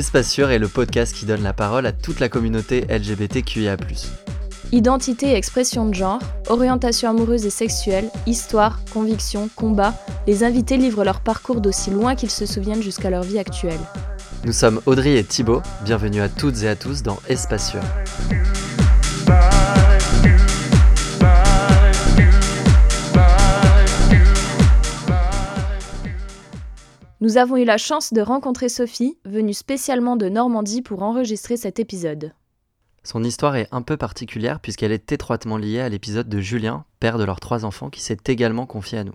Espace 0.00 0.30
Sûr 0.30 0.50
est 0.50 0.58
le 0.58 0.66
podcast 0.66 1.14
qui 1.14 1.26
donne 1.26 1.42
la 1.42 1.52
parole 1.52 1.84
à 1.84 1.92
toute 1.92 2.20
la 2.20 2.30
communauté 2.30 2.86
LGBTQIA. 2.88 3.76
Identité 4.72 5.32
et 5.32 5.34
expression 5.34 5.84
de 5.84 5.92
genre, 5.92 6.20
orientation 6.48 7.10
amoureuse 7.10 7.44
et 7.44 7.50
sexuelle, 7.50 8.08
histoire, 8.26 8.80
conviction, 8.94 9.50
combat, 9.54 9.92
les 10.26 10.42
invités 10.42 10.78
livrent 10.78 11.04
leur 11.04 11.20
parcours 11.20 11.60
d'aussi 11.60 11.90
loin 11.90 12.14
qu'ils 12.14 12.30
se 12.30 12.46
souviennent 12.46 12.82
jusqu'à 12.82 13.10
leur 13.10 13.24
vie 13.24 13.38
actuelle. 13.38 13.78
Nous 14.46 14.54
sommes 14.54 14.80
Audrey 14.86 15.18
et 15.18 15.24
Thibaut, 15.24 15.60
bienvenue 15.84 16.22
à 16.22 16.30
toutes 16.30 16.62
et 16.62 16.68
à 16.68 16.76
tous 16.76 17.02
dans 17.02 17.18
Espace 17.28 17.74
Nous 27.22 27.36
avons 27.36 27.58
eu 27.58 27.64
la 27.64 27.76
chance 27.76 28.14
de 28.14 28.22
rencontrer 28.22 28.70
Sophie, 28.70 29.18
venue 29.26 29.52
spécialement 29.52 30.16
de 30.16 30.30
Normandie 30.30 30.80
pour 30.80 31.02
enregistrer 31.02 31.58
cet 31.58 31.78
épisode. 31.78 32.32
Son 33.02 33.22
histoire 33.24 33.56
est 33.56 33.68
un 33.72 33.82
peu 33.82 33.98
particulière 33.98 34.58
puisqu'elle 34.58 34.90
est 34.92 35.12
étroitement 35.12 35.58
liée 35.58 35.80
à 35.80 35.90
l'épisode 35.90 36.30
de 36.30 36.40
Julien, 36.40 36.86
père 36.98 37.18
de 37.18 37.24
leurs 37.24 37.40
trois 37.40 37.66
enfants, 37.66 37.90
qui 37.90 38.00
s'est 38.00 38.16
également 38.26 38.64
confié 38.64 38.98
à 38.98 39.04
nous. 39.04 39.12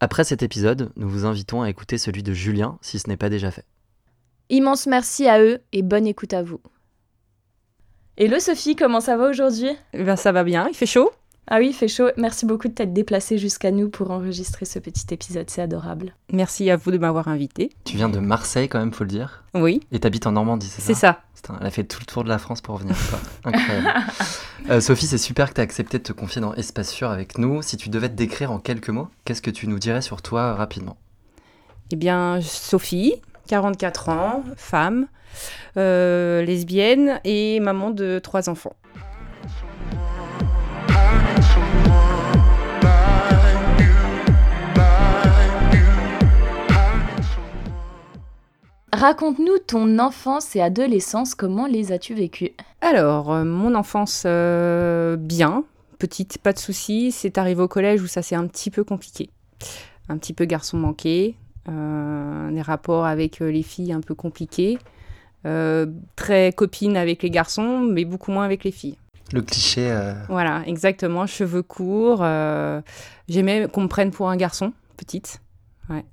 Après 0.00 0.24
cet 0.24 0.42
épisode, 0.42 0.90
nous 0.96 1.08
vous 1.08 1.24
invitons 1.24 1.62
à 1.62 1.70
écouter 1.70 1.98
celui 1.98 2.24
de 2.24 2.32
Julien 2.32 2.78
si 2.82 2.98
ce 2.98 3.08
n'est 3.08 3.16
pas 3.16 3.28
déjà 3.28 3.52
fait. 3.52 3.64
Immense 4.50 4.88
merci 4.88 5.28
à 5.28 5.40
eux 5.40 5.60
et 5.72 5.82
bonne 5.82 6.08
écoute 6.08 6.34
à 6.34 6.42
vous. 6.42 6.60
Hello 8.16 8.40
Sophie, 8.40 8.74
comment 8.74 9.00
ça 9.00 9.16
va 9.16 9.30
aujourd'hui? 9.30 9.70
Eh 9.92 10.02
ben, 10.02 10.16
Ça 10.16 10.32
va 10.32 10.42
bien, 10.42 10.66
il 10.68 10.74
fait 10.74 10.86
chaud? 10.86 11.12
Ah 11.48 11.58
oui, 11.58 11.68
il 11.70 11.72
fait 11.72 11.88
chaud. 11.88 12.08
Merci 12.16 12.46
beaucoup 12.46 12.68
de 12.68 12.72
t'être 12.72 12.92
déplacé 12.92 13.36
jusqu'à 13.36 13.72
nous 13.72 13.88
pour 13.88 14.10
enregistrer 14.12 14.64
ce 14.64 14.78
petit 14.78 15.06
épisode. 15.10 15.50
C'est 15.50 15.60
adorable. 15.60 16.14
Merci 16.32 16.70
à 16.70 16.76
vous 16.76 16.92
de 16.92 16.98
m'avoir 16.98 17.26
invité. 17.28 17.70
Tu 17.84 17.96
viens 17.96 18.08
de 18.08 18.20
Marseille 18.20 18.68
quand 18.68 18.78
même, 18.78 18.92
faut 18.92 19.04
le 19.04 19.10
dire. 19.10 19.44
Oui. 19.54 19.80
Et 19.90 19.98
t'habites 19.98 20.26
en 20.26 20.32
Normandie, 20.32 20.68
c'est 20.68 20.94
ça? 20.94 21.20
C'est 21.34 21.46
ça. 21.48 21.58
elle 21.60 21.66
a 21.66 21.70
fait 21.70 21.84
tout 21.84 21.98
le 22.00 22.06
tour 22.06 22.22
de 22.22 22.28
la 22.28 22.38
France 22.38 22.60
pour 22.60 22.76
venir. 22.76 22.94
Incroyable. 23.44 23.92
Euh, 24.70 24.80
Sophie, 24.80 25.06
c'est 25.08 25.18
super 25.18 25.48
que 25.50 25.54
tu 25.54 25.60
accepté 25.60 25.98
de 25.98 26.04
te 26.04 26.12
confier 26.12 26.40
dans 26.40 26.54
Espace 26.54 26.90
Sûr 26.90 27.10
avec 27.10 27.36
nous. 27.36 27.62
Si 27.62 27.76
tu 27.76 27.88
devais 27.88 28.08
te 28.08 28.14
décrire 28.14 28.52
en 28.52 28.60
quelques 28.60 28.90
mots, 28.90 29.08
qu'est-ce 29.24 29.42
que 29.42 29.50
tu 29.50 29.66
nous 29.66 29.80
dirais 29.80 30.02
sur 30.02 30.22
toi 30.22 30.54
rapidement? 30.54 30.96
Eh 31.90 31.96
bien, 31.96 32.40
Sophie, 32.40 33.14
44 33.48 34.08
ans, 34.10 34.44
femme, 34.56 35.08
euh, 35.76 36.42
lesbienne 36.44 37.20
et 37.24 37.58
maman 37.58 37.90
de 37.90 38.20
trois 38.20 38.48
enfants. 38.48 38.76
Raconte-nous 49.02 49.58
ton 49.58 49.98
enfance 49.98 50.54
et 50.54 50.60
adolescence, 50.60 51.34
comment 51.34 51.66
les 51.66 51.90
as-tu 51.90 52.14
vécues? 52.14 52.52
Alors, 52.80 53.32
euh, 53.32 53.42
mon 53.42 53.74
enfance, 53.74 54.22
euh, 54.26 55.16
bien, 55.16 55.64
petite, 55.98 56.38
pas 56.38 56.52
de 56.52 56.60
soucis. 56.60 57.10
C'est 57.10 57.36
arrivé 57.36 57.60
au 57.60 57.66
collège 57.66 58.00
où 58.00 58.06
ça 58.06 58.22
s'est 58.22 58.36
un 58.36 58.46
petit 58.46 58.70
peu 58.70 58.84
compliqué. 58.84 59.28
Un 60.08 60.18
petit 60.18 60.32
peu 60.32 60.44
garçon 60.44 60.76
manqué, 60.76 61.34
euh, 61.68 62.52
des 62.52 62.62
rapports 62.62 63.04
avec 63.04 63.40
les 63.40 63.64
filles 63.64 63.92
un 63.92 64.02
peu 64.02 64.14
compliqués, 64.14 64.78
très 66.14 66.52
copine 66.52 66.96
avec 66.96 67.24
les 67.24 67.30
garçons, 67.30 67.80
mais 67.80 68.04
beaucoup 68.04 68.30
moins 68.30 68.44
avec 68.44 68.62
les 68.62 68.70
filles. 68.70 68.98
Le 69.32 69.42
cliché. 69.42 69.92
Voilà, 70.28 70.62
exactement, 70.66 71.26
cheveux 71.26 71.64
courts. 71.64 72.24
J'aimais 73.28 73.66
qu'on 73.66 73.80
me 73.80 73.88
prenne 73.88 74.12
pour 74.12 74.30
un 74.30 74.36
garçon, 74.36 74.72
petite. 74.96 75.40
Ouais. 75.90 76.04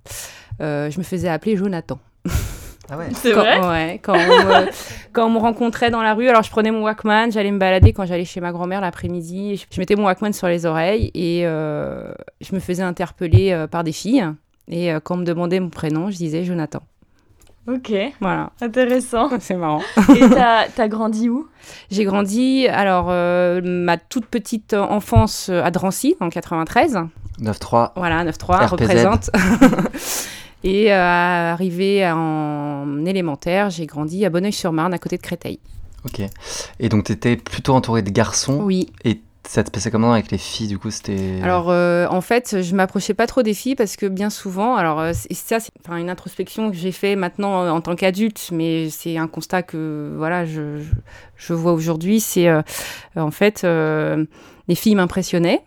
je 0.59 0.97
me 0.97 1.03
faisais 1.03 1.29
appeler 1.29 1.55
Jonathan. 1.55 1.99
Ah 2.91 2.97
ouais. 2.97 3.07
C'est 3.13 3.33
vrai 3.33 3.99
quand, 4.01 4.13
on 4.13 4.17
me, 4.17 4.69
quand 5.13 5.25
on 5.27 5.29
me 5.29 5.37
rencontrait 5.37 5.91
dans 5.91 6.01
la 6.01 6.13
rue, 6.13 6.27
alors 6.27 6.43
je 6.43 6.49
prenais 6.49 6.71
mon 6.71 6.83
Walkman, 6.83 7.31
j'allais 7.31 7.51
me 7.51 7.59
balader 7.59 7.93
quand 7.93 8.05
j'allais 8.05 8.25
chez 8.25 8.41
ma 8.41 8.51
grand-mère 8.51 8.81
l'après-midi. 8.81 9.63
Je, 9.71 9.79
mettais 9.79 9.95
mon 9.95 10.05
Walkman 10.05 10.33
sur 10.33 10.47
les 10.47 10.65
oreilles 10.65 11.11
et 11.13 11.45
euh, 11.45 12.11
je 12.41 12.53
me 12.55 12.59
faisais 12.59 12.83
interpeller 12.83 13.51
euh, 13.51 13.67
par 13.67 13.83
des 13.83 13.91
filles. 13.91 14.25
Et 14.67 14.91
euh, 14.91 14.99
quand 14.99 15.15
on 15.15 15.17
me 15.19 15.25
demandait 15.25 15.59
mon 15.59 15.69
prénom, 15.69 16.09
je 16.09 16.17
disais 16.17 16.43
Jonathan. 16.43 16.81
Ok. 17.67 17.91
Voilà. 18.19 18.51
Intéressant. 18.61 19.29
C'est 19.39 19.55
marrant. 19.55 19.81
Et 20.15 20.27
t'as 20.29 20.65
as 20.75 20.87
grandi 20.87 21.29
où? 21.29 21.47
J'ai 21.91 22.05
grandi, 22.05 22.67
alors, 22.67 23.07
ma 23.63 23.97
toute 23.97 24.25
petite 24.25 24.73
enfance 24.73 25.49
à 25.49 25.69
Drancy, 25.69 26.15
en 26.19 26.29
93. 26.29 26.99
9-3. 27.39 27.91
Voilà, 27.95 28.25
9-3 28.25 28.67
représente. 28.67 29.29
Et 30.63 30.91
euh, 30.91 31.51
arrivé 31.51 32.09
en 32.09 33.05
élémentaire, 33.05 33.69
j'ai 33.69 33.85
grandi 33.85 34.25
à 34.25 34.29
Bonneuil-sur-Marne, 34.29 34.93
à 34.93 34.97
côté 34.97 35.17
de 35.17 35.21
Créteil. 35.21 35.59
Ok. 36.05 36.21
Et 36.79 36.89
donc, 36.89 37.05
tu 37.05 37.11
étais 37.13 37.37
plutôt 37.37 37.73
entourée 37.73 38.01
de 38.01 38.09
garçons 38.09 38.61
Oui. 38.63 38.91
Et 39.05 39.21
ça 39.47 39.63
te 39.63 39.71
passait 39.71 39.89
comment 39.89 40.11
avec 40.13 40.31
les 40.31 40.37
filles 40.37 40.67
Du 40.67 40.77
coup, 40.77 40.91
c'était. 40.91 41.39
Alors, 41.41 41.69
euh, 41.69 42.07
en 42.09 42.21
fait, 42.21 42.61
je 42.61 42.75
m'approchais 42.75 43.13
pas 43.13 43.25
trop 43.25 43.41
des 43.41 43.53
filles 43.53 43.75
parce 43.75 43.95
que 43.95 44.05
bien 44.05 44.29
souvent, 44.29 44.75
alors 44.75 44.99
euh, 44.99 45.13
ça, 45.13 45.59
c'est 45.59 45.71
une 45.89 46.09
introspection 46.09 46.69
que 46.69 46.75
j'ai 46.77 46.91
fait 46.91 47.15
maintenant 47.15 47.69
en 47.69 47.81
tant 47.81 47.95
qu'adulte, 47.95 48.49
mais 48.51 48.89
c'est 48.89 49.17
un 49.17 49.27
constat 49.27 49.63
que 49.63 50.13
voilà, 50.17 50.45
je, 50.45 50.81
je 51.37 51.53
vois 51.53 51.71
aujourd'hui. 51.71 52.19
C'est 52.19 52.49
en 53.15 53.31
fait, 53.31 53.63
les 53.63 54.75
filles 54.75 54.95
m'impressionnaient. 54.95 55.63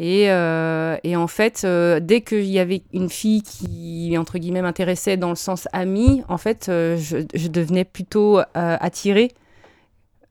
Euh, 0.00 0.96
et, 1.04 1.16
en 1.16 1.26
fait, 1.26 1.62
euh, 1.64 2.00
dès 2.00 2.22
qu'il 2.22 2.46
y 2.46 2.58
avait 2.58 2.82
une 2.92 3.10
fille 3.10 3.42
qui, 3.42 4.16
entre 4.18 4.38
guillemets, 4.38 4.62
m'intéressait 4.62 5.16
dans 5.16 5.28
le 5.28 5.34
sens 5.34 5.68
ami, 5.72 6.22
en 6.28 6.38
fait, 6.38 6.68
euh, 6.68 6.96
je, 6.96 7.18
je, 7.34 7.48
devenais 7.48 7.84
plutôt 7.84 8.40
attirée 8.54 9.32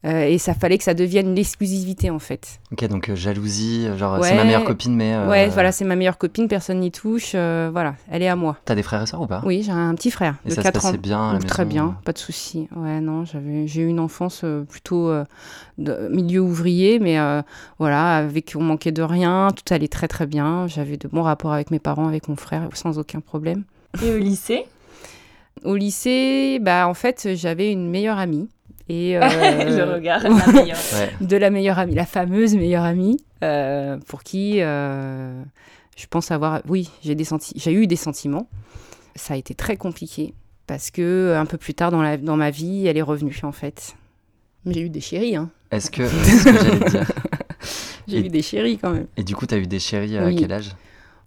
euh, 0.06 0.28
et 0.28 0.38
ça 0.38 0.54
fallait 0.54 0.78
que 0.78 0.86
ça 0.86 0.94
devienne 0.94 1.36
l'exclusivité 1.36 2.10
en 2.10 2.20
fait. 2.20 2.62
Ok, 2.72 2.88
donc 2.88 3.10
euh, 3.10 3.16
jalousie, 3.16 3.86
euh, 3.86 3.98
genre 3.98 4.24
c'est 4.24 4.36
ma 4.36 4.46
meilleure 4.46 4.64
copine, 4.64 4.96
mais. 4.96 5.18
Ouais, 5.28 5.50
voilà, 5.50 5.74
c'est 5.74 5.84
ma 5.84 5.98
meilleure 5.98 6.18
copine, 6.18 6.48
personne 6.48 6.80
n'y 6.80 6.92
touche, 6.92 7.34
voilà, 7.34 7.96
elle 8.10 8.22
est 8.22 8.30
à 8.30 8.38
moi. 8.38 8.58
T'as 8.64 8.76
des 8.76 8.84
frères 8.84 9.02
et 9.02 9.06
sœurs 9.06 9.22
ou 9.22 9.28
pas? 9.28 9.42
Oui, 9.46 9.62
j'ai 9.64 9.72
un 9.72 9.94
petit 9.96 10.10
frère 10.10 10.36
et 10.46 10.50
de 10.50 10.54
ça 10.56 10.64
4 10.64 10.82
se 10.82 10.88
ans. 10.88 10.94
bien 10.94 11.32
à 11.32 11.40
Très 11.40 11.66
bien, 11.66 11.98
pas 12.06 12.14
de 12.14 12.18
souci. 12.18 12.70
Ouais, 12.76 13.02
non, 13.02 13.26
j'avais, 13.26 13.68
j'ai 13.68 13.82
eu 13.82 13.88
une 13.88 14.00
enfance 14.00 14.46
plutôt 14.70 15.12
de 15.78 16.08
milieu 16.10 16.40
ouvrier, 16.40 17.00
mais 17.00 17.18
voilà, 17.78 18.16
avec 18.18 18.54
on 18.56 18.64
manquait 18.64 18.94
de 18.94 19.02
rien, 19.02 19.50
tout 19.54 19.74
allait 19.74 19.88
très 19.90 20.08
très 20.08 20.28
bien. 20.28 20.68
J'avais 20.68 20.96
de 20.96 21.08
bons 21.10 21.24
rapports 21.24 21.52
avec 21.52 21.72
mes 21.72 21.80
parents, 21.80 22.08
avec 22.08 22.30
mon 22.30 22.38
frère, 22.38 22.70
sans 22.74 23.00
aucun 23.00 23.20
problème. 23.20 23.64
Et 24.02 24.14
au 24.14 24.18
lycée? 24.18 24.66
Au 25.66 25.76
lycée, 25.76 26.60
bah 26.62 26.88
en 26.88 26.94
fait, 26.94 27.30
j'avais 27.34 27.70
une 27.70 27.90
meilleure 27.90 28.18
amie 28.18 28.48
et 28.90 29.18
euh, 29.22 29.22
je 29.22 29.94
regarde 29.94 30.24
la 30.24 30.52
meilleure. 30.54 30.78
de 31.22 31.38
la 31.38 31.50
meilleure 31.50 31.80
amie, 31.80 31.96
la 31.96 32.06
fameuse 32.06 32.56
meilleure 32.56 32.84
amie, 32.84 33.24
euh, 33.44 33.98
pour 34.08 34.24
qui 34.24 34.62
euh, 34.62 35.42
je 35.96 36.08
pense 36.08 36.32
avoir, 36.32 36.62
oui, 36.68 36.90
j'ai 37.04 37.16
des 37.16 37.26
j'ai 37.56 37.72
eu 37.72 37.88
des 37.88 37.96
sentiments. 37.96 38.50
Ça 39.16 39.36
a 39.36 39.38
été 39.38 39.54
très 39.54 39.78
compliqué 39.78 40.34
parce 40.68 40.92
que 40.92 41.36
un 41.38 41.46
peu 41.46 41.58
plus 41.58 41.74
tard 41.74 41.92
dans, 41.92 42.02
la, 42.02 42.18
dans 42.18 42.36
ma 42.36 42.50
vie, 42.50 42.88
elle 42.88 42.98
est 42.98 43.04
revenue 43.04 43.38
en 43.44 43.52
fait. 43.52 43.96
J'ai 44.66 44.82
eu 44.82 44.90
des 44.90 45.02
chéris, 45.02 45.36
hein. 45.36 45.50
Est-ce 45.72 45.92
que, 45.92 46.08
ce 46.08 46.44
que 46.44 46.54
j'allais 46.54 46.90
dire 46.90 47.12
J'ai 48.08 48.20
eu 48.26 48.30
des 48.30 48.42
chéris 48.42 48.78
quand 48.78 48.92
même. 48.92 49.08
Et 49.18 49.24
du 49.24 49.36
coup, 49.36 49.46
tu 49.46 49.54
as 49.54 49.58
eu 49.58 49.68
des 49.68 49.80
chéris 49.80 50.18
à 50.18 50.34
quel 50.34 50.52
âge? 50.52 50.72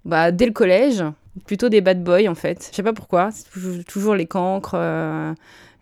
Bah 0.04 0.32
dès 0.32 0.46
le 0.46 0.52
collège, 0.52 1.04
plutôt 1.46 1.68
des 1.68 1.80
bad 1.80 2.02
boys 2.02 2.28
en 2.28 2.34
fait. 2.34 2.68
Je 2.70 2.76
sais 2.76 2.82
pas 2.82 2.92
pourquoi, 2.92 3.30
toujours, 3.52 3.84
toujours, 3.84 4.14
les 4.16 4.26
cancres 4.26 4.74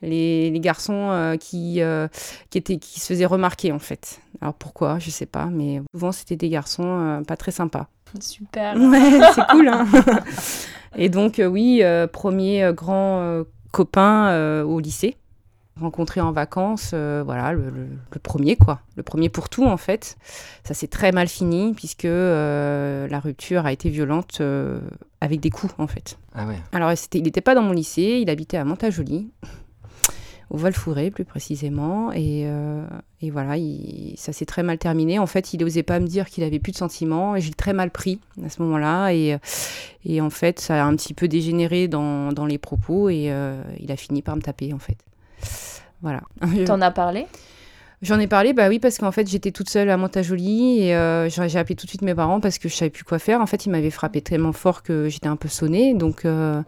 les, 0.02 0.60
garçons 0.60 1.10
euh, 1.10 1.36
qui, 1.36 1.80
euh, 1.80 2.08
qui, 2.50 2.58
étaient, 2.58 2.78
qui 2.78 3.00
se 3.00 3.06
faisaient 3.06 3.26
remarquer 3.26 3.72
en 3.72 3.78
fait. 3.78 4.20
Alors 4.40 4.54
pourquoi, 4.54 4.98
je 4.98 5.10
sais 5.10 5.26
pas, 5.26 5.46
mais 5.46 5.82
souvent 5.94 6.12
c'était 6.12 6.36
des 6.36 6.48
garçons 6.48 6.84
euh, 6.86 7.20
pas 7.22 7.36
très 7.36 7.52
sympas. 7.52 7.88
Super. 8.20 8.76
Ouais, 8.78 9.20
c'est 9.34 9.46
cool. 9.48 9.68
Hein 9.68 9.86
Et 10.96 11.08
donc 11.08 11.40
oui, 11.44 11.82
premier 12.12 12.72
grand 12.74 13.44
copain 13.70 14.62
au 14.62 14.80
lycée 14.80 15.16
rencontré 15.80 16.20
en 16.20 16.30
vacances, 16.30 16.92
voilà, 16.92 17.52
le, 17.52 17.72
premier 18.22 18.56
quoi, 18.56 18.80
le 18.96 19.02
premier 19.02 19.30
pour 19.30 19.48
tout 19.48 19.64
en 19.64 19.78
fait. 19.78 20.18
Ça 20.62 20.74
s'est 20.74 20.88
très 20.88 21.10
mal 21.10 21.26
fini 21.26 21.72
puisque 21.74 22.04
la 22.04 23.20
rupture 23.20 23.64
a 23.64 23.72
été 23.72 23.88
violente 23.88 24.42
avec 25.20 25.40
des 25.40 25.50
coups 25.50 25.72
en 25.78 25.86
fait. 25.86 26.18
Ah 26.34 26.46
ouais. 26.46 26.58
Alors 26.72 26.92
il 27.14 27.22
n'était 27.22 27.40
pas 27.40 27.54
dans 27.54 27.62
mon 27.62 27.72
lycée, 27.72 28.18
il 28.20 28.28
habitait 28.28 28.56
à 28.56 28.64
Montajolie 28.64 29.30
au 30.50 30.56
val 30.56 30.72
plus 31.12 31.24
précisément. 31.24 32.12
Et, 32.12 32.42
euh, 32.44 32.84
voilà, 33.22 33.54
ça 34.16 34.32
s'est 34.32 34.46
très 34.46 34.62
mal 34.62 34.78
terminé. 34.78 35.18
En 35.18 35.26
fait, 35.26 35.54
il 35.54 35.60
n'osait 35.60 35.82
pas 35.82 36.00
me 36.00 36.06
dire 36.06 36.28
qu'il 36.28 36.42
avait 36.44 36.58
plus 36.58 36.72
de 36.72 36.76
sentiments 36.76 37.36
et 37.36 37.40
j'ai 37.40 37.52
très 37.52 37.72
mal 37.72 37.90
pris 37.90 38.18
à 38.44 38.48
ce 38.48 38.60
moment-là. 38.62 39.12
Et, 39.12 39.38
et 40.04 40.20
en 40.20 40.30
fait, 40.30 40.58
ça 40.58 40.84
a 40.84 40.86
un 40.86 40.96
petit 40.96 41.14
peu 41.14 41.28
dégénéré 41.28 41.86
dans, 41.88 42.32
dans 42.32 42.46
les 42.46 42.58
propos 42.58 43.08
et 43.08 43.30
euh, 43.30 43.62
il 43.78 43.92
a 43.92 43.96
fini 43.96 44.22
par 44.22 44.36
me 44.36 44.42
taper 44.42 44.72
en 44.72 44.78
fait. 44.78 44.98
Voilà. 46.02 46.22
T'en 46.66 46.80
as 46.80 46.90
parlé? 46.90 47.26
J'en 48.02 48.18
ai 48.18 48.26
parlé, 48.26 48.54
bah 48.54 48.68
oui, 48.70 48.78
parce 48.78 48.96
qu'en 48.96 49.12
fait, 49.12 49.28
j'étais 49.28 49.50
toute 49.50 49.68
seule 49.68 49.90
à 49.90 49.98
Montajolie 49.98 50.84
et 50.84 50.96
euh, 50.96 51.28
j'ai 51.28 51.58
appelé 51.58 51.74
tout 51.74 51.84
de 51.84 51.90
suite 51.90 52.00
mes 52.00 52.14
parents 52.14 52.40
parce 52.40 52.56
que 52.56 52.66
je 52.66 52.74
savais 52.74 52.90
plus 52.90 53.04
quoi 53.04 53.18
faire. 53.18 53.42
En 53.42 53.46
fait, 53.46 53.66
ils 53.66 53.70
m'avaient 53.70 53.90
frappé 53.90 54.22
tellement 54.22 54.52
fort 54.52 54.82
que 54.82 55.10
j'étais 55.10 55.26
un 55.26 55.36
peu 55.36 55.48
sonnée. 55.48 55.92
Donc, 55.92 56.24
euh, 56.24 56.62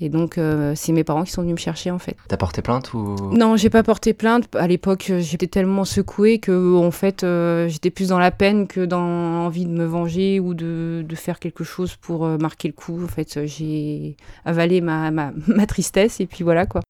et 0.00 0.08
donc, 0.08 0.38
euh, 0.38 0.72
c'est 0.74 0.92
mes 0.92 1.04
parents 1.04 1.24
qui 1.24 1.30
sont 1.30 1.42
venus 1.42 1.56
me 1.56 1.60
chercher, 1.60 1.90
en 1.90 1.98
fait. 1.98 2.16
T'as 2.26 2.38
porté 2.38 2.62
plainte 2.62 2.94
ou? 2.94 3.16
Non, 3.32 3.56
j'ai 3.56 3.68
pas 3.68 3.82
porté 3.82 4.14
plainte. 4.14 4.44
À 4.56 4.66
l'époque, 4.66 5.12
j'étais 5.18 5.46
tellement 5.46 5.84
secouée 5.84 6.38
que, 6.38 6.74
en 6.78 6.90
fait, 6.90 7.20
j'étais 7.68 7.90
plus 7.90 8.08
dans 8.08 8.18
la 8.18 8.30
peine 8.30 8.66
que 8.66 8.80
dans 8.80 9.02
l'envie 9.02 9.66
de 9.66 9.72
me 9.72 9.84
venger 9.84 10.40
ou 10.40 10.54
de, 10.54 11.04
de 11.06 11.16
faire 11.16 11.38
quelque 11.38 11.64
chose 11.64 11.96
pour 11.96 12.26
marquer 12.26 12.68
le 12.68 12.74
coup. 12.74 13.04
En 13.04 13.08
fait, 13.08 13.44
j'ai 13.44 14.16
avalé 14.46 14.80
ma, 14.80 15.10
ma, 15.10 15.32
ma, 15.48 15.66
tristesse 15.66 16.18
et 16.20 16.26
puis 16.26 16.44
voilà, 16.44 16.64
quoi. 16.64 16.80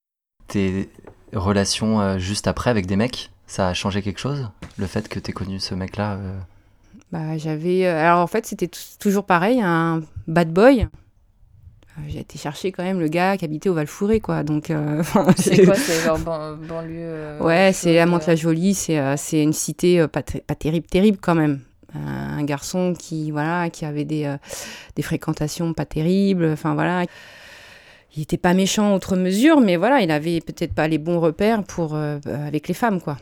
Tes 0.47 0.89
relations 1.33 2.17
juste 2.19 2.47
après 2.47 2.71
avec 2.71 2.87
des 2.87 2.95
mecs? 2.95 3.33
Ça 3.53 3.69
a 3.69 3.75
changé 3.75 4.01
quelque 4.01 4.19
chose 4.19 4.49
Le 4.79 4.87
fait 4.87 5.11
que 5.11 5.19
tu 5.19 5.31
aies 5.31 5.35
connu 5.35 5.61
ce 5.61 5.75
mec-là 5.75 6.15
euh 6.15 6.39
bah, 7.13 7.37
J'avais. 7.37 7.87
Euh, 7.87 8.01
alors 8.01 8.21
en 8.21 8.27
fait, 8.27 8.47
c'était 8.47 8.71
toujours 8.99 9.27
pareil, 9.27 9.61
un 9.61 10.01
bad 10.27 10.51
boy. 10.51 10.81
Euh, 10.81 12.01
j'ai 12.09 12.21
été 12.21 12.39
chercher 12.39 12.73
quand 12.73 12.83
même 12.83 12.99
le 12.99 13.09
gars 13.09 13.37
qui 13.37 13.45
habitait 13.45 13.69
au 13.69 13.75
val 13.75 13.87
quoi. 14.23 14.43
Donc, 14.43 14.73
c'est 15.37 15.67
quoi 15.67 15.75
C'est 15.75 16.03
genre 16.03 16.19
banlieue 16.19 17.37
Ouais, 17.41 17.73
c'est 17.75 17.99
à 17.99 18.07
Mantes-la-Jolie. 18.07 18.73
C'est 18.73 19.43
une 19.43 19.53
cité 19.53 20.09
pas, 20.09 20.23
pas 20.23 20.55
terrible, 20.55 20.87
terrible 20.87 21.19
quand 21.21 21.35
même. 21.35 21.61
Un 21.95 22.43
garçon 22.45 22.95
qui, 22.99 23.33
voilà, 23.33 23.69
qui 23.69 23.85
avait 23.85 24.07
des, 24.07 24.35
des 24.97 25.03
fréquentations 25.03 25.75
pas 25.75 25.85
terribles. 25.85 26.47
Enfin, 26.47 26.73
voilà 26.73 27.05
il 28.15 28.23
était 28.23 28.37
pas 28.37 28.53
méchant 28.53 28.95
outre 28.95 29.17
mesure, 29.17 29.61
mais 29.63 29.77
voilà, 29.77 30.03
il 30.03 30.11
avait 30.11 30.41
peut-être 30.41 30.75
pas 30.75 30.87
les 30.87 30.99
bons 30.99 31.19
repères 31.19 31.65
pour 31.65 31.95
avec 31.95 32.69
les 32.69 32.75
femmes, 32.75 33.01
quoi. 33.01 33.17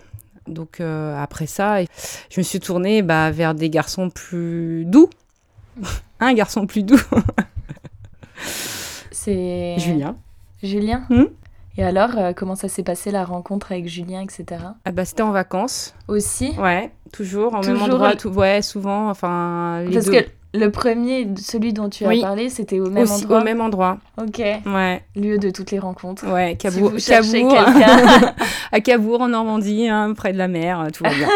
Donc 0.50 0.80
euh, 0.80 1.20
après 1.20 1.46
ça, 1.46 1.82
je 1.82 2.40
me 2.40 2.42
suis 2.42 2.60
tournée 2.60 3.02
bah, 3.02 3.30
vers 3.30 3.54
des 3.54 3.70
garçons 3.70 4.10
plus 4.10 4.84
doux. 4.86 5.08
Un 6.20 6.34
garçon 6.34 6.66
plus 6.66 6.82
doux. 6.82 7.00
C'est 9.10 9.78
Julien. 9.78 10.16
Julien 10.62 11.04
hmm? 11.10 11.24
Et 11.76 11.84
alors, 11.84 12.18
euh, 12.18 12.32
comment 12.34 12.56
ça 12.56 12.68
s'est 12.68 12.82
passé 12.82 13.10
la 13.10 13.24
rencontre 13.24 13.72
avec 13.72 13.86
Julien, 13.88 14.20
etc. 14.20 14.60
ah 14.84 14.92
bah, 14.92 15.04
C'était 15.04 15.22
en 15.22 15.30
vacances. 15.30 15.94
Aussi? 16.08 16.52
Ouais, 16.58 16.90
toujours, 17.12 17.54
en 17.54 17.60
même 17.60 17.80
endroit. 17.80 18.16
Tout... 18.16 18.28
Ouais, 18.28 18.60
souvent. 18.60 19.08
Enfin, 19.08 19.82
les 19.82 19.94
Parce 19.94 20.10
que 20.10 20.26
le 20.52 20.70
premier, 20.70 21.28
celui 21.36 21.72
dont 21.72 21.88
tu 21.88 22.04
as 22.04 22.20
parlé, 22.20 22.48
c'était 22.48 22.80
au 22.80 22.90
même 22.90 23.04
Aussi, 23.04 23.24
endroit. 23.24 23.40
Au 23.40 23.44
même 23.44 23.60
endroit. 23.60 23.98
Ok. 24.20 24.38
Ouais. 24.38 25.02
Lieu 25.14 25.38
de 25.38 25.50
toutes 25.50 25.70
les 25.70 25.78
rencontres. 25.78 26.26
Ouais, 26.30 26.56
Cabourg. 26.56 26.92
Si 26.98 27.10
Cabourg 27.10 27.54
à 28.72 28.80
Cabourg 28.80 29.20
en 29.20 29.28
Normandie, 29.28 29.88
hein, 29.88 30.12
près 30.14 30.32
de 30.32 30.38
la 30.38 30.48
mer, 30.48 30.88
tout 30.92 31.04
va 31.04 31.10
bien. 31.10 31.28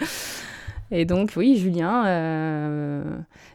Et 0.90 1.04
donc 1.04 1.32
oui, 1.36 1.56
Julien, 1.56 2.04
euh, 2.06 3.04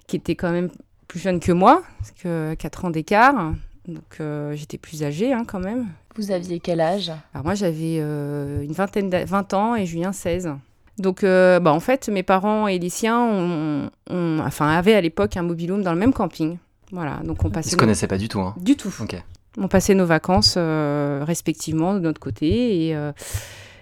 qui 0.08 0.16
était 0.16 0.36
quand 0.36 0.52
même 0.52 0.70
plus 1.08 1.20
jeune 1.20 1.40
que 1.40 1.52
moi, 1.52 1.84
parce 2.00 2.12
que 2.12 2.54
4 2.56 2.86
ans 2.86 2.90
d'écart. 2.90 3.54
Donc 3.88 4.18
euh, 4.20 4.56
j'étais 4.56 4.78
plus 4.78 5.04
âgée 5.04 5.34
hein, 5.34 5.44
quand 5.46 5.60
même. 5.60 5.88
Vous 6.16 6.32
aviez 6.32 6.60
quel 6.60 6.82
âge? 6.82 7.12
Alors 7.34 7.46
moi 7.46 7.54
j'avais 7.56 7.98
euh, 8.00 8.64
une 8.64 8.72
vingtaine, 8.72 9.10
20 9.10 9.54
ans 9.54 9.76
et 9.76 9.86
Julien 9.86 10.12
16. 10.12 10.54
Donc, 10.98 11.24
euh, 11.24 11.60
bah, 11.60 11.74
en 11.74 11.80
fait, 11.80 12.08
mes 12.10 12.24
parents 12.24 12.68
et 12.68 12.80
les 12.80 12.90
siens 12.90 13.20
ont, 13.20 13.90
enfin, 14.40 14.70
avaient 14.70 14.94
à 14.94 15.02
l'époque 15.02 15.36
un 15.38 15.44
mobilhome 15.44 15.84
dans 15.84 15.94
le 15.94 16.00
même 16.00 16.14
camping. 16.14 16.58
Voilà, 16.92 17.20
donc 17.24 17.44
on 17.44 17.50
passait. 17.50 17.70
Ils 17.70 17.72
se 17.72 17.78
connaissaient 17.78 18.08
pas 18.08 18.18
du 18.18 18.30
tout. 18.30 18.40
Hein. 18.40 18.56
Du 18.58 18.76
tout. 18.76 18.94
On 19.58 19.68
passait 19.68 19.96
nos 19.96 20.06
vacances 20.06 20.56
euh, 20.58 21.24
respectivement 21.26 21.94
de 21.94 22.00
notre 22.00 22.20
côté 22.20 22.88
et 22.88 22.96
euh, 22.96 23.12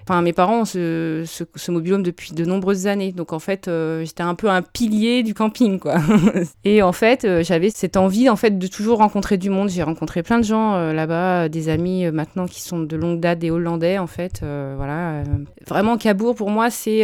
Enfin, 0.08 0.22
mes 0.22 0.34
parents 0.34 0.62
ont 0.62 0.66
ce, 0.66 1.24
ce, 1.26 1.72
mobilhome 1.72 2.04
depuis 2.04 2.34
de 2.34 2.44
nombreuses 2.44 2.88
années. 2.88 3.14
Donc, 3.14 3.32
en 3.32 3.40
fait, 3.40 3.68
euh, 3.68 4.04
j'étais 4.04 4.24
un 4.24 4.36
peu 4.36 4.50
un 4.50 4.62
pilier 4.62 5.24
du 5.24 5.34
camping, 5.34 5.80
quoi. 5.80 5.96
et 6.66 6.82
en 6.82 6.92
fait, 6.92 7.24
euh, 7.24 7.42
j'avais 7.44 7.70
cette 7.70 7.96
envie, 7.96 8.30
en 8.30 8.36
fait, 8.36 8.58
de 8.58 8.68
toujours 8.68 8.98
rencontrer 8.98 9.38
du 9.38 9.50
monde. 9.50 9.70
J'ai 9.70 9.84
rencontré 9.84 10.22
plein 10.22 10.40
de 10.40 10.44
gens 10.44 10.76
euh, 10.76 10.92
là-bas, 10.92 11.48
des 11.48 11.70
amis 11.70 12.12
maintenant 12.12 12.48
qui 12.48 12.62
sont 12.62 12.80
de 12.80 12.96
longue 12.98 13.22
date, 13.22 13.40
des 13.40 13.50
Hollandais, 13.50 13.98
en 13.98 14.08
fait. 14.08 14.42
voilà. 14.42 15.24
Vraiment, 15.68 15.98
Cabourg, 15.98 16.36
pour 16.36 16.50
moi, 16.50 16.70
c'est 16.70 17.04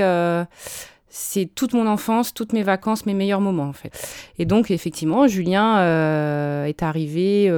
c'est 1.12 1.50
toute 1.56 1.74
mon 1.74 1.88
enfance, 1.88 2.36
toutes 2.36 2.54
mes 2.54 2.62
vacances, 2.62 3.08
mes 3.08 3.16
meilleurs 3.16 3.42
moments 3.42 3.68
en 3.68 3.74
fait. 3.74 3.92
Et 4.38 4.46
donc 4.46 4.70
effectivement, 4.70 5.28
Julien 5.28 5.78
est 6.66 6.84
arrivé 6.84 7.50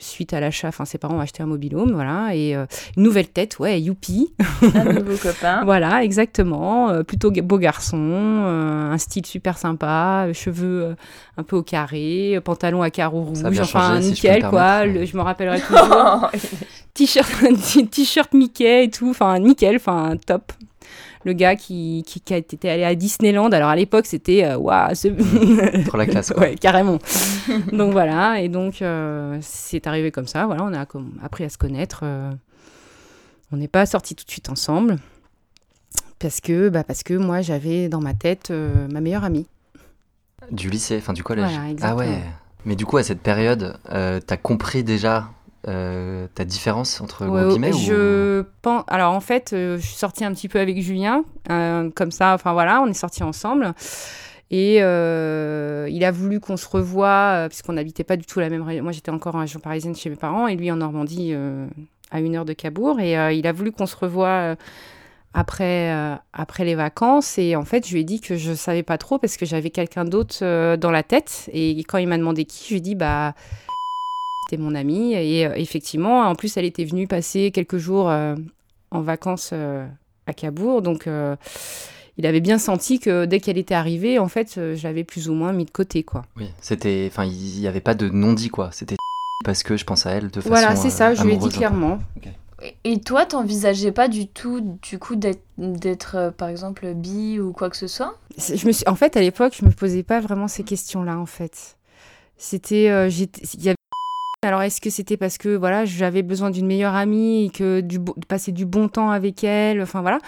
suite 0.00 0.32
à 0.32 0.40
l'achat, 0.40 0.68
enfin 0.68 0.84
ses 0.84 0.98
parents 0.98 1.16
ont 1.16 1.20
acheté 1.20 1.42
un 1.42 1.46
mobilhome, 1.46 1.92
voilà, 1.92 2.34
et 2.34 2.56
euh, 2.56 2.66
nouvelle 2.96 3.28
tête, 3.28 3.58
ouais, 3.58 3.80
youpi. 3.80 4.32
Un 4.74 4.84
nouveau 4.92 5.16
copain. 5.22 5.62
voilà, 5.64 6.02
exactement. 6.02 6.90
Euh, 6.90 7.02
plutôt 7.02 7.30
beau 7.30 7.58
garçon, 7.58 7.98
euh, 7.98 8.92
un 8.92 8.98
style 8.98 9.26
super 9.26 9.58
sympa, 9.58 10.28
cheveux 10.32 10.96
un 11.36 11.42
peu 11.42 11.56
au 11.56 11.62
carré, 11.62 12.40
pantalon 12.44 12.82
à 12.82 12.90
carreaux 12.90 13.22
rouges, 13.22 13.60
enfin 13.60 13.98
nickel 14.00 14.44
quoi. 14.48 14.86
je 14.86 15.16
me 15.16 15.22
rappellerai 15.22 15.60
toujours. 15.60 16.30
t-shirt, 16.94 17.30
t-shirt 17.90 18.32
Mickey 18.34 18.84
et 18.84 18.90
tout, 18.90 19.10
enfin 19.10 19.38
nickel, 19.38 19.76
enfin 19.76 20.16
top 20.26 20.52
le 21.24 21.32
gars 21.32 21.56
qui, 21.56 22.02
qui, 22.06 22.22
été 22.34 22.70
allé 22.70 22.84
à 22.84 22.94
Disneyland. 22.94 23.50
Alors 23.50 23.68
à 23.68 23.76
l'époque, 23.76 24.06
c'était 24.06 24.44
euh, 24.44 24.56
waouh, 24.56 24.94
trop 25.86 25.96
la 25.96 26.06
classe. 26.06 26.30
Quoi. 26.30 26.42
ouais, 26.42 26.54
carrément. 26.54 26.98
donc 27.72 27.92
voilà, 27.92 28.40
et 28.40 28.48
donc 28.48 28.82
euh, 28.82 29.38
c'est 29.42 29.86
arrivé 29.86 30.10
comme 30.10 30.26
ça. 30.26 30.46
Voilà, 30.46 30.64
on 30.64 30.72
a 30.72 30.86
appris 31.22 31.44
à 31.44 31.48
se 31.48 31.58
connaître. 31.58 32.00
Euh. 32.04 32.30
on 33.52 33.56
n'est 33.56 33.68
pas 33.68 33.86
sortis 33.86 34.14
tout 34.14 34.24
de 34.24 34.30
suite 34.30 34.48
ensemble 34.48 34.96
parce 36.18 36.40
que, 36.40 36.68
bah, 36.68 36.84
parce 36.84 37.02
que 37.02 37.14
moi, 37.14 37.40
j'avais 37.40 37.88
dans 37.88 38.00
ma 38.00 38.14
tête 38.14 38.50
ma 38.50 39.00
meilleure 39.00 39.24
amie. 39.24 39.46
Du 40.50 40.70
lycée, 40.70 40.98
enfin 40.98 41.12
du 41.12 41.22
collège. 41.22 41.50
Voilà, 41.50 41.74
ah 41.82 41.96
ouais. 41.96 42.20
Mais 42.66 42.76
du 42.76 42.84
coup, 42.84 42.98
à 42.98 43.02
cette 43.02 43.20
période, 43.20 43.78
t'as 43.84 44.36
compris 44.36 44.84
déjà 44.84 45.28
euh, 45.68 46.26
ta 46.34 46.46
différence 46.46 47.02
entre 47.02 47.26
gros 47.26 47.48
guillemets 47.50 47.74
je 47.74 48.46
pense 48.62 48.82
alors 48.86 49.12
en 49.12 49.20
fait 49.20 49.52
euh, 49.52 49.76
je 49.76 49.82
suis 49.82 49.94
sortie 49.94 50.24
un 50.24 50.32
petit 50.32 50.48
peu 50.48 50.58
avec 50.58 50.80
Julien 50.80 51.22
euh, 51.50 51.90
comme 51.94 52.10
ça 52.10 52.32
enfin 52.32 52.54
voilà 52.54 52.80
on 52.80 52.86
est 52.86 52.94
sortis 52.94 53.22
ensemble 53.22 53.74
et 54.50 54.76
il 54.76 56.04
a 56.04 56.10
voulu 56.10 56.40
qu'on 56.40 56.56
se 56.56 56.66
revoie 56.66 57.46
puisqu'on 57.50 57.74
n'habitait 57.74 58.04
pas 58.04 58.16
du 58.16 58.24
tout 58.24 58.40
la 58.40 58.48
même 58.48 58.62
région 58.62 58.82
moi 58.82 58.92
j'étais 58.92 59.10
encore 59.10 59.34
en 59.34 59.40
région 59.40 59.60
parisienne 59.60 59.94
chez 59.94 60.08
mes 60.08 60.16
parents 60.16 60.48
et 60.48 60.56
lui 60.56 60.72
en 60.72 60.76
Normandie 60.76 61.34
à 62.10 62.20
une 62.20 62.36
heure 62.36 62.46
de 62.46 62.54
Cabourg 62.54 62.98
et 62.98 63.12
il 63.36 63.46
a 63.46 63.52
voulu 63.52 63.70
qu'on 63.70 63.86
se 63.86 63.96
revoie 63.96 64.56
après, 65.34 65.94
après 66.32 66.64
les 66.64 66.74
vacances. 66.74 67.38
Et 67.38 67.54
en 67.54 67.64
fait, 67.64 67.86
je 67.86 67.92
lui 67.92 68.00
ai 68.00 68.04
dit 68.04 68.20
que 68.20 68.36
je 68.36 68.52
savais 68.52 68.82
pas 68.82 68.98
trop 68.98 69.18
parce 69.18 69.36
que 69.36 69.46
j'avais 69.46 69.70
quelqu'un 69.70 70.04
d'autre 70.04 70.74
dans 70.74 70.90
la 70.90 71.04
tête. 71.04 71.48
Et 71.52 71.78
quand 71.84 71.98
il 71.98 72.08
m'a 72.08 72.18
demandé 72.18 72.44
qui, 72.46 72.64
je 72.64 72.70
lui 72.70 72.78
ai 72.78 72.80
dit, 72.80 72.94
bah, 72.96 73.34
c'était 74.50 74.62
mon 74.62 74.74
amie. 74.74 75.14
Et 75.14 75.46
euh, 75.46 75.54
effectivement, 75.54 76.22
en 76.22 76.34
plus, 76.34 76.56
elle 76.56 76.64
était 76.64 76.84
venue 76.84 77.06
passer 77.06 77.50
quelques 77.50 77.78
jours 77.78 78.10
euh, 78.10 78.34
en 78.90 79.00
vacances 79.00 79.50
euh, 79.52 79.86
à 80.26 80.32
Cabourg. 80.32 80.82
Donc, 80.82 81.08
il 82.18 82.26
avait 82.26 82.40
bien 82.40 82.58
senti 82.58 82.98
que 82.98 83.24
dès 83.24 83.40
qu'elle 83.40 83.58
était 83.58 83.74
arrivée, 83.74 84.18
en 84.18 84.28
fait, 84.28 84.54
je 84.56 84.82
l'avais 84.82 85.04
plus 85.04 85.28
ou 85.28 85.34
moins 85.34 85.52
mis 85.52 85.64
de 85.64 85.70
côté, 85.70 86.02
quoi. 86.02 86.24
Oui, 86.36 86.50
c'était, 86.60 87.08
enfin, 87.10 87.24
il 87.24 87.60
n'y 87.60 87.66
avait 87.66 87.80
pas 87.80 87.94
de 87.94 88.08
non-dit, 88.08 88.50
quoi. 88.50 88.70
C'était 88.72 88.96
parce 89.44 89.62
que 89.62 89.76
je 89.76 89.84
pense 89.84 90.06
à 90.06 90.10
elle 90.10 90.30
de 90.30 90.40
façon 90.40 90.48
Voilà, 90.48 90.76
c'est 90.76 90.90
ça, 90.90 91.14
je 91.14 91.22
lui 91.22 91.34
ai 91.34 91.36
dit 91.36 91.48
clairement. 91.48 91.98
Et 92.84 93.00
toi, 93.00 93.24
t'envisageais 93.24 93.92
pas 93.92 94.08
du 94.08 94.26
tout, 94.28 94.78
du 94.82 94.98
coup, 94.98 95.16
d'être, 95.16 96.34
par 96.36 96.48
exemple, 96.48 96.92
bi 96.92 97.40
ou 97.40 97.52
quoi 97.52 97.70
que 97.70 97.76
ce 97.76 97.86
soit? 97.86 98.18
Je 98.36 98.66
me 98.66 98.72
suis, 98.72 98.86
En 98.86 98.96
fait, 98.96 99.16
à 99.16 99.20
l'époque, 99.20 99.54
je 99.58 99.64
me 99.64 99.70
posais 99.70 100.02
pas 100.02 100.20
vraiment 100.20 100.46
ces 100.46 100.62
questions-là, 100.62 101.18
en 101.18 101.26
fait. 101.26 101.78
C'était, 102.36 103.08
il 103.08 103.64
y 103.64 103.68
avait 103.68 103.76
alors 104.42 104.62
est-ce 104.62 104.80
que 104.80 104.88
c'était 104.88 105.18
parce 105.18 105.36
que 105.36 105.54
voilà 105.54 105.84
j'avais 105.84 106.22
besoin 106.22 106.50
d'une 106.50 106.66
meilleure 106.66 106.94
amie 106.94 107.44
et 107.44 107.50
que 107.50 107.80
de 107.82 107.98
passer 108.26 108.52
du 108.52 108.64
bon 108.64 108.88
temps 108.88 109.10
avec 109.10 109.44
elle, 109.44 109.82
enfin 109.82 110.00
voilà. 110.00 110.18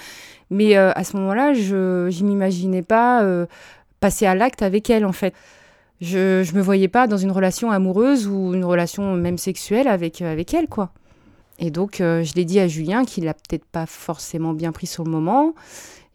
Mais 0.50 0.76
euh, 0.76 0.92
à 0.94 1.02
ce 1.02 1.16
moment-là, 1.16 1.54
je 1.54 2.08
ne 2.08 2.26
m'imaginais 2.26 2.82
pas 2.82 3.22
euh, 3.22 3.46
passer 4.00 4.26
à 4.26 4.34
l'acte 4.34 4.60
avec 4.60 4.90
elle 4.90 5.06
en 5.06 5.12
fait. 5.12 5.34
Je 6.02 6.40
ne 6.40 6.56
me 6.56 6.60
voyais 6.60 6.88
pas 6.88 7.06
dans 7.06 7.16
une 7.16 7.30
relation 7.30 7.70
amoureuse 7.70 8.26
ou 8.26 8.52
une 8.52 8.66
relation 8.66 9.14
même 9.14 9.38
sexuelle 9.38 9.88
avec, 9.88 10.20
euh, 10.20 10.30
avec 10.30 10.52
elle 10.52 10.68
quoi. 10.68 10.90
Et 11.58 11.70
donc 11.70 11.96
je 11.98 12.34
l'ai 12.34 12.44
dit 12.44 12.58
à 12.60 12.66
Julien 12.66 13.04
qu'il 13.04 13.24
l'a 13.24 13.34
peut-être 13.34 13.64
pas 13.64 13.86
forcément 13.86 14.52
bien 14.52 14.72
pris 14.72 14.86
sur 14.86 15.04
le 15.04 15.10
moment. 15.10 15.54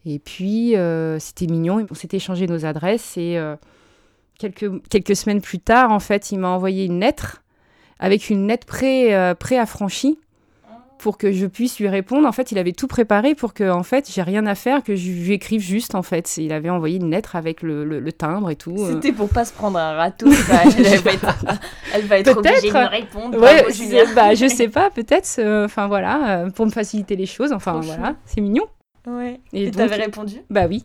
Et 0.04 0.18
puis 0.18 0.74
c'était 1.20 1.46
mignon, 1.46 1.86
on 1.90 1.94
s'était 1.94 2.18
échangé 2.18 2.46
nos 2.46 2.66
adresses 2.66 3.16
et 3.16 3.40
quelques, 4.38 4.70
quelques 4.90 5.16
semaines 5.16 5.40
plus 5.40 5.58
tard 5.58 5.90
en 5.90 6.00
fait 6.00 6.32
il 6.32 6.38
m'a 6.38 6.48
envoyé 6.48 6.84
une 6.84 7.00
lettre 7.00 7.42
avec 7.98 8.30
une 8.30 8.46
lettre 8.48 8.66
pré, 8.66 9.14
euh, 9.14 9.34
affranchie 9.58 10.18
pour 10.98 11.16
que 11.16 11.32
je 11.32 11.46
puisse 11.46 11.78
lui 11.78 11.88
répondre. 11.88 12.26
En 12.26 12.32
fait, 12.32 12.52
il 12.52 12.58
avait 12.58 12.72
tout 12.72 12.86
préparé 12.86 13.34
pour 13.34 13.54
que, 13.54 13.70
en 13.70 13.82
fait, 13.82 14.10
j'ai 14.12 14.22
rien 14.22 14.44
à 14.46 14.54
faire, 14.54 14.82
que 14.82 14.96
je 14.96 15.10
lui 15.10 15.32
écrive 15.32 15.60
juste, 15.60 15.94
en 15.94 16.02
fait. 16.02 16.36
Il 16.36 16.52
avait 16.52 16.70
envoyé 16.70 16.96
une 16.96 17.10
lettre 17.10 17.36
avec 17.36 17.62
le, 17.62 17.84
le, 17.84 18.12
timbre 18.12 18.50
et 18.50 18.56
tout. 18.56 18.76
Euh. 18.78 18.94
C'était 18.94 19.12
pour 19.12 19.28
pas 19.28 19.44
se 19.44 19.52
prendre 19.52 19.78
un 19.78 19.92
râteau. 19.92 20.26
elle, 20.28 20.98
va 21.00 21.12
être, 21.12 21.44
elle 21.94 22.04
va 22.06 22.18
être 22.18 22.36
obligée 22.36 22.68
de 22.68 22.74
me 22.74 22.90
répondre. 22.90 23.38
Ouais, 23.38 23.64
bah, 24.14 24.34
je 24.34 24.48
sais 24.48 24.68
pas, 24.68 24.90
peut-être. 24.90 25.36
Euh, 25.38 25.64
enfin, 25.64 25.86
voilà, 25.86 26.40
euh, 26.40 26.50
pour 26.50 26.66
me 26.66 26.70
faciliter 26.70 27.16
les 27.16 27.26
choses. 27.26 27.52
Enfin, 27.52 27.80
voilà, 27.80 28.14
c'est 28.26 28.40
mignon. 28.40 28.64
Ouais. 29.06 29.40
Et 29.52 29.70
t'avais 29.70 29.96
répondu? 29.96 30.36
Bah 30.50 30.66
oui. 30.68 30.84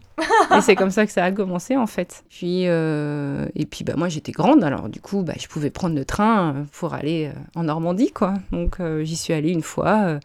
et 0.56 0.62
c'est 0.62 0.76
comme 0.76 0.92
ça 0.92 1.06
que 1.06 1.12
ça 1.12 1.24
a 1.24 1.32
commencé 1.32 1.76
en 1.76 1.88
fait. 1.88 2.24
Puis 2.30 2.68
euh, 2.68 3.48
et 3.56 3.66
puis 3.66 3.84
bah 3.84 3.94
moi 3.98 4.10
j'étais 4.10 4.32
grande 4.32 4.64
alors 4.64 4.88
du 4.90 5.02
coup 5.02 5.24
bah 5.24 5.34
je 5.38 5.48
pouvais 5.48 5.70
prendre 5.70 5.96
le 5.96 6.06
train 6.06 6.66
pour 6.72 6.94
aller 6.94 7.28
euh, 7.28 7.60
en 7.60 7.64
Normandie 7.64 8.12
quoi. 8.12 8.36
Donc 8.52 8.80
euh, 8.80 9.04
j'y 9.04 9.16
suis 9.16 9.34
allée 9.34 9.52
une 9.52 9.64
fois. 9.64 10.20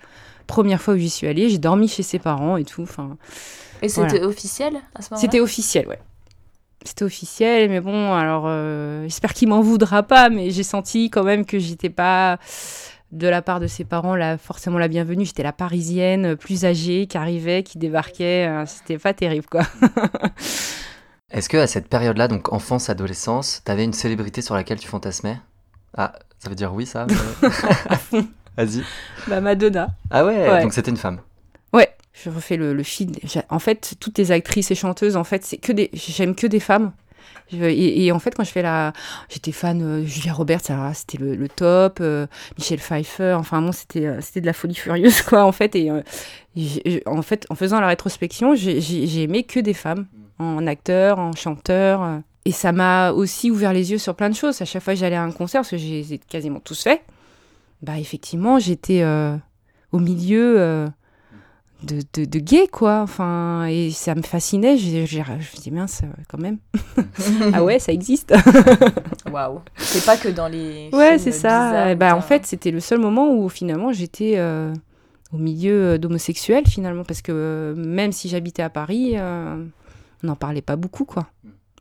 première 0.46 0.80
fois 0.80 0.94
où 0.94 0.96
j'y 0.98 1.10
suis 1.10 1.26
allée, 1.26 1.48
j'ai 1.48 1.58
dormi 1.58 1.88
chez 1.88 2.02
ses 2.02 2.18
parents 2.18 2.56
et 2.56 2.64
tout. 2.64 2.82
Enfin. 2.82 3.16
Et 3.82 3.88
c'était 3.88 4.22
officiel 4.22 4.76
à 4.94 5.02
ce 5.02 5.10
moment-là? 5.10 5.20
C'était 5.20 5.40
officiel, 5.40 5.88
ouais. 5.88 6.00
C'était 6.84 7.04
officiel, 7.04 7.68
mais 7.68 7.80
bon, 7.80 8.14
alors 8.14 8.48
j'espère 9.02 9.34
qu'il 9.34 9.48
m'en 9.48 9.60
voudra 9.60 10.02
pas, 10.04 10.30
mais 10.30 10.50
j'ai 10.50 10.62
senti 10.62 11.10
quand 11.10 11.24
même 11.24 11.44
que 11.44 11.58
j'étais 11.58 11.90
pas 11.90 12.38
de 13.12 13.26
la 13.28 13.42
part 13.42 13.60
de 13.60 13.66
ses 13.66 13.84
parents 13.84 14.16
là, 14.16 14.38
forcément 14.38 14.78
la 14.78 14.88
bienvenue. 14.88 15.24
J'étais 15.24 15.42
la 15.42 15.52
parisienne 15.52 16.26
euh, 16.26 16.36
plus 16.36 16.64
âgée 16.64 17.06
qui 17.06 17.16
arrivait, 17.16 17.62
qui 17.62 17.78
débarquait. 17.78 18.46
Euh, 18.46 18.66
c'était 18.66 18.98
pas 18.98 19.14
terrible 19.14 19.46
quoi. 19.50 19.62
Est-ce 21.30 21.48
que 21.48 21.58
à 21.58 21.66
cette 21.66 21.88
période-là, 21.88 22.28
donc 22.28 22.52
enfance, 22.52 22.88
adolescence, 22.88 23.62
t'avais 23.64 23.84
une 23.84 23.92
célébrité 23.92 24.40
sur 24.40 24.54
laquelle 24.54 24.78
tu 24.78 24.88
fantasmais? 24.88 25.38
Ah, 25.96 26.14
ça 26.38 26.48
veut 26.48 26.54
dire 26.54 26.72
oui 26.72 26.86
ça? 26.86 27.06
Vas-y. 28.56 28.82
Bah 29.26 29.40
Madonna. 29.40 29.88
Ah 30.10 30.24
ouais, 30.24 30.62
donc 30.62 30.72
c'était 30.72 30.90
une 30.90 30.96
femme. 30.96 31.20
Ouais, 31.72 31.94
je 32.12 32.30
refais 32.30 32.56
le, 32.56 32.72
le 32.72 32.82
fil. 32.82 33.12
En 33.50 33.58
fait, 33.58 33.94
toutes 34.00 34.18
les 34.18 34.32
actrices 34.32 34.70
et 34.70 34.74
chanteuses, 34.74 35.16
en 35.16 35.24
fait, 35.24 35.44
c'est 35.44 35.58
que 35.58 35.72
des. 35.72 35.90
J'aime 35.92 36.34
que 36.34 36.46
des 36.46 36.60
femmes. 36.60 36.92
Et, 37.52 38.12
en 38.12 38.18
fait, 38.18 38.34
quand 38.34 38.44
je 38.44 38.50
fais 38.50 38.62
la. 38.62 38.92
J'étais 39.28 39.52
fan 39.52 39.78
de 39.78 40.04
Julia 40.04 40.32
Roberts, 40.32 40.60
c'était 40.94 41.18
le, 41.18 41.48
top. 41.48 41.98
Euh, 42.00 42.26
Michel 42.58 42.78
Pfeiffer, 42.78 43.34
enfin, 43.38 43.62
bon, 43.62 43.72
c'était, 43.72 44.06
euh, 44.06 44.20
c'était 44.20 44.40
de 44.40 44.46
la 44.46 44.52
folie 44.52 44.74
furieuse, 44.74 45.22
quoi, 45.22 45.44
en 45.44 45.52
fait. 45.52 45.74
Et 45.74 45.90
euh, 45.90 46.02
en 47.06 47.22
fait, 47.22 47.46
en 47.50 47.54
faisant 47.54 47.80
la 47.80 47.88
rétrospection, 47.88 48.54
j'ai, 48.54 49.22
aimé 49.22 49.44
que 49.44 49.60
des 49.60 49.74
femmes, 49.74 50.06
en 50.38 50.66
acteur, 50.66 51.18
en 51.18 51.32
chanteur. 51.32 52.20
Et 52.44 52.52
ça 52.52 52.72
m'a 52.72 53.12
aussi 53.12 53.50
ouvert 53.50 53.72
les 53.72 53.92
yeux 53.92 53.98
sur 53.98 54.14
plein 54.14 54.30
de 54.30 54.34
choses. 54.34 54.60
À 54.60 54.64
chaque 54.64 54.82
fois 54.82 54.94
que 54.94 55.00
j'allais 55.00 55.16
à 55.16 55.22
un 55.22 55.32
concert, 55.32 55.60
parce 55.60 55.70
que 55.70 55.76
j'ai 55.76 56.20
quasiment 56.28 56.60
tous 56.60 56.82
fait, 56.82 57.02
bah, 57.82 57.98
effectivement, 57.98 58.58
j'étais 58.58 59.04
au 59.92 59.98
milieu 59.98 60.88
de, 61.82 62.02
de, 62.12 62.24
de, 62.24 62.38
gay, 62.38 62.66
quoi. 62.66 63.00
Enfin, 63.02 63.66
et 63.66 63.90
ça 63.90 64.14
me 64.14 64.22
fascinait. 64.22 64.76
Je, 64.76 65.06
je, 65.06 65.06
je 65.06 65.20
me 65.20 65.62
dis, 65.62 65.70
mince, 65.70 66.02
quand 66.28 66.38
même. 66.38 66.58
ah 67.52 67.62
ouais, 67.62 67.78
ça 67.78 67.92
existe. 67.92 68.34
Waouh. 69.32 69.60
C'est 69.76 70.04
pas 70.04 70.16
que 70.16 70.28
dans 70.28 70.48
les. 70.48 70.90
Ouais, 70.92 71.18
c'est 71.18 71.32
ça. 71.32 71.94
Bah, 71.94 72.16
en 72.16 72.20
fait, 72.20 72.46
c'était 72.46 72.70
le 72.70 72.80
seul 72.80 72.98
moment 72.98 73.32
où 73.34 73.48
finalement 73.48 73.92
j'étais 73.92 74.34
euh, 74.36 74.74
au 75.32 75.38
milieu 75.38 75.94
euh, 75.94 75.98
d'homosexuels, 75.98 76.66
finalement. 76.66 77.04
Parce 77.04 77.22
que 77.22 77.32
euh, 77.32 77.74
même 77.76 78.12
si 78.12 78.28
j'habitais 78.28 78.62
à 78.62 78.70
Paris, 78.70 79.14
on 79.18 79.66
n'en 80.22 80.36
parlait 80.36 80.62
pas 80.62 80.76
beaucoup, 80.76 81.04
quoi, 81.04 81.28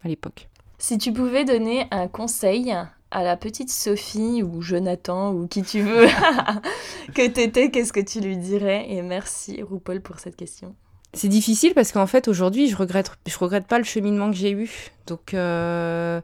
à 0.03 0.07
l'époque. 0.07 0.47
Si 0.77 0.99
tu 0.99 1.11
pouvais 1.11 1.43
donner 1.43 1.87
un 1.89 2.07
conseil 2.07 2.75
à 3.11 3.23
la 3.23 3.37
petite 3.37 3.69
Sophie 3.69 4.43
ou 4.43 4.61
Jonathan 4.61 5.33
ou 5.33 5.47
qui 5.47 5.63
tu 5.63 5.81
veux 5.81 6.07
que 7.13 7.27
t'étais, 7.27 7.71
qu'est-ce 7.71 7.93
que 7.93 7.99
tu 7.99 8.19
lui 8.19 8.37
dirais? 8.37 8.85
Et 8.89 9.01
merci 9.01 9.61
RuPaul 9.61 10.01
pour 10.01 10.19
cette 10.19 10.35
question. 10.35 10.75
C'est 11.13 11.29
difficile 11.29 11.73
parce 11.73 11.91
qu'en 11.91 12.07
fait 12.07 12.27
aujourd'hui 12.27 12.67
je 12.67 12.75
regrette 12.75 13.11
regrette 13.39 13.65
pas 13.65 13.77
le 13.77 13.85
cheminement 13.85 14.29
que 14.29 14.35
j'ai 14.35 14.51
eu. 14.51 14.69
Donc 15.07 15.33
euh, 15.33 16.21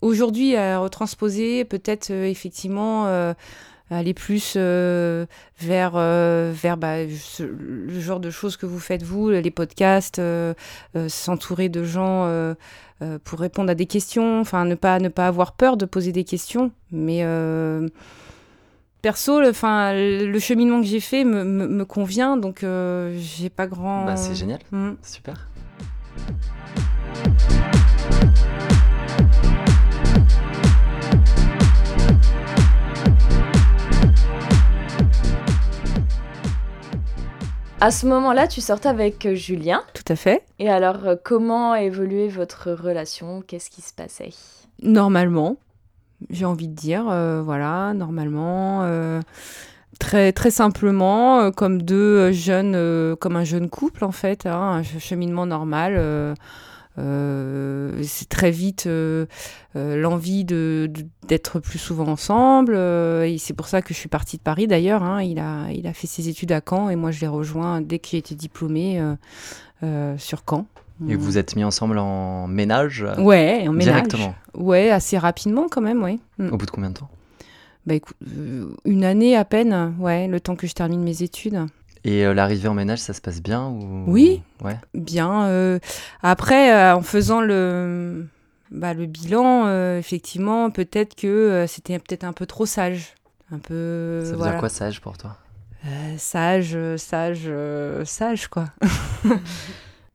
aujourd'hui 0.00 0.56
à 0.56 0.78
retransposer 0.78 1.64
peut-être 1.64 2.10
euh, 2.10 2.24
effectivement 2.24 3.06
euh, 3.06 3.34
aller 3.90 4.14
plus 4.14 4.56
vers 4.56 5.28
vers 5.60 6.76
bah, 6.76 7.04
le 7.04 8.00
genre 8.00 8.20
de 8.20 8.30
choses 8.30 8.56
que 8.56 8.66
vous 8.66 8.80
faites 8.80 9.02
vous, 9.02 9.30
les 9.30 9.50
podcasts, 9.50 10.20
s'entourer 11.08 11.68
de 11.68 11.84
gens 11.84 12.54
euh, 13.02 13.18
pour 13.22 13.40
répondre 13.40 13.70
à 13.70 13.74
des 13.74 13.86
questions, 13.86 14.40
enfin 14.40 14.64
ne 14.64 14.76
pas, 14.76 15.00
ne 15.00 15.08
pas 15.08 15.26
avoir 15.26 15.52
peur 15.52 15.76
de 15.76 15.84
poser 15.84 16.12
des 16.12 16.22
questions. 16.22 16.70
Mais 16.92 17.24
euh, 17.24 17.88
perso, 19.02 19.40
le, 19.40 20.26
le 20.26 20.38
cheminement 20.38 20.80
que 20.80 20.86
j'ai 20.86 21.00
fait 21.00 21.24
me, 21.24 21.42
me, 21.42 21.84
convient, 21.84 22.36
donc 22.36 22.62
euh, 22.62 23.16
j'ai 23.18 23.50
pas 23.50 23.66
grand. 23.66 24.04
Bah, 24.04 24.16
c'est 24.16 24.36
génial, 24.36 24.60
mm. 24.70 24.92
super. 25.02 25.48
À 37.80 37.90
ce 37.90 38.06
moment-là, 38.06 38.46
tu 38.46 38.60
sortais 38.60 38.88
avec 38.88 39.26
euh, 39.26 39.34
Julien. 39.34 39.82
Tout 39.94 40.12
à 40.12 40.16
fait. 40.16 40.44
Et 40.58 40.70
alors, 40.70 41.06
euh, 41.06 41.16
comment 41.22 41.72
a 41.72 41.82
évolué 41.82 42.28
votre 42.28 42.72
relation? 42.72 43.42
Qu'est-ce 43.46 43.68
qui 43.68 43.82
se 43.82 43.92
passait? 43.92 44.30
Normalement, 44.82 45.56
j'ai 46.30 46.44
envie 46.44 46.68
de 46.68 46.74
dire, 46.74 47.06
euh, 47.08 47.42
voilà, 47.42 47.92
normalement, 47.94 48.88
très 49.98 50.32
très 50.32 50.50
simplement, 50.50 51.50
comme 51.52 51.82
deux 51.82 52.32
jeunes, 52.32 53.16
comme 53.16 53.36
un 53.36 53.44
jeune 53.44 53.68
couple 53.68 54.04
en 54.04 54.12
fait, 54.12 54.46
hein, 54.46 54.82
un 54.82 54.82
cheminement 54.82 55.46
normal 55.46 56.34
euh, 56.98 58.00
c'est 58.04 58.28
très 58.28 58.50
vite 58.50 58.86
euh, 58.86 59.26
euh, 59.74 59.96
l'envie 59.96 60.44
de, 60.44 60.90
d'être 61.26 61.58
plus 61.58 61.78
souvent 61.78 62.06
ensemble. 62.06 62.76
et 62.76 63.36
c'est 63.38 63.54
pour 63.54 63.66
ça 63.66 63.82
que 63.82 63.92
je 63.92 63.98
suis 63.98 64.08
partie 64.08 64.36
de 64.36 64.42
Paris 64.42 64.66
d'ailleurs. 64.66 65.02
Hein. 65.02 65.22
il, 65.22 65.38
a, 65.38 65.70
il 65.72 65.86
a 65.86 65.92
fait 65.92 66.06
ses 66.06 66.28
études 66.28 66.52
à 66.52 66.60
Caen 66.66 66.90
et 66.90 66.96
moi 66.96 67.10
je 67.10 67.20
l'ai 67.20 67.26
rejoint 67.26 67.80
dès 67.80 67.98
que 67.98 68.08
j'ai 68.08 68.18
été 68.18 68.34
diplômée 68.34 69.00
sur 70.18 70.42
Caen. 70.48 70.66
Et 71.08 71.16
vous 71.16 71.38
êtes 71.38 71.56
mis 71.56 71.64
ensemble 71.64 71.98
en 71.98 72.46
ménage 72.46 73.04
Ouais, 73.18 73.64
en 73.66 73.72
ménage. 73.72 73.94
Directement 73.94 74.34
Ouais, 74.54 74.90
assez 74.90 75.18
rapidement 75.18 75.66
quand 75.68 75.80
même, 75.80 76.02
ouais. 76.04 76.20
Mm. 76.38 76.50
Au 76.52 76.56
bout 76.56 76.66
de 76.66 76.70
combien 76.70 76.90
de 76.90 76.98
temps? 76.98 77.08
Bah 77.84 77.94
écoute, 77.94 78.16
une 78.86 79.04
année 79.04 79.36
à 79.36 79.44
peine, 79.44 79.94
ouais, 79.98 80.26
le 80.28 80.40
temps 80.40 80.56
que 80.56 80.66
je 80.66 80.72
termine 80.72 81.02
mes 81.02 81.22
études. 81.22 81.66
Et 82.04 82.26
euh, 82.26 82.34
l'arrivée 82.34 82.68
en 82.68 82.74
ménage, 82.74 82.98
ça 82.98 83.14
se 83.14 83.20
passe 83.20 83.42
bien 83.42 83.66
ou... 83.66 84.04
Oui, 84.06 84.42
ouais. 84.62 84.78
bien. 84.92 85.46
Euh, 85.46 85.78
après, 86.22 86.72
euh, 86.74 86.96
en 86.96 87.00
faisant 87.00 87.40
le, 87.40 88.26
bah, 88.70 88.92
le 88.92 89.06
bilan, 89.06 89.96
effectivement, 89.96 90.70
peut-être 90.70 91.14
que 91.14 91.64
c'était 91.66 91.98
peut-être 91.98 92.24
un 92.24 92.34
peu 92.34 92.44
trop 92.44 92.66
sage. 92.66 93.14
Un 93.50 93.58
peu, 93.58 94.22
ça 94.24 94.36
veut 94.36 94.42
dire 94.42 94.58
quoi 94.58 94.68
sage 94.68 95.00
pour 95.00 95.16
toi? 95.16 95.38
Sage, 96.16 96.78
sage, 96.96 97.50
sage 98.04 98.48
quoi. 98.48 98.66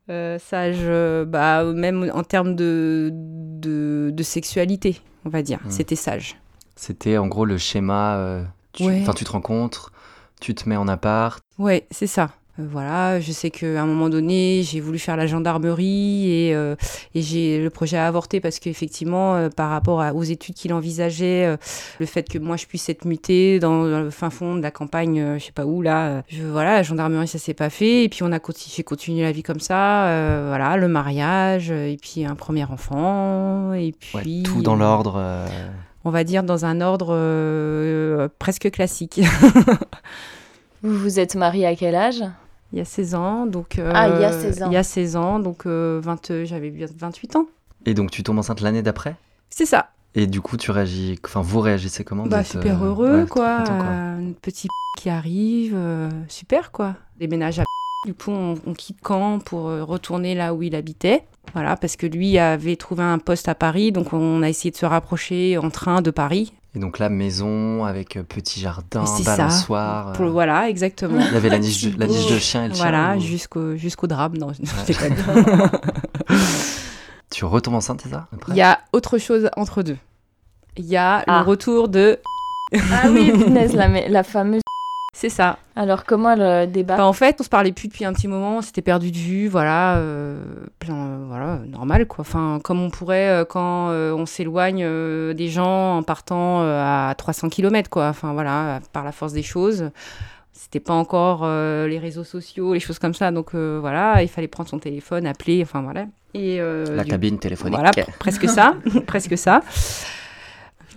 sage, 0.39 1.25
bah, 1.27 1.63
même 1.73 2.11
en 2.13 2.23
termes 2.23 2.55
de, 2.55 3.09
de, 3.13 4.11
de 4.13 4.23
sexualité, 4.23 5.01
on 5.25 5.29
va 5.29 5.41
dire. 5.41 5.59
Hmm. 5.65 5.71
C'était 5.71 5.95
sage. 5.95 6.37
C'était 6.75 7.17
en 7.17 7.27
gros 7.27 7.45
le 7.45 7.57
schéma. 7.57 8.43
Enfin, 8.79 9.13
tu 9.13 9.25
te 9.25 9.31
rencontres, 9.31 9.91
tu 10.39 10.55
te 10.55 10.67
mets 10.67 10.77
en 10.77 10.87
appart. 10.87 11.43
Ouais, 11.57 11.85
c'est 11.91 12.07
ça. 12.07 12.29
Euh, 12.59 12.67
voilà, 12.69 13.19
je 13.19 13.31
sais 13.31 13.49
qu'à 13.49 13.81
un 13.81 13.85
moment 13.85 14.09
donné, 14.09 14.61
j'ai 14.63 14.79
voulu 14.79 14.99
faire 14.99 15.17
la 15.17 15.27
gendarmerie 15.27 16.31
et, 16.31 16.55
euh, 16.55 16.75
et 17.15 17.21
j'ai 17.21 17.61
le 17.61 17.69
projet 17.69 17.97
a 17.97 18.07
avorté 18.07 18.39
parce 18.39 18.59
qu'effectivement, 18.59 19.35
euh, 19.35 19.49
par 19.49 19.69
rapport 19.69 20.03
aux 20.15 20.23
études 20.23 20.55
qu'il 20.55 20.73
envisageait, 20.73 21.57
le 21.99 22.05
fait 22.05 22.27
que 22.27 22.37
moi 22.37 22.57
je 22.57 22.65
puisse 22.65 22.89
être 22.89 23.05
mutée 23.05 23.59
dans, 23.59 23.83
le 23.83 24.09
fin 24.09 24.29
fond 24.29 24.55
de 24.55 24.61
la 24.61 24.71
campagne, 24.71 25.37
je 25.37 25.43
sais 25.43 25.51
pas 25.51 25.65
où 25.65 25.81
là, 25.81 26.23
je, 26.29 26.43
voilà, 26.43 26.75
la 26.75 26.83
gendarmerie 26.83 27.27
ça 27.27 27.37
s'est 27.37 27.53
pas 27.53 27.69
fait 27.69 28.03
et 28.03 28.09
puis 28.09 28.23
on 28.23 28.31
a 28.31 28.39
continué, 28.39 28.73
j'ai 28.75 28.83
continué 28.83 29.23
la 29.23 29.31
vie 29.31 29.43
comme 29.43 29.59
ça, 29.59 30.03
voilà, 30.47 30.77
le 30.77 30.87
mariage 30.87 31.71
et 31.71 31.97
puis 32.01 32.25
un 32.25 32.35
premier 32.35 32.65
enfant 32.65 33.73
et 33.73 33.93
puis 33.93 34.43
tout 34.43 34.61
dans 34.61 34.75
l'ordre. 34.75 35.21
On 36.05 36.11
va 36.11 36.23
dire 36.23 36.43
dans 36.43 36.65
un 36.65 36.81
ordre 36.81 38.27
presque 38.39 38.71
classique. 38.71 39.21
Vous 40.81 40.97
vous 40.97 41.19
êtes 41.19 41.35
marié 41.35 41.65
à 41.65 41.75
quel 41.75 41.93
âge? 41.93 42.23
Il 42.71 42.77
y 42.77 42.81
a 42.81 42.85
16 42.85 43.15
ans, 43.15 43.45
donc... 43.45 43.81
ah, 43.93 44.09
il 44.09 44.21
y 44.21 44.23
a 44.23 44.31
16 44.31 44.63
ans. 44.63 44.67
Il 44.67 44.73
y 44.73 44.77
a 44.77 44.83
16 44.83 45.15
ans, 45.15 45.39
donc 45.39 45.65
euh, 45.65 45.99
20, 46.03 46.31
euh, 46.31 46.45
j'avais 46.45 46.69
28 46.69 47.35
ans. 47.35 47.47
Et 47.85 47.93
donc 47.93 48.11
tu 48.11 48.21
tombes 48.23 48.37
enceinte 48.37 48.61
l'année 48.61 48.81
d'après? 48.81 49.15
C'est 49.49 49.65
ça. 49.65 49.89
Et 50.15 50.27
du 50.27 50.41
coup, 50.41 50.57
tu 50.57 50.71
réagis... 50.71 51.19
Enfin, 51.25 51.41
vous 51.41 51.59
réagissez 51.59 52.03
comment? 52.03 52.25
Bah, 52.25 52.43
super 52.43 52.81
euh, 52.81 52.87
heureux, 52.87 53.25
quoi. 53.25 53.63
quoi. 53.65 53.75
Un 53.75 54.31
petit 54.41 54.67
qui 54.97 55.09
arrive, 55.09 55.77
super, 56.27 56.71
quoi. 56.71 56.95
Des 57.19 57.27
ménages 57.27 57.59
à 57.59 57.63
du 58.05 58.13
coup, 58.13 58.31
on, 58.31 58.73
quitte 58.73 58.99
Caen 59.05 59.39
pour 59.39 59.63
retourner 59.63 60.35
là 60.35 60.53
où 60.53 60.63
il 60.63 60.75
habitait. 60.75 61.25
Voilà, 61.53 61.75
parce 61.77 61.95
que 61.95 62.05
lui 62.07 62.37
avait 62.37 62.75
trouvé 62.75 63.03
un 63.03 63.17
poste 63.19 63.47
à 63.49 63.55
Paris, 63.55 63.91
donc 63.91 64.13
on 64.13 64.41
a 64.43 64.49
essayé 64.49 64.71
de 64.71 64.75
se 64.77 64.85
rapprocher 64.85 65.57
en 65.57 65.69
train 65.69 66.01
de 66.01 66.11
Paris. 66.11 66.53
Et 66.75 66.79
donc 66.79 66.99
là, 66.99 67.09
maison 67.09 67.83
avec 67.85 68.15
euh, 68.17 68.23
petit 68.23 68.59
jardin, 68.59 69.03
C'est 69.05 69.23
ça. 69.23 69.35
balançoire. 69.37 70.13
Pour- 70.13 70.27
euh, 70.27 70.29
voilà, 70.29 70.69
exactement. 70.69 71.19
Il 71.19 71.33
y 71.33 71.37
avait 71.37 71.49
la 71.49 71.57
niche, 71.57 71.83
de, 71.83 71.99
la 71.99 72.05
niche 72.05 72.27
de 72.31 72.37
chien 72.37 72.65
et 72.65 72.67
le 72.69 72.75
Voilà, 72.75 73.13
chien. 73.13 73.17
ou- 73.17 73.21
jusqu'au 73.27 73.75
jusqu'au 73.75 74.05
drame. 74.07 74.37
Non, 74.37 74.51
je 74.53 74.85
déconne. 74.85 75.15
Tu 77.31 77.45
retombes 77.45 77.75
enceinte, 77.75 78.01
c'est 78.03 78.09
ça 78.09 78.27
après? 78.33 78.53
Il 78.53 78.57
y 78.57 78.61
a 78.61 78.79
autre 78.91 79.17
chose 79.19 79.49
entre 79.55 79.83
deux. 79.83 79.97
Il 80.77 80.85
y 80.85 80.97
a 80.97 81.23
Ah. 81.27 81.39
le 81.43 81.47
retour 81.49 81.87
de. 81.87 82.19
Ah 82.91 83.07
oui, 83.09 83.31
punaise, 83.45 83.73
la, 83.73 83.87
la 84.07 84.23
fameuse. 84.23 84.61
C'est 85.13 85.29
ça. 85.29 85.57
Alors, 85.75 86.05
comment 86.05 86.37
euh, 86.39 86.65
débarque 86.65 86.99
Bah, 86.99 87.05
en 87.05 87.13
fait, 87.13 87.37
on 87.39 87.43
se 87.43 87.49
parlait 87.49 87.71
plus 87.71 87.87
depuis 87.87 88.05
un 88.05 88.13
petit 88.13 88.27
moment, 88.27 88.57
on 88.57 88.61
s'était 88.61 88.81
perdu 88.81 89.11
de 89.11 89.17
vue, 89.17 89.47
voilà, 89.47 89.97
euh, 89.97 90.37
plein, 90.79 90.95
euh, 90.95 91.25
voilà, 91.27 91.59
normal 91.67 92.05
quoi. 92.05 92.21
Enfin, 92.21 92.59
comme 92.63 92.81
on 92.81 92.89
pourrait 92.89 93.27
euh, 93.29 93.43
quand 93.45 93.89
euh, 93.89 94.13
on 94.13 94.25
s'éloigne 94.25 94.83
euh, 94.85 95.33
des 95.33 95.47
gens 95.49 95.97
en 95.97 96.03
partant 96.03 96.61
euh, 96.61 96.81
à 97.09 97.13
300 97.15 97.49
km 97.49 97.89
quoi. 97.89 98.07
Enfin 98.07 98.33
voilà, 98.33 98.79
par 98.93 99.03
la 99.03 99.11
force 99.11 99.33
des 99.33 99.43
choses. 99.43 99.89
C'était 100.53 100.79
pas 100.81 100.93
encore 100.93 101.41
euh, 101.43 101.87
les 101.87 101.99
réseaux 101.99 102.23
sociaux, 102.25 102.73
les 102.73 102.79
choses 102.79 102.99
comme 102.99 103.13
ça, 103.13 103.31
donc 103.31 103.55
euh, 103.55 103.77
voilà, 103.81 104.21
il 104.21 104.27
fallait 104.27 104.47
prendre 104.47 104.69
son 104.69 104.77
téléphone, 104.79 105.25
appeler, 105.25 105.61
enfin 105.63 105.81
voilà. 105.81 106.05
Et 106.33 106.57
euh, 106.61 106.95
La 106.95 107.03
du- 107.03 107.09
cabine 107.09 107.39
téléphonique. 107.39 107.75
voilà, 107.75 107.91
pr- 107.91 108.05
presque 108.19 108.47
ça, 108.47 108.75
presque 109.07 109.37
ça. 109.37 109.61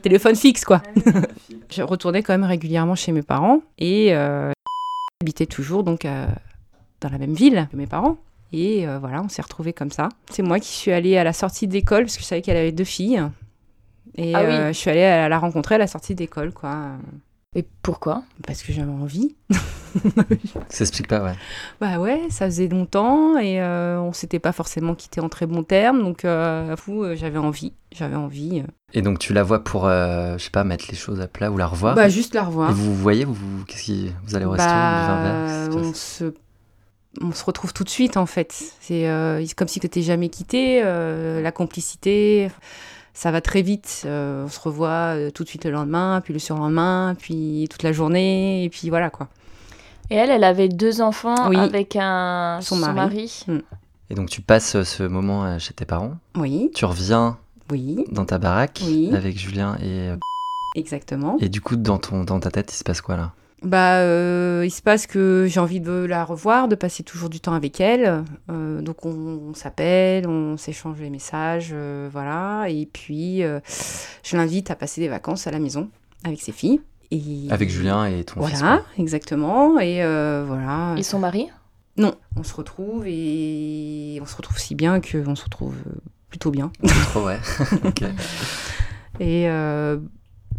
Téléphone 0.03 0.35
fixe, 0.37 0.65
quoi. 0.65 0.83
je 1.71 1.83
retournais 1.83 2.23
quand 2.23 2.35
même 2.35 2.45
régulièrement 2.45 2.95
chez 2.95 3.13
mes 3.13 3.23
parents 3.23 3.61
et 3.79 4.15
euh, 4.15 4.51
j'habitais 5.21 5.47
toujours 5.47 5.85
donc 5.85 6.05
euh, 6.05 6.27
dans 7.01 7.09
la 7.09 7.19
même 7.19 7.35
ville 7.35 7.69
que 7.71 7.77
mes 7.77 7.87
parents. 7.87 8.17
Et 8.53 8.87
euh, 8.87 8.99
voilà, 8.99 9.23
on 9.23 9.29
s'est 9.29 9.41
retrouvés 9.43 9.73
comme 9.73 9.91
ça. 9.91 10.09
C'est 10.31 10.43
moi 10.43 10.59
qui 10.61 10.69
suis 10.69 10.93
allée 10.93 11.17
à 11.17 11.25
la 11.25 11.33
sortie 11.33 11.67
d'école 11.69 12.05
parce 12.05 12.17
que 12.17 12.23
je 12.23 12.27
savais 12.27 12.43
qu'elle 12.43 12.57
avait 12.57 12.73
deux 12.73 12.85
filles. 12.85 13.23
Et 14.17 14.35
Ah 14.35 14.41
oui. 14.43 14.51
euh, 14.53 14.69
je 14.69 14.73
suis 14.79 14.91
allée 14.91 15.05
à 15.05 15.29
la 15.29 15.39
rencontrer 15.39 15.77
à 15.77 15.79
la 15.79 15.87
sortie 15.87 16.15
d'école, 16.15 16.53
quoi. 16.53 16.89
Et 17.55 17.67
pourquoi? 17.83 18.23
Parce 18.47 18.63
que 18.63 18.73
j'avais 18.73 18.91
envie. 18.91 19.35
Ça 20.71 20.79
s'explique 20.79 21.09
pas, 21.09 21.23
ouais. 21.23 21.35
Bah 21.83 21.99
ouais, 21.99 22.23
ça 22.31 22.47
faisait 22.47 22.67
longtemps 22.69 23.37
et 23.39 23.61
euh, 23.61 24.01
on 24.01 24.13
s'était 24.15 24.39
pas 24.39 24.53
forcément 24.53 24.95
quitté 24.95 25.21
en 25.21 25.29
très 25.29 25.45
bons 25.47 25.63
termes. 25.63 26.03
Donc, 26.03 26.25
euh, 26.25 26.75
fou, 26.77 27.03
euh, 27.05 27.15
j'avais 27.15 27.39
envie. 27.39 27.75
J'avais 27.95 28.17
envie. 28.17 28.61
euh. 28.61 28.67
Et 28.95 29.03
donc 29.03 29.19
tu 29.19 29.35
la 29.35 29.43
vois 29.43 29.63
pour, 29.65 29.87
euh, 29.87 30.39
je 30.39 30.45
sais 30.45 30.51
pas, 30.51 30.65
mettre 30.65 30.87
les 30.89 30.97
choses 30.97 31.21
à 31.21 31.29
plat 31.29 31.51
ou 31.51 31.59
la 31.59 31.67
revoir? 31.67 31.95
Bah, 31.95 32.09
juste 32.09 32.35
la 32.35 32.43
revoir. 32.45 32.71
Et 32.71 32.73
vous 32.73 32.85
vous 32.85 32.95
voyez, 32.95 33.27
vous, 33.27 33.35
vous- 33.35 33.65
qu'est-ce 33.67 33.83
qui, 33.83 34.11
vous 34.25 34.35
allez 34.35 34.47
au 34.47 34.51
resto, 34.51 34.65
Bah, 34.73 35.69
vous 35.71 35.79
on 35.79 35.93
se 35.93 36.33
on 37.21 37.33
se 37.33 37.45
retrouve 37.45 37.75
tout 37.75 37.85
de 37.85 37.91
suite 37.91 38.17
en 38.17 38.25
fait. 38.25 38.55
C'est 38.81 39.07
euh, 39.11 39.45
comme 39.55 39.69
si 39.69 39.79
tu 39.81 39.85
n'étais 39.87 40.01
jamais 40.01 40.31
quitté. 40.31 40.81
euh, 40.83 41.43
la 41.43 41.53
complicité, 41.53 42.51
ça 43.15 43.31
va 43.31 43.41
très 43.41 43.63
vite. 43.63 44.03
euh, 44.07 44.45
on 44.45 44.49
se 44.49 44.61
revoit 44.61 45.15
euh, 45.17 45.31
tout 45.31 45.45
de 45.45 45.49
suite 45.49 45.65
le 45.65 45.71
lendemain, 45.71 46.21
puis 46.25 46.33
le 46.33 46.39
surlendemain, 46.39 47.15
puis 47.19 47.67
toute 47.71 47.83
la 47.83 47.93
journée, 47.93 48.65
et 48.65 48.69
puis 48.71 48.89
voilà 48.91 49.11
quoi. 49.11 49.29
Et 50.11 50.15
elle, 50.17 50.31
elle 50.31 50.45
avait 50.45 50.69
deux 50.69 51.01
enfants 51.01 51.49
Oui. 51.49 51.57
avec 51.57 51.97
un 51.99 52.59
Son 52.63 52.77
mari. 52.77 53.45
Et 54.11 54.15
donc 54.15 54.29
tu 54.29 54.41
passes 54.43 54.77
euh, 54.77 54.85
ce 54.85 55.03
moment 55.05 55.59
chez 55.59 55.73
tes 55.75 55.85
parents, 55.87 56.15
Oui, 56.37 56.71
tu 56.75 56.85
reviens 56.85 57.39
oui, 57.71 58.05
dans 58.11 58.25
ta 58.27 58.39
baraque 58.39 58.81
Oui. 58.85 59.11
avec 59.15 59.39
Julien 59.39 59.77
et, 59.83 60.11
exactement. 60.75 61.37
et 61.41 61.49
du 61.49 61.61
coup 61.63 61.77
dans, 61.77 61.97
ton, 61.99 62.25
dans 62.25 62.41
ta 62.41 62.51
tête 62.51 62.71
il 62.73 62.77
se 62.77 62.85
passe 62.85 63.01
quoi 63.01 63.17
là? 63.17 63.33
Bah, 63.63 63.99
euh, 63.99 64.63
il 64.65 64.71
se 64.71 64.83
passe 64.83 65.07
que 65.07 65.47
j'ai 65.49 65.61
envie 65.61 65.81
de 65.81 65.93
la 65.93 66.25
revoir, 66.25 66.67
de 66.69 66.75
passer 66.75 67.03
toujours 67.03 67.29
du 67.29 67.41
temps 67.41 67.53
avec 67.53 67.81
elle. 67.81 68.25
Euh, 68.51 68.83
donc 68.83 69.07
on, 69.07 69.11
on 69.51 69.55
s'appelle, 69.55 70.27
on 70.27 70.57
s'échange 70.57 71.01
les 71.01 71.11
messages, 71.11 71.71
euh, 71.73 72.09
voilà. 72.13 72.67
Et 72.69 72.87
puis 72.93 73.43
euh, 73.45 73.61
je 74.25 74.37
l'invite 74.37 74.71
à 74.71 74.75
passer 74.75 75.01
des 75.01 75.09
vacances 75.09 75.47
à 75.47 75.51
la 75.53 75.61
maison 75.61 75.89
avec 76.25 76.41
ses 76.41 76.53
filles. 76.53 76.81
Et 77.13 77.47
Avec 77.51 77.71
Julien 77.71 78.07
et 78.07 78.25
ton 78.25 78.45
fils 78.47 78.59
Voilà, 78.59 78.83
exactement. 78.99 79.79
Et 79.79 80.03
euh, 80.03 80.45
voilà. 80.47 80.95
Et 80.97 81.03
son 81.03 81.19
mari? 81.19 81.49
Non, 81.99 82.15
on 82.37 82.43
se 82.43 82.55
retrouve 82.55 83.05
et 83.07 84.19
on 84.23 84.27
se 84.27 84.35
retrouve 84.35 84.59
si 84.59 84.75
bien 84.75 85.01
qu'on 85.01 85.35
se 85.35 85.45
retrouve 85.45 85.75
plutôt 86.31 86.51
bien. 86.51 86.73
Trop 87.11 87.27
ouais. 87.27 87.39
Et 89.21 89.49
euh, 89.49 89.99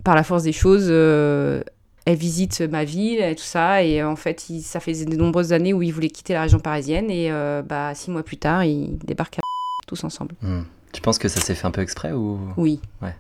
par 0.04 0.16
la 0.16 0.24
force 0.24 0.44
des 0.44 0.52
choses, 0.54 0.88
euh, 0.90 1.64
elle 2.06 2.18
visite 2.18 2.62
ma 2.62 2.84
ville 2.84 3.22
et 3.22 3.36
tout 3.36 3.44
ça. 3.44 3.84
Et 3.84 4.02
euh, 4.02 4.10
en 4.10 4.16
fait, 4.16 4.50
il- 4.50 4.62
ça 4.62 4.80
fait 4.80 5.06
de 5.06 5.16
nombreuses 5.16 5.54
années 5.54 5.74
où 5.74 5.82
il 5.82 5.92
voulait 5.92 6.10
quitter 6.10 6.34
la 6.34 6.42
région 6.44 6.60
parisienne. 6.60 7.10
Et 7.10 7.32
euh, 7.32 7.62
bah, 7.62 7.94
six 7.96 8.12
mois 8.12 8.24
plus 8.24 8.38
tard, 8.38 8.64
ils 8.66 8.98
débarquent 9.00 9.40
à 9.40 9.42
tous 9.88 10.04
ensemble. 10.04 10.36
Hmm. 10.42 10.62
Tu 10.92 11.02
penses 11.02 11.18
que 11.18 11.28
ça 11.28 11.42
s'est 11.42 11.56
fait 11.56 11.66
un 11.66 11.72
peu 11.72 11.82
exprès 11.82 12.12
ou? 12.12 12.40
Oui. 12.58 12.80
Ouais. 13.02 13.16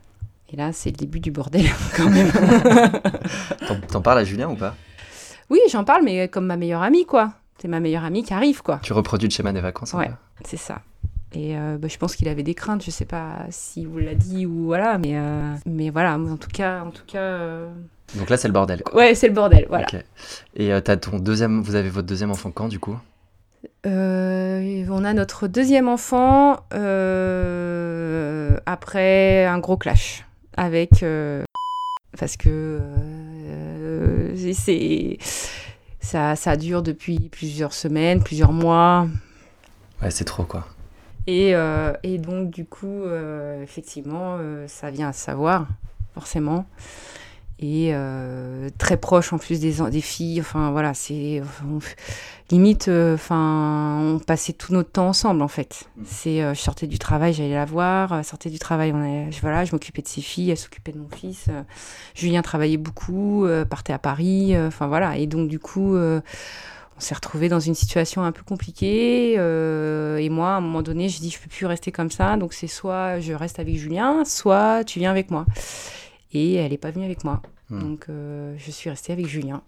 Et 0.51 0.55
là, 0.55 0.71
c'est 0.71 0.91
le 0.91 0.95
début 0.97 1.19
du 1.19 1.31
bordel, 1.31 1.65
quand 1.97 2.09
même. 2.09 2.31
T'en- 3.91 4.01
parles 4.01 4.19
à 4.19 4.23
Julien 4.23 4.49
ou 4.49 4.55
pas? 4.55 4.75
Oui, 5.49 5.59
j'en 5.71 5.83
parle, 5.83 6.03
mais 6.03 6.27
comme 6.27 6.45
ma 6.45 6.57
meilleure 6.57 6.83
amie, 6.83 7.05
quoi. 7.05 7.33
C'est 7.59 7.67
ma 7.67 7.79
meilleure 7.79 8.03
amie 8.03 8.23
qui 8.23 8.33
arrive, 8.33 8.61
quoi. 8.61 8.79
Tu 8.83 8.93
reproduis 8.93 9.27
le 9.27 9.33
schéma 9.33 9.51
des 9.53 9.61
vacances 9.61 9.93
un 9.95 9.99
Ouais. 9.99 10.11
C'est 10.45 10.57
ça. 10.57 10.81
Et 11.33 11.57
euh, 11.57 11.77
bah, 11.79 11.87
je 11.87 11.97
pense 11.97 12.15
qu'il 12.15 12.27
avait 12.27 12.43
des 12.43 12.53
craintes. 12.53 12.83
Je 12.85 12.91
sais 12.91 13.05
pas 13.05 13.45
si 13.49 13.85
vous 13.85 13.97
l'a 13.97 14.13
dit 14.13 14.45
ou 14.45 14.65
voilà, 14.65 14.97
mais 14.99 15.17
euh, 15.17 15.55
mais 15.65 15.89
voilà. 15.89 16.15
En 16.19 16.37
tout 16.37 16.49
cas, 16.53 16.83
en 16.83 16.91
tout 16.91 17.05
cas, 17.07 17.19
euh, 17.19 17.71
Donc 18.15 18.29
là 18.29 18.37
c'est 18.37 18.47
le 18.47 18.53
bordel 18.53 18.83
quoi. 18.83 18.95
ouais, 18.95 19.15
c'est 19.15 19.27
le 19.27 19.33
bordel. 19.33 19.65
Voilà. 19.69 19.87
Et 20.55 20.71
euh, 20.71 20.81
t'as 20.81 20.97
ton 20.97 21.17
deuxième, 21.19 21.61
vous 21.61 21.75
avez 21.75 21.89
votre 21.89 22.07
deuxième 22.07 22.31
enfant 22.31 22.51
quand 22.51 22.67
du 22.67 22.79
coup? 22.79 22.97
Euh, 23.85 24.85
on 24.89 25.03
a 25.03 25.13
notre 25.13 25.47
deuxième 25.47 25.87
enfant 25.87 26.57
euh, 26.73 28.57
après 28.65 29.45
un 29.45 29.59
gros 29.59 29.77
clash 29.77 30.25
avec 30.55 31.03
parce 32.17 32.37
que 32.37 32.79
c'est 34.53 35.17
ça 35.99 36.35
ça 36.35 36.55
dure 36.55 36.81
depuis 36.83 37.29
plusieurs 37.29 37.73
semaines, 37.73 38.21
plusieurs 38.23 38.51
mois. 38.51 39.07
Ouais 40.01 40.11
c'est 40.11 40.25
trop 40.25 40.43
quoi. 40.43 40.65
Et, 41.25 41.55
euh, 41.55 41.93
et 42.03 42.17
donc, 42.17 42.49
du 42.49 42.65
coup, 42.65 43.03
euh, 43.03 43.63
effectivement, 43.63 44.35
euh, 44.39 44.67
ça 44.67 44.91
vient 44.91 45.07
à 45.09 45.13
savoir, 45.13 45.67
forcément. 46.13 46.65
Et 47.63 47.91
euh, 47.93 48.69
très 48.77 48.97
proche 48.97 49.31
en 49.31 49.37
plus 49.37 49.61
des, 49.61 50.01
filles. 50.01 50.41
Enfin, 50.41 50.71
voilà, 50.71 50.93
c'est. 50.93 51.41
limite, 52.51 52.89
euh, 52.89 53.15
enfin, 53.15 54.01
on 54.01 54.19
passait 54.19 54.51
tout 54.51 54.73
notre 54.73 54.91
temps 54.91 55.07
ensemble, 55.07 55.41
en 55.41 55.47
fait. 55.47 55.85
C'est, 56.03 56.43
euh, 56.43 56.53
je 56.53 56.59
sortais 56.59 56.87
du 56.87 56.99
travail, 56.99 57.33
j'allais 57.33 57.53
la 57.53 57.63
voir. 57.63 58.25
sortais 58.25 58.49
du 58.49 58.59
travail, 58.59 58.91
on 58.93 59.01
allait- 59.01 59.31
je, 59.31 59.39
voilà, 59.39 59.63
je 59.63 59.71
m'occupais 59.71 60.01
de 60.01 60.09
ses 60.09 60.19
filles, 60.19 60.51
elle 60.51 60.57
s'occupait 60.57 60.91
de 60.91 60.97
mon 60.97 61.07
fils. 61.07 61.45
Julien 62.15 62.41
travaillait 62.41 62.75
beaucoup, 62.75 63.47
partait 63.69 63.93
à 63.93 63.99
Paris. 63.99 64.57
Enfin, 64.57 64.87
voilà. 64.87 65.17
Et 65.17 65.25
donc, 65.25 65.47
du 65.47 65.59
coup. 65.59 65.95
on 65.95 66.99
s'est 66.99 67.15
retrouvé 67.15 67.49
dans 67.49 67.59
une 67.59 67.73
situation 67.75 68.23
un 68.23 68.31
peu 68.31 68.43
compliquée. 68.43 69.35
et 69.35 70.29
moi, 70.29 70.49
à 70.49 70.57
un 70.57 70.61
moment 70.61 70.81
donné, 70.81 71.07
j'ai 71.07 71.19
dit, 71.21 71.29
je 71.29 71.39
peux 71.39 71.49
plus 71.49 71.65
rester 71.65 71.93
comme 71.93 72.11
ça. 72.11 72.35
Donc, 72.35 72.51
c'est 72.53 72.67
soit 72.67 73.21
je 73.21 73.31
reste 73.31 73.59
avec 73.59 73.77
Julien, 73.77 74.25
soit 74.25 74.83
tu 74.83 74.99
viens 74.99 75.11
avec 75.11 75.31
moi. 75.31 75.45
Et 76.33 76.55
elle 76.55 76.71
n'est 76.71 76.77
pas 76.77 76.91
venue 76.91 77.05
avec 77.05 77.23
moi. 77.23 77.41
Hmm. 77.69 77.79
Donc, 77.79 78.05
euh, 78.09 78.55
je 78.57 78.71
suis 78.71 78.89
restée 78.89 79.13
avec 79.13 79.27
Julien. 79.27 79.61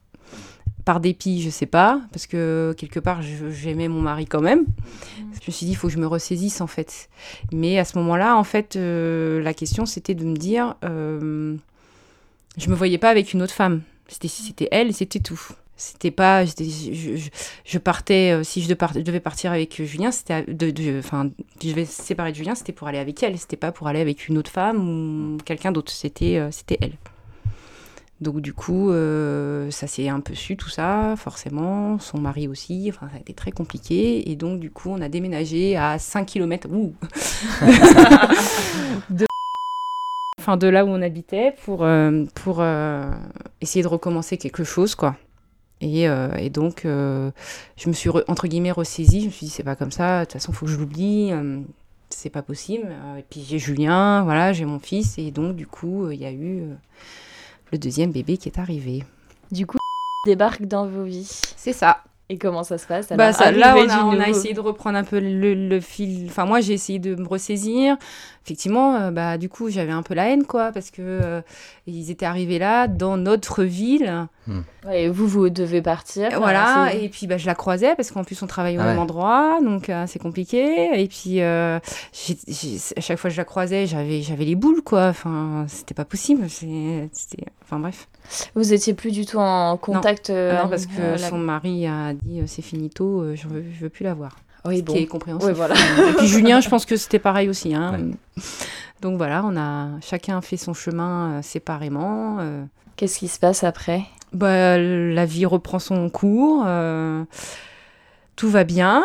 Par 0.84 1.00
dépit, 1.00 1.42
je 1.42 1.50
sais 1.50 1.66
pas, 1.66 2.02
parce 2.12 2.28
que 2.28 2.76
quelque 2.78 3.00
part, 3.00 3.22
j'aimais 3.22 3.88
mon 3.88 4.02
mari 4.02 4.26
quand 4.26 4.42
même. 4.42 4.66
Je 5.18 5.48
me 5.48 5.52
suis 5.52 5.66
dit, 5.66 5.72
il 5.72 5.76
faut 5.76 5.88
que 5.88 5.94
je 5.94 6.00
me 6.00 6.06
ressaisisse, 6.06 6.62
en 6.62 6.68
fait. 6.68 7.10
Mais 7.52 7.80
à 7.80 7.86
ce 7.86 7.98
moment-là, 7.98 8.38
en 8.38 8.44
fait, 8.44 8.76
euh, 8.76 9.42
la 9.42 9.54
question, 9.54 9.86
c'était 9.88 10.14
de 10.14 10.26
me 10.26 10.36
dire, 10.36 10.76
euh, 10.84 11.56
je 12.58 12.70
me 12.70 12.76
voyais 12.76 13.00
pas 13.00 13.10
avec 13.10 13.34
une 13.34 13.42
autre 13.42 13.54
femme. 13.54 13.82
C'était 14.08 14.28
c'était 14.28 14.68
elle 14.72 14.94
c'était 14.94 15.20
tout. 15.20 15.42
C'était 15.78 16.12
pas, 16.12 16.46
je, 16.46 16.52
je- 16.58 17.30
je 17.66 17.78
partais, 17.78 18.32
euh, 18.32 18.44
si 18.44 18.62
je 18.62 18.70
de- 18.74 18.78
je 18.96 19.00
devais 19.02 19.20
partir 19.20 19.52
avec 19.52 19.82
Julien, 19.84 20.12
c'était, 20.12 20.34
à- 20.34 20.42
de, 20.44 20.72
de- 20.72 21.00
enfin, 21.00 21.30
je 21.62 21.70
devais 21.70 21.84
séparer 21.86 22.32
de 22.32 22.38
Julien, 22.38 22.56
c'était 22.56 22.72
pour 22.72 22.88
aller 22.88 22.98
avec 23.00 23.22
elle, 23.24 23.38
c'était 23.38 23.58
pas 23.58 23.72
pour 23.74 23.88
aller 23.88 24.00
avec 24.00 24.30
une 24.30 24.38
autre 24.38 24.50
femme 24.52 24.88
ou 25.36 25.38
quelqu'un 25.44 25.74
d'autre, 25.74 25.92
c'était, 25.92 26.38
euh, 26.38 26.50
c'était 26.52 26.78
elle. 26.82 26.94
Donc 28.22 28.40
du 28.40 28.54
coup, 28.54 28.92
euh, 28.92 29.70
ça 29.72 29.88
s'est 29.88 30.08
un 30.08 30.22
peu 30.22 30.34
su 30.34 30.56
tout 30.56 30.70
ça, 30.70 31.16
forcément, 31.18 32.00
son 32.00 32.18
mari 32.20 32.48
aussi, 32.48 32.90
enfin 32.90 33.10
ça 33.12 33.18
a 33.18 33.20
été 33.20 33.34
très 33.34 33.52
compliqué, 33.52 34.32
et 34.32 34.38
donc 34.38 34.62
du 34.62 34.72
coup 34.72 34.90
on 34.92 35.02
a 35.02 35.10
déménagé 35.10 35.76
à 35.76 36.00
5 36.00 36.26
km, 36.26 36.70
ouh, 36.72 36.94
de, 39.10 39.26
enfin, 40.40 40.56
de 40.56 40.68
là 40.68 40.86
où 40.86 40.88
on 40.90 41.02
habitait 41.02 41.54
pour, 41.66 41.84
euh, 41.84 42.24
pour 42.36 42.58
euh, 42.62 43.12
essayer 43.60 43.84
de 43.84 43.88
recommencer 43.90 44.38
quelque 44.38 44.64
chose, 44.64 44.96
quoi. 44.96 45.18
Et, 45.82 46.08
euh, 46.08 46.34
et 46.38 46.50
donc, 46.50 46.86
euh, 46.86 47.32
je 47.78 47.90
me 47.90 47.94
suis, 47.94 48.10
re- 48.10 48.24
entre 48.28 48.48
guillemets, 48.48 48.72
ressaisie. 48.72 49.22
Je 49.22 49.26
me 49.28 49.32
suis 49.32 49.46
dit, 49.48 49.52
c'est 49.52 49.64
pas 49.64 49.76
comme 49.76 49.92
ça. 49.92 50.22
De 50.22 50.26
toute 50.26 50.34
façon, 50.34 50.52
il 50.52 50.56
faut 50.56 50.66
que 50.66 50.72
je 50.72 50.78
l'oublie. 50.78 51.32
euh, 51.32 51.62
c'est 52.10 52.30
pas 52.30 52.42
possible. 52.42 52.88
Et 53.18 53.24
puis, 53.30 53.44
j'ai 53.48 53.60
Julien, 53.60 54.24
voilà, 54.24 54.54
j'ai 54.54 54.66
mon 54.66 54.80
fils. 54.80 55.18
Et 55.18 55.32
donc, 55.32 55.56
du 55.56 55.68
coup, 55.68 56.10
il 56.12 56.20
y 56.22 56.26
a 56.26 56.32
eu 56.32 56.64
le 57.72 57.78
deuxième 57.78 58.12
bébé 58.12 58.38
qui 58.38 58.48
est 58.48 58.60
arrivé. 58.60 59.04
Du 59.52 59.66
coup, 59.66 59.78
débarque 60.26 60.64
dans 60.66 60.88
vos 60.88 61.04
vies. 61.04 61.30
C'est 61.58 61.74
ça. 61.74 62.04
Et 62.28 62.40
comment 62.40 62.64
ça 62.64 62.80
se 62.80 62.88
passe 62.88 63.10
bah, 63.10 63.34
ça, 63.34 63.52
Là, 63.52 63.76
on 63.78 63.88
a, 63.88 64.04
on 64.04 64.22
essayé 64.22 64.56
de 64.56 64.60
reprendre 64.60 64.98
un 64.98 65.04
peu 65.04 65.20
le, 65.20 65.54
le 65.54 65.80
fil. 65.80 66.26
Enfin, 66.28 66.46
moi, 66.46 66.60
j'ai 66.60 66.74
essayé 66.74 66.98
de 66.98 67.14
me 67.16 67.28
ressaisir. 67.28 67.98
Effectivement, 68.44 68.96
euh, 68.96 69.12
bah, 69.12 69.38
du 69.38 69.48
coup, 69.48 69.70
j'avais 69.70 69.92
un 69.92 70.02
peu 70.02 70.16
la 70.16 70.30
haine, 70.30 70.44
quoi, 70.44 70.72
parce 70.72 70.90
que 70.90 71.02
euh, 71.02 71.42
ils 71.86 72.10
étaient 72.10 72.26
arrivés 72.26 72.58
là, 72.58 72.88
dans 72.88 73.18
notre 73.18 73.64
ville. 73.64 74.28
Ouais, 74.88 75.04
et 75.04 75.10
vous, 75.10 75.28
vous 75.28 75.50
devez 75.50 75.82
partir. 75.82 76.30
Voilà, 76.40 76.94
et 76.94 77.10
puis 77.10 77.26
bah, 77.28 77.38
je 77.38 77.46
la 77.48 77.56
croisais 77.56 77.96
parce 77.96 78.12
qu'en 78.12 78.24
plus 78.24 78.40
on 78.44 78.48
travaille 78.48 78.78
au 78.78 78.82
Ah 78.82 78.86
même 78.86 78.98
ouais. 78.98 79.02
endroit, 79.02 79.58
donc 79.64 79.90
euh, 79.90 80.06
c'est 80.08 80.20
compliqué. 80.20 81.02
Et 81.02 81.08
puis 81.08 81.42
euh, 81.42 81.78
à 81.78 83.02
chaque 83.02 83.18
fois 83.18 83.30
que 83.30 83.34
je 83.34 83.42
la 83.42 83.46
croisais, 83.46 83.88
j'avais 83.88 84.22
j'avais 84.22 84.46
les 84.46 84.54
boules 84.54 84.84
quoi. 84.84 85.08
Enfin, 85.08 85.66
c'était 85.68 85.96
pas 85.96 86.06
possible. 86.06 86.48
C'était, 86.50 87.46
enfin 87.64 87.80
bref. 87.80 88.08
Vous 88.56 88.74
étiez 88.74 88.94
plus 88.94 89.12
du 89.12 89.26
tout 89.26 89.38
en 89.38 89.78
contact. 89.78 90.30
euh, 90.30 90.56
Ah 90.58 90.64
non, 90.64 90.70
parce 90.70 90.86
que 90.86 91.00
euh, 91.00 91.12
la- 91.18 91.30
son 91.30 91.38
mari 91.38 91.86
a 91.88 92.14
dit 92.14 92.42
euh, 92.42 92.46
c'est 92.48 92.62
finito, 92.62 93.22
euh, 93.22 93.36
je 93.36 93.48
veux, 93.48 93.64
je 93.74 93.80
veux 93.82 93.90
plus 93.90 94.04
la 94.04 94.14
voir. 94.14 94.36
Oui, 94.66 94.78
Ce 94.80 94.82
bon. 94.84 94.94
qui 94.94 95.00
est 95.00 95.06
compréhensible. 95.06 95.52
Ouais, 95.52 95.56
voilà. 95.56 95.76
Et 95.76 96.14
puis 96.18 96.28
Julien, 96.28 96.60
je 96.60 96.70
pense 96.70 96.86
que 96.86 96.96
c'était 96.98 97.20
pareil 97.20 97.50
aussi. 97.50 97.76
Hein. 97.76 97.92
Ouais. 98.38 98.44
Donc 99.02 99.18
voilà, 99.18 99.44
on 99.46 99.56
a 99.58 99.90
chacun 100.02 100.42
fait 100.42 100.58
son 100.58 100.74
chemin 100.74 101.34
euh, 101.34 101.42
séparément. 101.44 102.38
euh. 102.40 102.64
Qu'est-ce 102.96 103.20
qui 103.20 103.28
se 103.28 103.38
passe 103.40 103.64
après? 103.64 104.02
Bah, 104.34 104.78
la 104.80 105.26
vie 105.26 105.46
reprend 105.46 105.80
son 105.80 106.10
cours. 106.10 106.64
euh, 106.66 107.24
tout 108.36 108.50
va 108.50 108.64
bien 108.64 109.04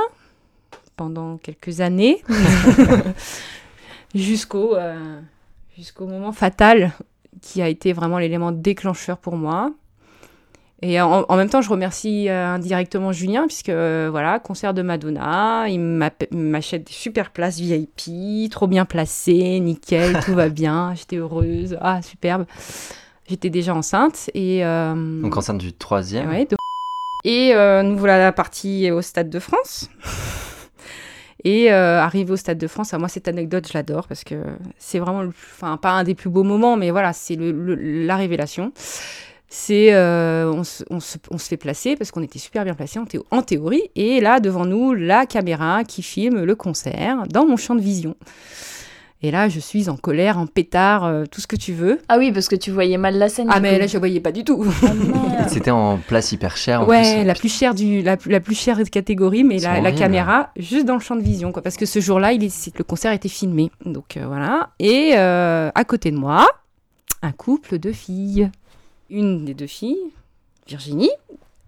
pendant 0.97 1.37
quelques 1.37 1.81
années. 1.81 2.23
Jusqu'au 4.15 4.75
euh, 4.75 5.21
jusqu'au 5.77 6.07
moment 6.07 6.33
fatal 6.33 6.93
qui 7.43 7.63
a 7.63 7.69
été 7.69 7.93
vraiment 7.93 8.19
l'élément 8.19 8.53
déclencheur 8.53 9.19
pour 9.19 9.37
moi. 9.37 9.73
Et 10.83 10.99
en, 11.01 11.27
en 11.29 11.37
même 11.37 11.51
temps, 11.51 11.61
je 11.61 11.69
remercie 11.69 12.31
euh, 12.31 12.55
indirectement 12.55 13.13
Julien, 13.13 13.47
puisque 13.47 13.69
euh, 13.69 14.09
voilà, 14.11 14.39
concert 14.39 14.73
de 14.73 14.81
Madonna, 14.81 15.67
il 15.69 15.79
m'achète 15.79 16.85
des 16.87 16.93
super 16.93 17.33
places 17.33 17.61
VIP, 17.61 18.51
trop 18.51 18.67
bien 18.67 18.87
placées, 18.87 19.61
nickel, 19.61 20.19
tout 20.25 20.33
va 20.35 20.49
bien, 20.49 20.95
j'étais 20.95 21.17
heureuse, 21.17 21.77
ah 21.83 22.01
superbe. 22.01 22.47
J'étais 23.29 23.51
déjà 23.51 23.75
enceinte 23.75 24.31
et 24.35 24.65
euh, 24.65 25.21
Donc 25.21 25.37
enceinte 25.37 25.59
du 25.59 25.73
troisième. 25.75 26.31
Ouais, 26.31 26.47
de- 26.47 26.57
Et 27.25 27.53
nous 27.85 27.99
voilà 27.99 28.33
partis 28.33 28.91
au 28.91 29.03
Stade 29.03 29.29
de 29.29 29.39
France. 29.39 29.89
Et 31.45 31.73
euh, 31.73 32.01
arrivé 32.01 32.33
au 32.33 32.37
Stade 32.37 32.59
de 32.59 32.67
France, 32.67 32.93
à 32.95 32.99
moi 32.99 33.09
cette 33.09 33.29
anecdote 33.29 33.67
je 33.69 33.73
l'adore 33.75 34.07
parce 34.09 34.25
que 34.25 34.35
c'est 34.79 34.99
vraiment, 34.99 35.23
le 35.23 35.29
enfin 35.29 35.77
pas 35.77 35.91
un 35.93 36.05
des 36.05 36.15
plus 36.15 36.31
beaux 36.31 36.43
moments, 36.45 36.77
mais 36.77 36.91
voilà, 36.91 37.13
c'est 37.13 37.37
le- 37.37 37.53
le- 37.53 38.05
la 38.07 38.17
révélation. 38.17 38.73
C'est 39.53 39.93
euh, 39.95 40.53
on, 40.53 40.63
se, 40.63 40.85
on 40.91 40.99
on 41.33 41.39
se 41.39 41.49
fait 41.49 41.57
placer 41.57 41.97
parce 41.97 42.13
qu'on 42.13 42.23
était 42.23 42.39
super 42.39 42.63
bien 42.65 42.75
théo- 43.05 43.25
en 43.33 43.43
théorie. 43.43 43.83
Et 43.97 44.21
là 44.21 44.39
devant 44.39 44.65
nous 44.65 44.93
la 44.95 45.27
caméra 45.27 45.83
qui 45.83 46.03
filme 46.03 46.45
le 46.45 46.55
concert 46.55 47.25
dans 47.29 47.47
mon 47.47 47.57
champ 47.57 47.75
de 47.75 47.81
vision. 47.81 48.15
Et 49.23 49.31
là 49.31 49.49
je 49.49 49.61
suis 49.61 49.89
en 49.91 49.97
colère, 49.97 50.39
en 50.39 50.47
pétard, 50.47 51.05
euh, 51.05 51.25
tout 51.31 51.41
ce 51.41 51.47
que 51.47 51.57
tu 51.57 51.73
veux. 51.73 52.01
Ah 52.09 52.17
oui, 52.19 52.33
parce 52.33 52.49
que 52.49 52.57
tu 52.57 52.71
voyais 52.71 52.97
mal 52.97 53.19
la 53.19 53.29
scène. 53.29 53.49
Ah 53.51 53.61
mais 53.61 53.75
coup. 53.75 53.81
là 53.81 53.87
je 53.87 53.99
voyais 53.99 54.21
pas 54.21 54.33
du 54.33 54.45
tout. 54.45 54.65
Ah. 54.83 55.47
C'était 55.49 55.71
en 55.71 55.99
place 55.99 56.33
hyper 56.33 56.57
chère. 56.57 56.83
En 56.83 56.87
ouais, 56.87 57.19
plus. 57.19 57.25
la 57.27 57.35
plus 57.35 57.49
chère 57.53 57.75
du, 57.75 58.03
la, 58.03 58.17
la 58.27 58.41
plus 58.41 58.55
chère 58.55 58.79
de 58.79 58.85
catégorie, 58.85 59.45
mais 59.45 59.59
la, 59.59 59.93
caméra 59.93 60.51
juste 60.57 60.87
dans 60.87 60.95
le 60.95 61.01
champ 61.01 61.17
de 61.17 61.23
vision, 61.23 61.53
quoi. 61.53 61.63
Parce 61.63 61.77
que 61.77 61.87
ce 61.87 62.01
jour-là, 62.01 62.33
il 62.33 62.45
est, 62.45 62.49
c'est- 62.49 62.77
le 62.79 62.85
concert 62.85 63.13
était 63.13 63.29
filmé, 63.29 63.71
donc 63.85 64.17
euh, 64.17 64.27
voilà. 64.27 64.71
Et 64.79 65.13
euh, 65.17 65.71
à 65.75 65.85
côté 65.85 66.11
de 66.11 66.17
moi, 66.17 66.47
un 67.23 67.33
couple 67.33 67.79
de 67.79 67.93
filles. 67.93 68.51
Une 69.11 69.45
des 69.45 69.55
deux 69.55 69.67
filles, 69.67 69.99
Virginie, 70.69 71.11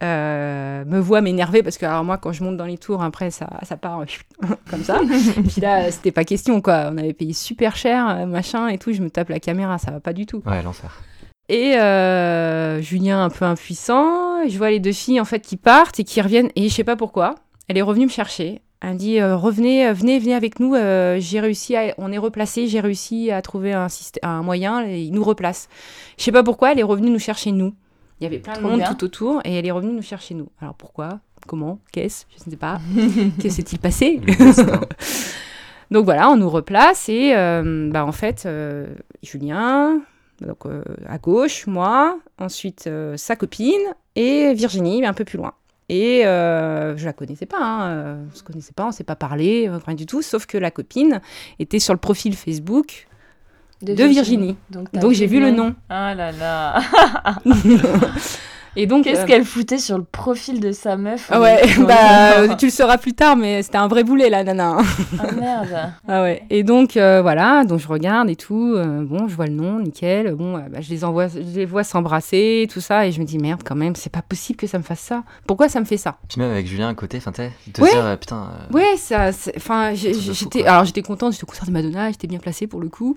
euh, 0.02 0.84
me 0.84 0.98
voit 0.98 1.20
m'énerver 1.20 1.62
parce 1.62 1.78
que 1.78 1.86
alors 1.86 2.04
moi, 2.04 2.18
quand 2.18 2.32
je 2.32 2.42
monte 2.42 2.56
dans 2.56 2.64
les 2.66 2.78
tours, 2.78 3.02
après 3.02 3.30
ça, 3.30 3.48
ça 3.62 3.76
part 3.76 4.04
comme 4.70 4.82
ça. 4.82 5.00
Puis 5.48 5.60
là, 5.60 5.90
c'était 5.90 6.12
pas 6.12 6.24
question, 6.24 6.60
quoi. 6.60 6.90
On 6.92 6.98
avait 6.98 7.12
payé 7.12 7.32
super 7.32 7.76
cher, 7.76 8.08
euh, 8.08 8.26
machin 8.26 8.68
et 8.68 8.78
tout. 8.78 8.92
Je 8.92 9.02
me 9.02 9.10
tape 9.10 9.28
la 9.28 9.40
caméra, 9.40 9.78
ça 9.78 9.90
va 9.90 10.00
pas 10.00 10.12
du 10.12 10.26
tout. 10.26 10.42
Ouais, 10.46 10.62
l'enfer. 10.62 11.02
Et 11.48 11.76
euh, 11.76 12.80
Julien 12.80 13.24
un 13.24 13.28
peu 13.30 13.44
impuissant, 13.44 14.48
je 14.48 14.56
vois 14.56 14.70
les 14.70 14.80
deux 14.80 14.92
filles 14.92 15.20
en 15.20 15.24
fait 15.24 15.40
qui 15.40 15.56
partent 15.56 16.00
et 16.00 16.04
qui 16.04 16.20
reviennent 16.20 16.50
et 16.56 16.68
je 16.68 16.74
sais 16.74 16.84
pas 16.84 16.96
pourquoi. 16.96 17.34
Elle 17.68 17.78
est 17.78 17.82
revenue 17.82 18.06
me 18.06 18.10
chercher. 18.10 18.62
Elle 18.80 18.94
me 18.94 18.98
dit 18.98 19.20
euh, 19.20 19.36
revenez, 19.36 19.86
euh, 19.86 19.92
venez, 19.92 20.18
venez 20.18 20.34
avec 20.34 20.58
nous. 20.60 20.74
euh, 20.74 21.18
j'ai 21.20 21.40
réussi, 21.40 21.76
à, 21.76 21.94
on 21.98 22.10
est 22.10 22.18
replacé. 22.18 22.66
J'ai 22.66 22.80
réussi 22.80 23.30
à 23.30 23.40
trouver 23.42 23.72
un, 23.72 23.86
un 24.22 24.42
moyen 24.42 24.84
et 24.86 25.02
il 25.02 25.12
nous 25.12 25.22
replace. 25.22 25.68
Je 26.18 26.24
sais 26.24 26.32
pas 26.32 26.42
pourquoi. 26.42 26.72
Elle 26.72 26.80
est 26.80 26.84
revenue 26.84 27.10
nous 27.10 27.18
chercher 27.20 27.52
nous. 27.52 27.74
Il 28.22 28.26
y 28.26 28.28
avait 28.28 28.38
plein 28.38 28.52
de 28.52 28.60
monde 28.60 28.76
bien. 28.76 28.94
tout 28.94 29.02
autour 29.02 29.40
et 29.44 29.52
elle 29.58 29.66
est 29.66 29.72
revenue 29.72 29.94
nous 29.94 30.00
chercher 30.00 30.34
nous. 30.34 30.48
Alors 30.60 30.74
pourquoi? 30.74 31.18
Comment? 31.48 31.80
Qu'est-ce? 31.90 32.26
Je 32.30 32.44
ne 32.46 32.50
sais 32.52 32.56
pas. 32.56 32.78
que 33.42 33.48
s'est-il 33.48 33.80
passé? 33.80 34.20
Donc 35.90 36.04
voilà, 36.04 36.30
on 36.30 36.36
nous 36.36 36.48
replace 36.48 37.08
et 37.08 37.34
euh, 37.34 37.90
bah, 37.90 38.06
en 38.06 38.12
fait, 38.12 38.44
euh, 38.46 38.86
Julien, 39.24 40.02
donc 40.40 40.66
euh, 40.66 40.84
à 41.08 41.18
gauche, 41.18 41.66
moi, 41.66 42.20
ensuite 42.38 42.84
euh, 42.86 43.16
sa 43.16 43.34
copine 43.34 43.82
et 44.14 44.54
Virginie, 44.54 45.00
mais 45.00 45.08
un 45.08 45.14
peu 45.14 45.24
plus 45.24 45.38
loin. 45.38 45.54
Et 45.88 46.24
euh, 46.24 46.96
je 46.96 47.04
la 47.04 47.12
connaissais 47.12 47.46
pas, 47.46 47.58
hein, 47.60 48.18
on 48.32 48.36
se 48.36 48.44
connaissait 48.44 48.72
pas, 48.72 48.86
on 48.86 48.92
s'est 48.92 49.02
pas 49.02 49.16
parlé, 49.16 49.68
rien 49.68 49.96
du 49.96 50.06
tout, 50.06 50.22
sauf 50.22 50.46
que 50.46 50.58
la 50.58 50.70
copine 50.70 51.20
était 51.58 51.80
sur 51.80 51.92
le 51.92 51.98
profil 51.98 52.36
Facebook 52.36 53.08
de 53.82 53.92
Virginie. 54.04 54.56
Donc, 54.70 54.92
Donc 54.94 55.12
j'ai 55.12 55.26
vu 55.26 55.40
le 55.40 55.50
nom. 55.50 55.74
Ah 55.88 56.14
là 56.14 56.32
là. 56.32 56.80
Et 58.76 58.86
donc, 58.86 59.04
Qu'est-ce 59.04 59.20
euh, 59.22 59.26
qu'elle 59.26 59.44
foutait 59.44 59.78
sur 59.78 59.98
le 59.98 60.04
profil 60.04 60.58
de 60.60 60.72
sa 60.72 60.96
meuf 60.96 61.30
ouais, 61.30 61.60
bah, 61.86 62.38
euh, 62.38 62.54
tu 62.56 62.66
le 62.66 62.70
sauras 62.70 62.96
plus 62.98 63.12
tard, 63.12 63.36
mais 63.36 63.62
c'était 63.62 63.76
un 63.78 63.88
vrai 63.88 64.02
boulet 64.02 64.30
la 64.30 64.44
nana. 64.44 64.78
hein. 64.78 64.84
Ah 65.18 65.32
merde. 65.32 65.92
Ah 66.08 66.22
ouais. 66.22 66.42
Et 66.50 66.62
donc 66.62 66.96
euh, 66.96 67.20
voilà, 67.22 67.64
donc 67.64 67.78
je 67.80 67.88
regarde 67.88 68.28
et 68.30 68.36
tout. 68.36 68.74
euh, 68.76 69.02
bon, 69.04 69.28
je 69.28 69.34
vois 69.36 69.46
le 69.46 69.52
nom, 69.52 69.78
nickel. 69.78 70.34
Bon, 70.34 70.56
euh, 70.56 70.60
bah, 70.70 70.80
je 70.80 70.90
les 70.90 71.04
envoie, 71.04 71.28
je 71.28 71.38
les 71.40 71.64
vois 71.66 71.84
s'embrasser, 71.84 72.66
tout 72.72 72.80
ça, 72.80 73.06
et 73.06 73.12
je 73.12 73.20
me 73.20 73.24
dis 73.26 73.38
merde 73.38 73.60
quand 73.64 73.74
même, 73.76 73.94
c'est 73.94 74.10
pas 74.12 74.22
possible 74.22 74.58
que 74.58 74.66
ça 74.66 74.78
me 74.78 74.82
fasse 74.82 75.00
ça. 75.00 75.22
Pourquoi 75.46 75.68
ça 75.68 75.78
me 75.80 75.84
fait 75.84 75.96
ça? 75.96 76.16
Puis 76.28 76.40
même 76.40 76.50
avec 76.50 76.66
Julien 76.66 76.88
à 76.88 76.94
côté, 76.94 77.18
enfin, 77.18 77.32
tu 77.32 77.42
sais, 77.42 77.82
Ouais. 77.82 77.90
dire, 77.90 78.04
euh, 78.04 78.16
putain. 78.16 78.48
euh, 78.70 78.74
Ouais, 78.74 78.96
ça, 78.96 79.30
enfin, 79.56 79.92
j'étais, 79.94 80.64
alors 80.64 80.84
j'étais 80.84 81.02
contente, 81.02 81.32
j'étais 81.32 81.44
au 81.44 81.46
concert 81.46 81.66
de 81.66 81.72
Madonna, 81.72 82.10
j'étais 82.10 82.26
bien 82.26 82.38
placée 82.38 82.66
pour 82.66 82.80
le 82.80 82.88
coup. 82.88 83.14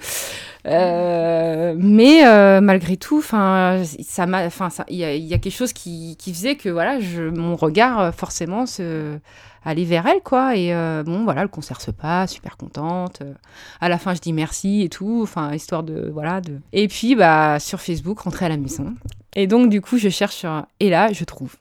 Euh, 0.68 1.76
mais 1.78 2.26
euh, 2.26 2.62
malgré 2.62 2.98
tout, 2.98 3.18
enfin, 3.20 3.82
ça 4.04 4.26
m'a, 4.26 4.46
enfin, 4.46 4.70
ça- 4.70 4.86
il 4.89 4.98
y 4.98 5.04
a, 5.04 5.13
il 5.13 5.24
y 5.26 5.34
a 5.34 5.38
quelque 5.45 5.58
chose 5.58 5.73
qui, 5.73 6.15
qui 6.17 6.34
faisait 6.34 6.55
que 6.55 6.69
voilà, 6.69 6.99
je, 6.99 7.21
mon 7.21 7.55
regard 7.55 7.99
euh, 7.99 8.12
forcément 8.12 8.65
se 8.65 9.19
aller 9.63 9.86
vers 9.86 10.08
elle 10.08 10.21
quoi. 10.23 10.55
Et 10.55 10.73
euh, 10.73 11.03
bon 11.03 11.23
voilà 11.23 11.43
le 11.43 11.47
concert 11.47 11.81
se 11.81 11.91
passe 11.91 12.34
super 12.34 12.58
contente 12.58 13.21
Euh, 13.21 13.34
à 13.79 13.89
la 13.89 13.99
fin 13.99 14.15
je 14.15 14.21
dis 14.21 14.34
merci 14.34 14.81
et 14.81 14.89
tout 14.89 15.19
enfin 15.21 15.53
histoire 15.53 15.84
de 15.84 16.10
voilà 16.12 16.41
de 16.41 16.60
et 16.73 16.88
puis 16.88 17.15
bah 17.15 17.60
sur 17.60 17.79
Facebook 17.79 18.19
rentrer 18.21 18.45
à 18.45 18.49
la 18.49 18.58
maison. 18.58 18.95
Et 19.36 19.45
donc 19.45 19.69
du 19.69 19.81
coup 19.81 19.97
je 19.99 20.10
cherche 20.10 20.45
et 20.79 20.89
là 20.89 21.13
je 21.13 21.23
trouve 21.25 21.55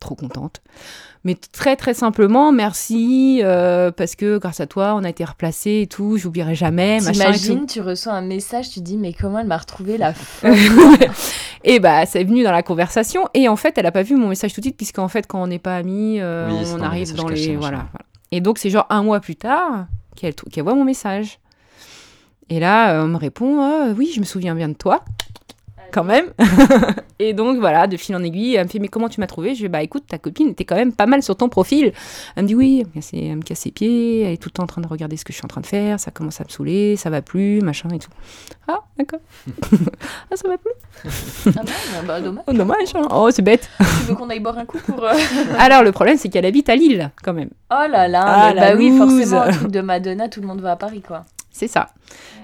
trop 0.00 0.14
contente 0.14 0.60
mais 1.24 1.34
très 1.34 1.76
très 1.76 1.94
simplement 1.94 2.50
merci 2.50 3.40
euh, 3.42 3.90
parce 3.90 4.14
que 4.14 4.38
grâce 4.38 4.60
à 4.60 4.66
toi 4.66 4.94
on 4.96 5.04
a 5.04 5.08
été 5.10 5.24
replacé 5.24 5.80
et 5.82 5.86
tout 5.86 6.16
j'oublierai 6.16 6.54
jamais. 6.54 6.98
T'imagines, 7.00 7.66
tu 7.66 7.80
reçois 7.80 8.12
un 8.12 8.22
message, 8.22 8.70
tu 8.70 8.80
dis 8.80 8.96
mais 8.96 9.12
comment 9.12 9.38
elle 9.40 9.46
m'a 9.46 9.58
retrouvé 9.58 9.98
la 9.98 10.12
f... 10.14 10.44
et 11.64 11.78
bah, 11.78 12.06
c'est 12.06 12.24
venu 12.24 12.42
dans 12.42 12.52
la 12.52 12.62
conversation. 12.62 13.28
Et 13.34 13.48
en 13.48 13.56
fait, 13.56 13.76
elle 13.78 13.86
a 13.86 13.92
pas 13.92 14.02
vu 14.02 14.16
mon 14.16 14.28
message 14.28 14.52
tout 14.52 14.60
de 14.60 14.66
suite, 14.66 14.76
puisqu'en 14.76 15.08
fait, 15.08 15.26
quand 15.26 15.42
on 15.42 15.46
n'est 15.46 15.58
pas 15.58 15.76
amis, 15.76 16.20
euh, 16.20 16.48
Oui, 16.50 16.66
on 16.74 16.80
arrive 16.80 17.14
dans 17.14 17.28
les. 17.28 17.56
Voilà, 17.56 17.86
voilà. 17.90 18.06
Et 18.32 18.40
donc, 18.40 18.58
c'est 18.58 18.70
genre 18.70 18.86
un 18.90 19.02
mois 19.02 19.20
plus 19.20 19.36
tard 19.36 19.86
qu'elle 20.16 20.34
voit 20.58 20.74
mon 20.74 20.84
message. 20.84 21.38
Et 22.48 22.60
là, 22.60 22.94
euh, 22.94 23.04
on 23.04 23.08
me 23.08 23.16
répond 23.16 23.60
Ah, 23.60 23.92
Oui, 23.96 24.10
je 24.14 24.20
me 24.20 24.24
souviens 24.24 24.54
bien 24.54 24.68
de 24.68 24.74
toi. 24.74 25.04
Quand 25.92 26.04
même. 26.04 26.26
et 27.18 27.32
donc, 27.32 27.58
voilà, 27.58 27.86
de 27.86 27.96
fil 27.96 28.14
en 28.16 28.22
aiguille, 28.22 28.54
elle 28.54 28.64
me 28.64 28.68
fait 28.70 28.78
Mais 28.78 28.88
comment 28.88 29.08
tu 29.08 29.20
m'as 29.20 29.26
trouvé? 29.26 29.54
Je 29.54 29.62
vais 29.62 29.68
Bah 29.68 29.82
écoute, 29.82 30.04
ta 30.08 30.18
copine 30.18 30.48
était 30.50 30.64
quand 30.64 30.76
même 30.76 30.92
pas 30.92 31.06
mal 31.06 31.22
sur 31.22 31.36
ton 31.36 31.48
profil. 31.48 31.92
Elle 32.36 32.44
me 32.44 32.48
dit 32.48 32.54
Oui, 32.54 32.84
elle 33.12 33.36
me 33.36 33.42
casse, 33.42 33.64
les 33.64 33.70
pieds, 33.70 34.22
elle 34.22 34.32
est 34.32 34.36
tout 34.36 34.48
le 34.48 34.52
temps 34.52 34.64
en 34.64 34.68
train 34.68 34.80
de 34.80 34.86
regarder 34.86 35.16
ce 35.16 35.24
que 35.24 35.32
je 35.32 35.38
suis 35.38 35.44
en 35.44 35.48
train 35.48 35.60
de 35.60 35.66
faire, 35.66 35.98
ça 35.98 36.10
commence 36.10 36.40
à 36.40 36.44
me 36.44 36.48
saouler, 36.48 36.96
ça 36.96 37.10
va 37.10 37.22
plus, 37.22 37.60
machin 37.60 37.88
et 37.90 37.98
tout. 37.98 38.10
Ah, 38.68 38.80
d'accord. 38.98 39.20
ah, 39.72 40.36
ça 40.36 40.48
va 40.48 40.56
plus 40.58 40.72
Ah 41.46 41.62
merde, 41.62 42.06
bah 42.06 42.20
dommage. 42.20 42.44
Oh, 42.46 42.52
dommage, 42.52 42.94
hein. 42.94 43.08
Oh, 43.10 43.28
c'est 43.30 43.42
bête. 43.42 43.68
Tu 43.78 43.84
veux 44.08 44.14
qu'on 44.14 44.30
aille 44.30 44.40
boire 44.40 44.58
un 44.58 44.64
coup 44.64 44.78
pour... 44.78 45.02
euh, 45.04 45.12
Alors, 45.58 45.82
le 45.82 45.92
problème, 45.92 46.16
c'est 46.16 46.28
qu'elle 46.28 46.46
habite 46.46 46.68
à 46.68 46.76
Lille, 46.76 47.10
quand 47.22 47.32
même. 47.32 47.50
Oh 47.70 47.84
là 47.90 48.08
là, 48.08 48.22
Ah, 48.24 48.52
bah 48.54 48.74
oui, 48.76 48.96
forcément, 48.96 49.42
un 49.42 49.50
truc 49.52 49.70
de 49.70 49.80
Madonna, 49.80 50.28
tout 50.28 50.40
le 50.40 50.46
monde 50.46 50.60
va 50.60 50.72
à 50.72 50.76
Paris 50.76 51.02
quoi. 51.06 51.24
C'est 51.50 51.68
ça. 51.68 51.90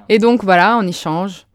Et 0.09 0.18
donc, 0.18 0.44
voilà, 0.44 0.76
on 0.78 0.87
échange. 0.87 1.45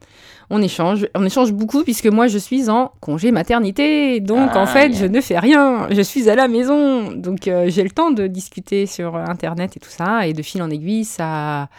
On 0.53 0.61
échange, 0.61 1.07
on 1.15 1.25
échange 1.25 1.53
beaucoup 1.53 1.83
puisque 1.83 2.07
moi 2.07 2.27
je 2.27 2.37
suis 2.37 2.69
en 2.69 2.91
congé 2.99 3.31
maternité, 3.31 4.19
donc 4.19 4.49
Ah, 4.53 4.59
en 4.59 4.65
fait 4.65 4.89
yeah. 4.89 4.99
je 4.99 5.05
ne 5.05 5.21
fais 5.21 5.39
rien, 5.39 5.87
je 5.89 6.01
suis 6.01 6.29
à 6.29 6.35
la 6.35 6.49
maison, 6.49 7.11
donc 7.13 7.47
euh, 7.47 7.69
j'ai 7.69 7.83
le 7.83 7.89
temps 7.89 8.11
de 8.11 8.27
discuter 8.27 8.85
sur 8.85 9.15
internet 9.15 9.77
et 9.77 9.79
tout 9.79 9.89
ça, 9.89 10.27
et 10.27 10.33
de 10.33 10.41
fil 10.41 10.61
en 10.61 10.69
aiguille 10.69 11.05
ça, 11.05 11.69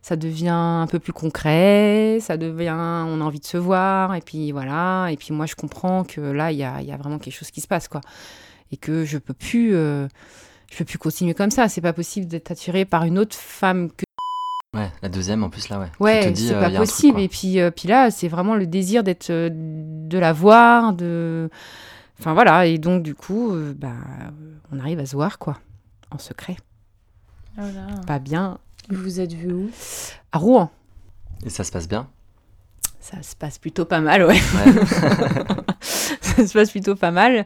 ça 0.00 0.16
devient 0.16 0.48
un 0.48 0.86
peu 0.90 0.98
plus 0.98 1.12
concret, 1.12 2.18
ça 2.20 2.38
devient, 2.38 2.70
on 2.72 3.20
a 3.20 3.24
envie 3.24 3.38
de 3.40 3.44
se 3.44 3.58
voir, 3.58 4.14
et 4.14 4.22
puis 4.22 4.50
voilà, 4.50 5.08
et 5.10 5.18
puis 5.18 5.34
moi 5.34 5.44
je 5.44 5.54
comprends 5.54 6.02
que 6.02 6.22
là 6.22 6.50
il 6.52 6.58
y 6.58 6.64
a, 6.64 6.80
il 6.80 6.88
y 6.88 6.92
a 6.92 6.96
vraiment 6.96 7.18
quelque 7.18 7.36
chose 7.36 7.50
qui 7.50 7.60
se 7.60 7.68
passe 7.68 7.86
quoi. 7.86 8.00
et 8.72 8.78
que 8.78 9.04
je 9.04 9.18
peux 9.18 9.34
plus, 9.34 9.74
euh, 9.74 10.08
je 10.70 10.78
peux 10.78 10.86
plus 10.86 10.98
continuer 10.98 11.34
comme 11.34 11.50
ça. 11.50 11.68
C'est 11.68 11.82
pas 11.82 11.92
possible 11.92 12.26
d'être 12.26 12.50
attiré 12.50 12.86
par 12.86 13.04
une 13.04 13.18
autre 13.18 13.36
femme 13.36 13.90
que. 13.90 14.04
Ouais, 14.74 14.90
la 15.02 15.08
deuxième 15.10 15.44
en 15.44 15.50
plus 15.50 15.68
là, 15.68 15.78
ouais. 15.78 15.90
Ouais, 16.00 16.30
dis, 16.30 16.48
c'est 16.48 16.54
euh, 16.54 16.60
pas 16.60 16.68
truc, 16.68 16.78
possible. 16.78 17.20
et 17.20 17.28
puis, 17.28 17.60
euh, 17.60 17.70
puis 17.70 17.88
là, 17.88 18.10
c'est 18.10 18.28
vraiment 18.28 18.54
le 18.54 18.66
désir 18.66 19.04
d'être, 19.04 19.28
euh, 19.30 19.50
de 19.52 20.18
la 20.18 20.32
voir, 20.32 20.94
de. 20.94 21.50
Enfin 22.18 22.32
voilà. 22.32 22.66
Et 22.66 22.78
donc 22.78 23.02
du 23.02 23.14
coup, 23.14 23.52
euh, 23.52 23.74
bah, 23.76 23.92
on 24.72 24.78
arrive 24.78 24.98
à 24.98 25.06
se 25.06 25.14
voir 25.14 25.38
quoi, 25.38 25.58
en 26.10 26.18
secret. 26.18 26.56
Pas 28.06 28.18
bien. 28.18 28.58
Vous 28.88 29.02
vous 29.02 29.20
êtes 29.20 29.32
vu 29.32 29.52
où? 29.52 29.70
À 30.32 30.38
Rouen. 30.38 30.70
Et 31.44 31.50
ça 31.50 31.64
se 31.64 31.70
passe 31.72 31.86
bien? 31.86 32.08
Ça 33.02 33.20
se 33.20 33.34
passe 33.34 33.58
plutôt 33.58 33.84
pas 33.84 34.00
mal, 34.00 34.22
ouais. 34.24 34.34
Ouais. 34.34 34.40
ça 35.80 36.46
se 36.46 36.52
passe 36.52 36.70
plutôt 36.70 36.94
pas 36.94 37.10
mal. 37.10 37.44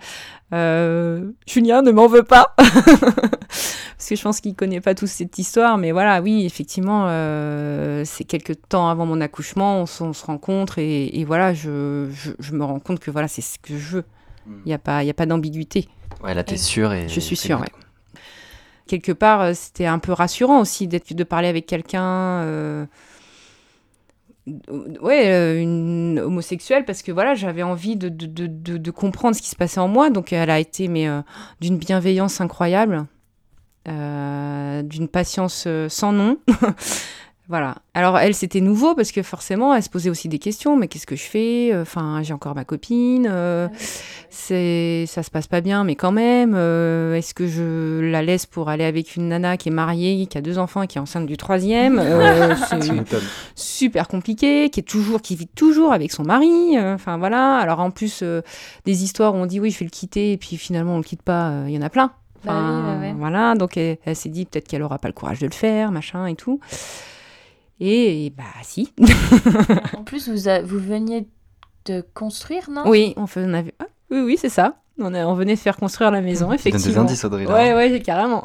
Euh, 0.53 1.31
Julien 1.47 1.81
ne 1.81 1.90
m'en 1.92 2.07
veut 2.09 2.23
pas. 2.25 2.55
Parce 2.59 4.11
que 4.11 4.16
je 4.16 4.23
pense 4.23 4.40
qu'il 4.42 4.55
connaît 4.55 4.83
pas 4.83 4.95
toute 4.95 5.09
cette 5.09 5.38
histoire. 5.38 5.79
Mais 5.79 5.92
voilà, 5.92 6.21
oui, 6.21 6.45
effectivement, 6.45 7.07
euh, 7.09 8.03
c'est 8.05 8.25
quelques 8.25 8.57
temps 8.69 8.90
avant 8.90 9.07
mon 9.07 9.21
accouchement, 9.23 9.81
on, 9.81 9.87
se- 9.87 10.03
on 10.05 10.12
se 10.12 10.27
rencontre 10.27 10.79
et, 10.79 11.07
et 11.19 11.25
voilà, 11.25 11.55
je, 11.55 12.09
je, 12.12 12.33
je 12.38 12.53
me 12.53 12.62
rends 12.62 12.79
compte 12.79 13.01
que 13.01 13.11
voilà, 13.11 13.27
c'est 13.27 13.40
ce 13.42 13.59
que 13.59 13.79
je 13.79 13.97
veux. 13.97 14.05
Il 14.47 14.66
n'y 14.69 14.75
a 14.75 14.79
pas, 14.79 15.03
il 15.03 15.07
y 15.07 15.11
a 15.11 15.14
pas 15.14 15.27
d'ambiguïté. 15.27 15.88
Ouais, 16.23 16.35
là 16.35 16.45
t'es 16.45 16.55
Et- 16.57 16.59
sûr 16.59 16.92
et. 16.92 17.09
Je 17.09 17.19
suis 17.19 17.35
sûre, 17.35 17.61
ouais. 17.61 18.21
Quelque 18.87 19.11
part, 19.12 19.40
euh, 19.40 19.53
c'était 19.55 19.87
un 19.87 19.99
peu 19.99 20.12
rassurant 20.12 20.61
aussi 20.61 20.87
d'être, 20.87 21.12
de 21.14 21.25
parler 21.25 21.49
avec 21.49 21.64
quelqu'un. 21.66 22.05
euh, 22.05 22.87
ouais, 25.00 25.30
euh, 25.32 25.61
une 25.61 26.20
homosexuelle, 26.20 26.85
parce 26.85 27.02
que 27.02 27.12
voilà, 27.12 27.35
j'avais 27.35 27.62
envie 27.62 27.96
de, 27.96 28.09
de, 28.09 28.26
de, 28.26 28.76
de- 28.78 28.90
comprendre 28.90 29.35
ce 29.37 29.42
qui 29.42 29.48
se 29.48 29.56
passait 29.56 29.80
en 29.80 29.88
moi. 29.88 30.11
Donc, 30.11 30.32
elle 30.32 30.50
a 30.50 30.59
été 30.59 30.88
mais, 30.88 31.09
euh, 31.09 31.20
d'une 31.61 31.78
bienveillance 31.78 32.40
incroyable, 32.40 33.06
euh, 33.88 34.82
d'une 34.82 35.09
patience 35.09 35.66
sans 35.88 36.12
nom. 36.12 36.38
voilà. 37.48 37.76
Alors, 37.94 38.18
elle, 38.18 38.35
c'était 38.35 38.61
nouveau 38.61 38.94
parce 38.94 39.12
que 39.12 39.22
forcément, 39.22 39.72
elle 39.74 39.82
se 39.82 39.88
posait 39.88 40.11
aussi 40.11 40.28
des 40.28 40.38
questions. 40.38 40.76
Mais 40.76 40.88
qu'est-ce 40.88 41.06
que 41.06 41.16
je 41.16 41.22
fais? 41.22 41.70
Enfin, 41.80 42.20
j'ai 42.22 42.32
encore 42.35 42.54
ma 42.54 42.64
copine. 42.64 43.26
euh, 43.30 43.68
c'est 44.28 45.04
ça 45.06 45.22
se 45.22 45.30
passe 45.30 45.46
pas 45.46 45.61
bien 45.62 45.82
mais 45.85 45.94
quand 45.94 46.12
même 46.12 46.52
euh, 46.54 47.14
est-ce 47.14 47.32
que 47.32 47.46
je 47.46 48.00
la 48.02 48.22
laisse 48.22 48.44
pour 48.44 48.68
aller 48.68 48.85
avec 48.85 49.16
une 49.16 49.28
nana 49.28 49.56
qui 49.56 49.70
est 49.70 49.72
mariée 49.72 50.26
qui 50.26 50.37
a 50.37 50.42
deux 50.42 50.59
enfants 50.59 50.82
et 50.82 50.87
qui 50.87 50.98
est 50.98 51.00
enceinte 51.00 51.24
du 51.26 51.37
troisième? 51.38 51.98
Euh, 51.98 52.54
c'est 52.68 52.80
super 53.54 54.09
compliqué 54.09 54.68
qui 54.68 54.80
est 54.80 54.82
toujours 54.82 55.22
qui 55.22 55.37
vit 55.37 55.46
toujours 55.46 55.92
avec 55.92 56.12
son 56.12 56.22
mari 56.24 56.76
enfin 56.78 57.16
voilà 57.16 57.56
alors 57.56 57.80
en 57.80 57.90
plus 57.90 58.22
des 58.85 59.04
histoires 59.04 59.35
où 59.35 59.38
on 59.38 59.46
dit 59.46 59.59
oui 59.61 59.70
je 59.70 59.78
vais 59.78 59.87
le 59.87 59.90
quitter 59.90 60.32
et 60.32 60.37
puis 60.37 60.56
finalement 60.59 60.94
on 60.94 60.98
le 60.98 61.02
quitte 61.04 61.22
pas 61.22 61.62
il 61.66 61.72
y 61.74 61.78
en 61.78 61.82
a 61.82 61.88
plein 61.90 62.12
Bah 62.44 62.52
oui, 63.00 63.06
ouais. 63.06 63.14
voilà 63.16 63.54
donc 63.54 63.76
elle, 63.78 63.96
elle 64.04 64.16
s'est 64.16 64.28
dit 64.28 64.44
peut-être 64.44 64.68
qu'elle 64.68 64.82
aura 64.82 64.98
pas 64.98 65.09
le 65.09 65.14
courage 65.14 65.38
de 65.38 65.46
le 65.46 65.52
faire 65.52 65.92
machin 65.92 66.26
et 66.26 66.35
tout 66.35 66.61
et, 67.80 68.26
et 68.26 68.30
bah 68.30 68.44
si 68.62 68.92
En 69.96 70.02
plus, 70.04 70.28
vous, 70.28 70.48
a- 70.48 70.62
vous 70.62 70.78
veniez 70.78 71.26
de 71.84 72.04
construire, 72.14 72.68
non? 72.70 72.82
Oui 72.86 73.14
on 73.16 73.26
fait 73.26 73.44
on 73.46 73.54
avait 73.54 73.74
ah, 73.78 73.86
oui 74.10 74.20
oui 74.20 74.36
c'est 74.40 74.48
ça 74.48 74.76
on, 74.98 75.12
a- 75.14 75.26
on 75.26 75.34
venait 75.34 75.54
de 75.54 75.60
faire 75.60 75.76
construire 75.76 76.10
la 76.10 76.20
maison 76.22 76.46
donnes 76.48 76.56
des 76.56 76.68
effectivement 76.68 77.02
indices, 77.02 77.24
Audrey. 77.24 77.44
là. 77.44 77.52
Ouais, 77.54 77.74
ouais, 77.74 78.00
carrément. 78.00 78.42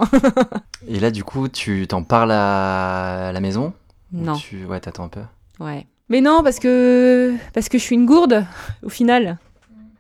Et 0.86 1.00
là, 1.00 1.10
du 1.10 1.24
coup, 1.24 1.48
tu 1.48 1.88
t'en 1.88 2.04
parles 2.04 2.32
à 2.34 3.32
la 3.34 3.40
maison? 3.40 3.72
Non, 4.12 4.34
Tu... 4.36 4.66
Ouais, 4.66 4.80
t'attends 4.82 5.06
un 5.06 5.08
peu? 5.08 5.22
ouais. 5.62 5.88
Mais 6.10 6.20
non, 6.20 6.44
parce 6.44 6.60
que 6.60 7.34
parce 7.54 7.70
que 7.70 7.78
je 7.78 7.84
suis 7.84 7.96
une 7.96 8.06
gourde 8.06 8.46
au 8.84 8.90
final. 8.90 9.38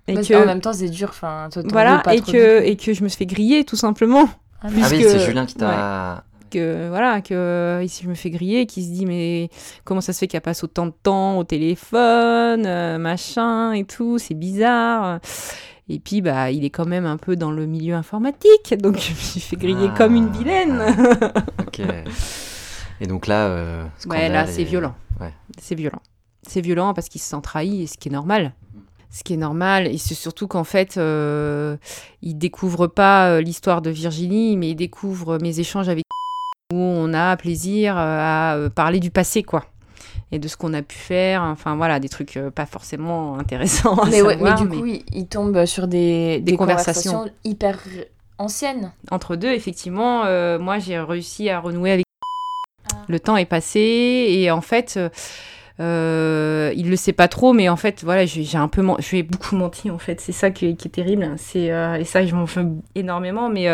Et 0.09 0.15
Parce 0.15 0.27
que 0.27 0.33
qu'en 0.33 0.45
même 0.45 0.59
temps, 0.59 0.73
c'est 0.73 0.89
dur. 0.89 1.07
Enfin, 1.11 1.47
voilà, 1.69 1.99
pas 1.99 2.13
et 2.15 2.19
trop 2.19 2.33
que 2.33 2.63
et 2.63 2.75
que 2.75 2.93
je 2.93 3.01
me 3.01 3.07
suis 3.07 3.19
fait 3.19 3.25
griller 3.25 3.63
tout 3.63 3.77
simplement. 3.77 4.27
Ah, 4.61 4.67
Ah 4.67 4.69
oui, 4.71 4.81
c'est 4.81 5.19
Julien 5.19 5.45
qui 5.45 5.55
t'a. 5.55 6.25
Que 6.51 6.89
voilà, 6.89 7.21
que 7.21 7.81
ici 7.83 8.03
je 8.03 8.09
me 8.09 8.13
fais 8.13 8.29
griller, 8.29 8.65
qui 8.65 8.83
se 8.83 8.89
dit 8.91 9.05
mais 9.05 9.49
comment 9.85 10.01
ça 10.01 10.13
se 10.13 10.19
fait 10.19 10.27
qu'elle 10.27 10.41
passe 10.41 10.63
autant 10.63 10.85
de 10.85 10.93
temps 11.03 11.37
au 11.37 11.43
téléphone, 11.43 12.65
euh, 12.65 12.97
machin 12.97 13.71
et 13.73 13.85
tout, 13.85 14.17
c'est 14.19 14.33
bizarre. 14.35 15.19
Et 15.89 15.99
puis 15.99 16.21
bah 16.21 16.51
il 16.51 16.63
est 16.63 16.69
quand 16.69 16.85
même 16.85 17.05
un 17.05 17.17
peu 17.17 17.35
dans 17.35 17.51
le 17.51 17.65
milieu 17.65 17.95
informatique, 17.95 18.75
donc 18.77 18.97
je 18.99 19.11
me 19.11 19.15
suis 19.15 19.39
fait 19.41 19.55
griller 19.55 19.89
Ah. 19.93 19.97
comme 19.97 20.15
une 20.15 20.29
vilaine. 20.29 20.81
Ok. 21.59 21.81
Et 22.99 23.07
donc 23.07 23.27
là. 23.27 23.47
euh, 23.47 23.83
Ouais, 24.07 24.29
là, 24.29 24.45
c'est 24.45 24.61
et- 24.61 24.65
violent. 24.65 24.93
Ouais. 25.19 25.33
C'est 25.59 25.75
violent. 25.75 26.01
C'est 26.47 26.61
violent 26.61 26.93
parce 26.93 27.07
qu'il 27.09 27.21
se 27.21 27.27
sent 27.29 27.41
trahi, 27.41 27.83
et 27.83 27.87
ce 27.87 27.97
qui 27.97 28.09
est 28.09 28.11
normal. 28.11 28.53
Ce 29.09 29.23
qui 29.23 29.33
est 29.33 29.37
normal, 29.37 29.87
et 29.87 29.97
c'est 29.97 30.13
surtout 30.15 30.47
qu'en 30.47 30.63
fait, 30.63 30.95
euh, 30.97 31.75
il 32.21 32.35
découvre 32.37 32.87
pas 32.87 33.29
euh, 33.29 33.41
l'histoire 33.41 33.81
de 33.81 33.89
Virginie, 33.89 34.55
mais 34.55 34.69
il 34.69 34.75
découvre 34.75 35.37
mes 35.41 35.59
échanges 35.59 35.89
avec 35.89 36.03
où 36.71 36.77
on 36.77 37.13
a 37.13 37.36
plaisir 37.38 37.97
euh, 37.97 38.19
à 38.19 38.55
euh, 38.55 38.69
parler 38.69 38.99
du 38.99 39.12
passé, 39.12 39.43
quoi. 39.43 39.65
Et 40.34 40.39
de 40.39 40.47
ce 40.47 40.55
qu'on 40.55 40.73
a 40.73 40.81
pu 40.81 40.97
faire, 40.97 41.43
enfin 41.43 41.75
voilà, 41.75 41.99
des 41.99 42.07
trucs 42.07 42.38
euh, 42.38 42.51
pas 42.51 42.65
forcément 42.65 43.38
intéressants 43.39 43.97
mais, 44.10 44.21
ouais, 44.21 44.38
mais 44.41 44.53
du 44.55 44.67
coup, 44.67 44.86
il, 44.86 45.03
il 45.13 45.27
tombe 45.27 45.65
sur 45.65 45.88
des, 45.88 46.39
des, 46.39 46.55
conversations. 46.55 47.12
conversations. 47.12 47.36
hyper 47.43 47.77
anciennes. 48.41 48.91
entre 49.12 49.36
deux, 49.36 49.51
effectivement, 49.51 50.25
euh, 50.25 50.60
moi 50.60 50.79
j'ai 50.79 50.99
réussi 50.99 51.49
à 51.49 51.60
renouer 51.60 51.91
avec. 51.91 52.05
Ah. 52.91 52.97
Le 53.07 53.19
temps 53.19 53.38
est 53.38 53.45
passé 53.45 53.79
et 53.79 54.51
en 54.51 54.62
fait, 54.62 54.99
euh, 55.79 56.73
il 56.75 56.89
le 56.89 56.95
sait 56.95 57.13
pas 57.13 57.27
trop, 57.27 57.53
mais 57.53 57.69
en 57.69 57.75
fait, 57.75 58.03
voilà, 58.03 58.25
j'ai 58.25 58.57
un 58.57 58.67
peu, 58.67 58.84
je 58.99 59.10
lui 59.12 59.19
ai 59.19 59.23
beaucoup 59.23 59.55
menti 59.55 59.89
en 59.89 59.99
fait. 59.99 60.19
C'est 60.19 60.31
ça 60.31 60.51
qui 60.51 60.67
est, 60.67 60.75
qui 60.75 60.88
est 60.88 60.91
terrible. 60.91 61.34
C'est 61.38 61.71
euh, 61.71 61.95
et 61.95 62.03
ça, 62.03 62.25
je 62.25 62.36
m'en 62.36 62.47
fais 62.47 62.65
énormément, 62.95 63.49
mais 63.49 63.67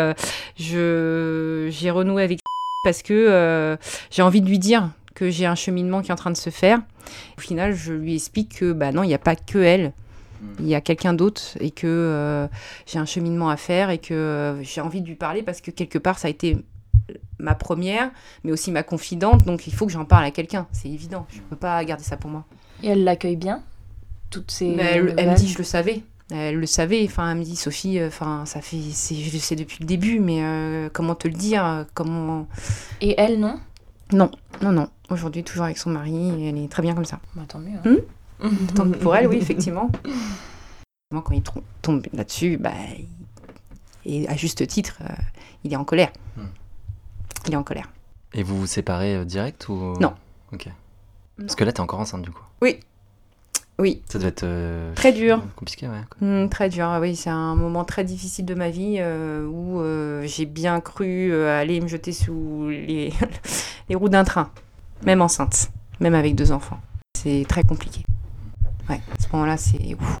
je 0.56 1.68
j'ai 1.70 1.90
renoué 1.90 2.22
avec 2.22 2.40
parce 2.88 3.02
que 3.02 3.12
euh, 3.12 3.76
j'ai 4.10 4.22
envie 4.22 4.40
de 4.40 4.48
lui 4.48 4.58
dire 4.58 4.88
que 5.14 5.28
j'ai 5.28 5.44
un 5.44 5.54
cheminement 5.54 6.00
qui 6.00 6.08
est 6.08 6.12
en 6.12 6.16
train 6.16 6.30
de 6.30 6.38
se 6.38 6.48
faire. 6.48 6.80
Au 7.36 7.40
final, 7.42 7.74
je 7.74 7.92
lui 7.92 8.14
explique 8.14 8.60
que 8.60 8.72
bah 8.72 8.92
non, 8.92 9.02
il 9.02 9.08
n'y 9.08 9.14
a 9.14 9.18
pas 9.18 9.36
que 9.36 9.58
elle. 9.58 9.92
Il 10.58 10.66
y 10.66 10.74
a 10.74 10.80
quelqu'un 10.80 11.12
d'autre 11.12 11.42
et 11.60 11.70
que 11.70 11.86
euh, 11.86 12.48
j'ai 12.86 12.98
un 12.98 13.04
cheminement 13.04 13.50
à 13.50 13.58
faire 13.58 13.90
et 13.90 13.98
que 13.98 14.14
euh, 14.14 14.62
j'ai 14.62 14.80
envie 14.80 15.02
de 15.02 15.06
lui 15.06 15.16
parler 15.16 15.42
parce 15.42 15.60
que 15.60 15.70
quelque 15.70 15.98
part 15.98 16.18
ça 16.18 16.28
a 16.28 16.30
été 16.30 16.56
ma 17.38 17.54
première, 17.54 18.10
mais 18.42 18.52
aussi 18.52 18.70
ma 18.70 18.82
confidente, 18.82 19.44
donc 19.44 19.66
il 19.66 19.74
faut 19.74 19.84
que 19.84 19.92
j'en 19.92 20.06
parle 20.06 20.24
à 20.24 20.30
quelqu'un, 20.30 20.66
c'est 20.72 20.88
évident, 20.88 21.26
je 21.28 21.40
peux 21.40 21.56
pas 21.56 21.84
garder 21.84 22.04
ça 22.04 22.16
pour 22.16 22.30
moi. 22.30 22.46
Et 22.82 22.88
elle 22.88 23.04
l'accueille 23.04 23.36
bien 23.36 23.62
Toutes 24.30 24.50
ces. 24.50 24.68
Mais 24.68 24.92
elle, 24.94 25.14
elle 25.18 25.30
me 25.30 25.36
dit, 25.36 25.48
je 25.48 25.58
le 25.58 25.64
savais, 25.64 26.02
elle 26.30 26.56
le 26.56 26.66
savait, 26.66 27.04
enfin 27.06 27.30
elle 27.32 27.38
me 27.38 27.44
dit, 27.44 27.56
Sophie, 27.56 27.98
euh, 27.98 28.08
enfin 28.08 28.44
ça 28.46 28.60
fait, 28.60 28.80
c'est, 28.92 29.14
je 29.16 29.32
le 29.32 29.38
sais 29.38 29.56
depuis 29.56 29.78
le 29.80 29.86
début, 29.86 30.20
mais 30.20 30.42
euh, 30.42 30.88
comment 30.92 31.14
te 31.14 31.26
le 31.28 31.34
dire, 31.34 31.64
euh, 31.64 31.84
comment... 31.94 32.46
Et 33.00 33.14
elle, 33.18 33.40
non? 33.40 33.58
Non, 34.12 34.30
non, 34.62 34.72
non, 34.72 34.88
aujourd'hui 35.10 35.42
toujours 35.44 35.64
avec 35.64 35.78
son 35.78 35.90
mari, 35.90 36.14
et 36.40 36.48
elle 36.48 36.58
est 36.58 36.68
très 36.70 36.82
bien 36.82 36.94
comme 36.94 37.04
ça. 37.04 37.20
Bah, 37.34 37.42
Tant 37.48 37.58
mieux. 37.58 37.78
hein. 37.84 37.96
Tant 38.74 38.84
mieux 38.84 38.98
pour 38.98 39.14
elle, 39.16 39.26
oui, 39.26 39.36
effectivement. 39.36 39.90
Moi, 41.12 41.22
Quand 41.22 41.34
il 41.34 41.42
tombe 41.82 42.04
là-dessus, 42.12 42.56
bah, 42.58 42.72
et 44.04 44.28
à 44.28 44.36
juste 44.36 44.66
titre, 44.66 44.98
euh, 45.02 45.12
il 45.64 45.72
est 45.72 45.76
en 45.76 45.84
colère. 45.84 46.10
Hmm. 46.36 46.42
Il 47.46 47.52
est 47.54 47.56
en 47.56 47.62
colère. 47.62 47.90
Et 48.34 48.42
vous 48.42 48.58
vous 48.58 48.66
séparez 48.66 49.16
euh, 49.16 49.24
direct 49.24 49.68
ou? 49.68 49.94
Non. 50.00 50.14
Ok. 50.52 50.68
Parce 51.38 51.54
que 51.54 51.64
là, 51.64 51.72
t'es 51.72 51.80
encore 51.80 52.00
enceinte 52.00 52.22
du 52.22 52.30
coup. 52.30 52.42
Oui. 52.62 52.80
Oui, 53.80 54.02
Ça 54.08 54.18
devait 54.18 54.30
être. 54.30 54.42
euh, 54.42 54.92
Très 54.94 55.12
dur. 55.12 55.40
Compliqué, 55.54 55.86
ouais. 55.88 56.02
Hmm, 56.20 56.48
très 56.48 56.68
dur, 56.68 56.98
oui, 57.00 57.14
c'est 57.14 57.30
un 57.30 57.54
moment 57.54 57.84
très 57.84 58.02
difficile 58.04 58.44
de 58.44 58.54
ma 58.54 58.70
vie 58.70 58.96
euh, 58.98 59.46
où 59.46 59.80
euh, 59.80 60.22
j'ai 60.26 60.46
bien 60.46 60.80
cru 60.80 61.32
aller 61.46 61.80
me 61.80 61.86
jeter 61.86 62.12
sous 62.12 62.66
les, 62.68 63.12
les 63.88 63.94
roues 63.94 64.08
d'un 64.08 64.24
train, 64.24 64.50
même 65.04 65.22
enceinte, 65.22 65.70
même 66.00 66.14
avec 66.14 66.34
deux 66.34 66.50
enfants. 66.50 66.80
C'est 67.16 67.46
très 67.48 67.62
compliqué. 67.62 68.02
Ouais, 68.88 69.00
à 69.16 69.22
ce 69.22 69.28
moment-là, 69.32 69.56
c'est... 69.56 69.94
ouf. 69.94 70.18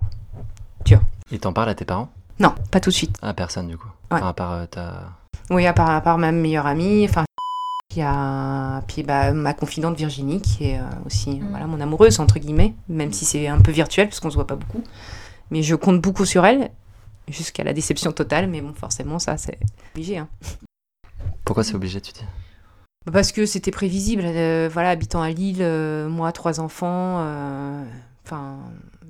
Et 1.30 1.38
t'en 1.38 1.52
parles 1.52 1.68
à 1.68 1.74
tes 1.74 1.84
parents? 1.84 2.08
Non, 2.38 2.54
pas 2.70 2.80
tout 2.80 2.88
de 2.88 2.94
suite. 2.94 3.14
À 3.20 3.34
personne 3.34 3.68
du 3.68 3.76
coup? 3.76 3.88
Ouais. 4.10 4.16
Enfin, 4.16 4.28
à 4.28 4.32
part 4.32 4.66
ta. 4.70 5.10
Oui, 5.50 5.66
à 5.66 5.74
part, 5.74 5.90
à 5.90 6.00
part 6.00 6.16
ma 6.16 6.32
meilleure 6.32 6.64
amie, 6.66 7.04
enfin, 7.06 7.24
il 7.98 8.02
y 8.02 8.04
a 8.04 8.82
puis 8.86 9.02
bah, 9.02 9.32
ma 9.32 9.54
confidente 9.54 9.96
Virginie, 9.96 10.40
qui 10.40 10.66
est 10.70 10.78
euh, 10.78 10.82
aussi 11.04 11.40
Mm. 11.40 11.48
voilà, 11.50 11.66
mon 11.66 11.80
amoureuse, 11.80 12.20
entre 12.20 12.38
guillemets, 12.38 12.74
même 12.88 13.12
si 13.12 13.24
c'est 13.24 13.48
un 13.48 13.60
peu 13.60 13.72
virtuel, 13.72 14.08
parce 14.08 14.20
qu'on 14.20 14.30
se 14.30 14.36
voit 14.36 14.46
pas 14.46 14.56
beaucoup. 14.56 14.82
Mais 15.50 15.62
je 15.62 15.74
compte 15.74 16.00
beaucoup 16.00 16.24
sur 16.24 16.44
elle, 16.46 16.70
jusqu'à 17.28 17.64
la 17.64 17.72
déception 17.72 18.12
totale, 18.12 18.48
mais 18.48 18.60
bon, 18.60 18.72
forcément, 18.74 19.18
ça, 19.18 19.36
c'est 19.36 19.58
obligé. 19.94 20.18
Hein. 20.18 20.28
Pourquoi 21.44 21.64
c'est 21.64 21.74
obligé, 21.74 22.00
tu 22.00 22.12
dis? 22.12 22.24
Parce 23.12 23.32
que 23.32 23.46
c'était 23.46 23.70
prévisible, 23.70 24.22
euh, 24.24 24.68
voilà, 24.72 24.90
habitant 24.90 25.22
à 25.22 25.30
Lille, 25.30 25.58
euh, 25.60 26.08
moi, 26.08 26.30
trois 26.32 26.60
enfants, 26.60 27.16
euh, 27.20 27.84
enfin, 28.24 28.58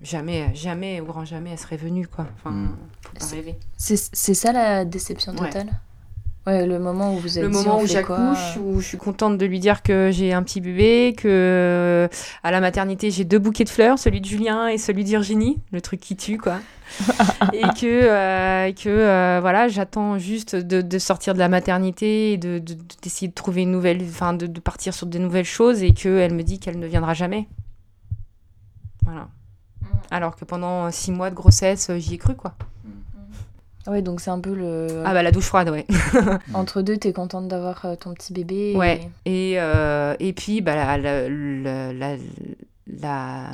jamais, 0.03 0.55
jamais, 0.55 1.01
au 1.01 1.05
grand 1.05 1.25
jamais, 1.25 1.51
elle 1.51 1.59
serait 1.59 1.77
venue, 1.77 2.07
quoi. 2.07 2.27
Enfin, 2.37 2.51
Mm. 2.55 2.77
faut 3.03 3.19
pas 3.19 3.27
rêver. 3.35 3.59
C'est 3.77 3.97
c'est 4.13 4.35
ça 4.35 4.53
la 4.53 4.85
déception 4.85 5.35
totale? 5.35 5.67
Ouais, 5.67 5.73
le 6.49 6.79
moment 6.79 7.15
où 7.15 7.19
vous 7.19 7.39
êtes 7.39 7.45
le 7.45 7.51
moment 7.51 7.81
où 7.81 7.87
j'accouche, 7.87 8.57
où 8.63 8.81
je 8.81 8.87
suis 8.87 8.99
contente 8.99 9.39
de 9.39 9.47
lui 9.47 9.61
dire 9.61 9.83
que 9.83 10.11
j'ai 10.13 10.33
un 10.33 10.43
petit 10.43 10.61
bébé, 10.61 11.15
que 11.17 11.29
euh, 11.29 12.09
à 12.43 12.51
la 12.51 12.61
maternité 12.61 13.11
j'ai 13.11 13.25
deux 13.25 13.39
bouquets 13.39 13.65
de 13.65 13.69
fleurs, 13.69 13.99
celui 13.99 14.21
de 14.21 14.27
Julien 14.27 14.69
et 14.69 14.79
celui 14.79 15.05
de 15.05 15.09
Virginie, 15.09 15.59
le 15.73 15.81
truc 15.81 16.01
qui 16.01 16.17
tue 16.17 16.39
quoi. 16.39 16.59
et 17.53 17.61
que, 17.79 17.85
euh, 17.85 18.73
que 18.73 18.89
euh, 18.89 19.39
voilà, 19.43 19.69
j'attends 19.69 20.19
juste 20.19 20.57
de, 20.57 20.81
de 20.81 20.99
sortir 20.99 21.35
de 21.35 21.39
la 21.39 21.49
maternité 21.51 22.33
et 22.33 22.39
de, 22.39 22.59
de- 22.59 22.77
d'essayer 23.03 23.29
de 23.29 23.35
trouver 23.35 23.63
une 23.63 23.71
nouvelle, 23.73 24.01
enfin 24.09 24.33
de, 24.33 24.47
de 24.47 24.61
partir 24.61 24.95
sur 24.95 25.07
des 25.07 25.19
nouvelles 25.19 25.45
choses 25.45 25.83
et 25.83 25.93
qu'elle 25.93 26.33
me 26.33 26.43
dit 26.43 26.59
qu'elle 26.59 26.79
ne 26.79 26.87
viendra 26.87 27.13
jamais. 27.13 27.47
Voilà. 29.05 29.29
Alors 30.11 30.37
que 30.37 30.45
pendant 30.47 30.91
six 30.91 31.13
mois 31.13 31.29
de 31.29 31.35
grossesse, 31.35 31.91
j'y 31.99 32.15
ai 32.15 32.19
cru 32.19 32.35
quoi. 32.35 32.55
Ouais, 33.89 34.03
donc 34.03 34.21
c'est 34.21 34.31
un 34.31 34.41
peu 34.41 34.55
le. 34.55 35.03
Ah 35.07 35.13
bah 35.15 35.23
la 35.23 35.31
douche 35.33 35.47
froide, 35.47 35.71
ouais. 35.71 35.87
Entre 36.55 36.83
deux, 36.83 36.97
t'es 36.99 37.13
contente 37.13 37.49
d'avoir 37.49 37.85
euh, 37.87 37.97
ton 37.97 38.13
petit 38.15 38.33
bébé. 38.33 38.75
Ouais. 38.77 39.09
et- 39.25 39.53
Et, 39.53 39.61
euh, 39.61 40.15
et 40.21 40.33
puis, 40.33 40.61
bah, 40.61 40.75
la, 40.77 40.99
la- 40.99 41.29
la- 41.29 41.93
la- 41.93 42.17
la- 43.01 43.51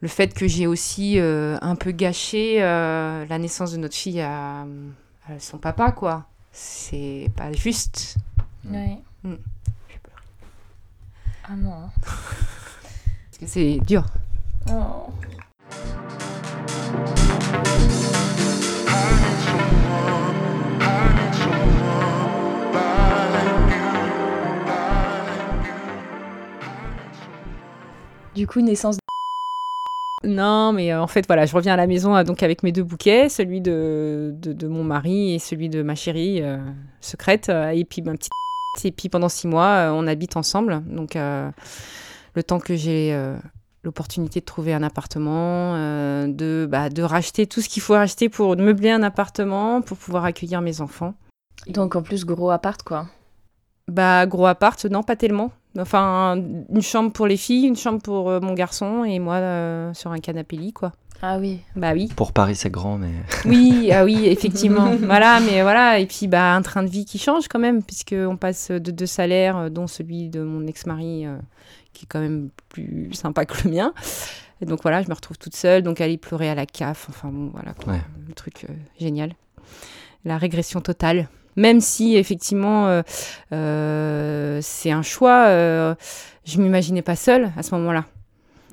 le 0.00 0.08
fait 0.08 0.32
que 0.34 0.46
j'ai 0.48 0.66
aussi 0.66 1.18
euh, 1.18 1.56
un 1.62 1.74
peu 1.76 1.90
gâché 1.92 2.58
euh, 2.62 3.24
la 3.28 3.38
naissance 3.38 3.72
de 3.72 3.76
notre 3.78 3.94
fille 3.96 4.20
à, 4.20 4.60
à 5.28 5.38
son 5.40 5.58
papa, 5.58 5.92
quoi. 5.92 6.24
C'est 6.52 7.30
pas 7.36 7.52
juste. 7.52 8.16
Ouais. 8.68 8.98
Mm. 9.24 9.34
Ah 11.50 11.56
non. 11.56 11.88
Parce 12.04 13.38
que 13.40 13.46
c'est 13.46 13.78
dur. 13.86 14.04
Oh. 14.70 15.06
Du 28.38 28.46
coup, 28.46 28.60
naissance. 28.60 28.98
Non, 30.24 30.72
mais 30.72 30.92
euh, 30.92 31.00
en 31.00 31.06
fait, 31.06 31.26
voilà, 31.26 31.46
je 31.46 31.54
reviens 31.54 31.74
à 31.74 31.76
la 31.76 31.86
maison 31.86 32.16
euh, 32.16 32.24
donc 32.24 32.42
avec 32.42 32.64
mes 32.64 32.72
deux 32.72 32.82
bouquets, 32.82 33.28
celui 33.28 33.60
de, 33.60 34.32
de, 34.36 34.52
de 34.52 34.66
mon 34.66 34.82
mari 34.82 35.34
et 35.34 35.38
celui 35.38 35.68
de 35.68 35.82
ma 35.82 35.94
chérie 35.94 36.42
euh, 36.42 36.58
secrète, 37.00 37.48
et 37.48 37.84
puis 37.84 38.02
ma 38.02 38.12
petite. 38.12 38.32
Et 38.84 38.92
puis 38.92 39.08
pendant 39.08 39.28
six 39.28 39.48
mois, 39.48 39.90
on 39.92 40.06
habite 40.06 40.36
ensemble. 40.36 40.84
Donc, 40.86 41.16
euh, 41.16 41.50
le 42.34 42.42
temps 42.44 42.60
que 42.60 42.76
j'ai 42.76 43.12
euh, 43.12 43.36
l'opportunité 43.82 44.38
de 44.38 44.44
trouver 44.44 44.72
un 44.72 44.84
appartement, 44.84 45.74
de, 46.28 46.68
bah, 46.70 46.88
de 46.88 47.02
racheter 47.02 47.46
tout 47.48 47.60
ce 47.60 47.68
qu'il 47.68 47.82
faut 47.82 47.94
racheter 47.94 48.28
pour 48.28 48.56
meubler 48.56 48.90
un 48.90 49.02
appartement, 49.02 49.80
pour 49.80 49.96
pouvoir 49.96 50.24
accueillir 50.24 50.60
mes 50.60 50.80
enfants. 50.80 51.14
Donc 51.66 51.96
en 51.96 52.02
plus, 52.02 52.24
gros 52.24 52.50
appart, 52.50 52.80
quoi. 52.84 53.06
Bah, 53.88 54.26
gros 54.26 54.46
appart, 54.46 54.84
non, 54.84 55.02
pas 55.02 55.16
tellement. 55.16 55.50
Enfin, 55.76 56.36
une 56.36 56.82
chambre 56.82 57.12
pour 57.12 57.26
les 57.26 57.36
filles, 57.36 57.66
une 57.66 57.76
chambre 57.76 58.00
pour 58.00 58.30
euh, 58.30 58.40
mon 58.40 58.54
garçon, 58.54 59.04
et 59.04 59.18
moi 59.18 59.34
euh, 59.36 59.92
sur 59.94 60.12
un 60.12 60.18
canapé 60.18 60.56
lit, 60.56 60.72
quoi. 60.72 60.92
Ah 61.20 61.38
oui. 61.38 61.60
Bah 61.74 61.92
oui. 61.94 62.08
Pour 62.14 62.32
Paris, 62.32 62.54
c'est 62.54 62.70
grand, 62.70 62.96
mais. 62.96 63.10
Oui, 63.44 63.90
ah 63.92 64.04
oui, 64.04 64.26
effectivement. 64.26 64.94
voilà, 65.00 65.40
mais 65.40 65.62
voilà. 65.62 65.98
Et 65.98 66.06
puis, 66.06 66.28
bah, 66.28 66.54
un 66.54 66.62
train 66.62 66.82
de 66.82 66.88
vie 66.88 67.04
qui 67.04 67.18
change 67.18 67.48
quand 67.48 67.58
même, 67.58 67.82
puisqu'on 67.82 68.36
passe 68.36 68.70
de 68.70 68.90
deux 68.90 69.06
salaires, 69.06 69.56
euh, 69.56 69.68
dont 69.68 69.86
celui 69.88 70.28
de 70.28 70.40
mon 70.42 70.66
ex-mari, 70.66 71.26
euh, 71.26 71.36
qui 71.92 72.04
est 72.04 72.08
quand 72.08 72.20
même 72.20 72.50
plus 72.68 73.12
sympa 73.14 73.44
que 73.44 73.64
le 73.64 73.74
mien. 73.74 73.92
Et 74.60 74.66
donc 74.66 74.82
voilà, 74.82 75.02
je 75.02 75.08
me 75.08 75.14
retrouve 75.14 75.38
toute 75.38 75.56
seule, 75.56 75.82
donc 75.82 76.00
aller 76.00 76.18
pleurer 76.18 76.50
à 76.50 76.54
la 76.54 76.66
CAF. 76.66 77.06
Enfin 77.08 77.30
bon, 77.32 77.50
voilà, 77.52 77.74
quoi. 77.74 77.94
Ouais. 77.94 78.00
le 78.28 78.34
truc 78.34 78.66
euh, 78.68 78.72
génial. 79.00 79.32
La 80.24 80.38
régression 80.38 80.80
totale. 80.80 81.28
Même 81.58 81.80
si, 81.80 82.14
effectivement, 82.14 82.86
euh, 82.86 83.02
euh, 83.52 84.60
c'est 84.62 84.92
un 84.92 85.02
choix, 85.02 85.46
euh, 85.48 85.96
je 86.44 86.60
m'imaginais 86.60 87.02
pas 87.02 87.16
seule 87.16 87.50
à 87.56 87.64
ce 87.64 87.74
moment-là. 87.74 88.04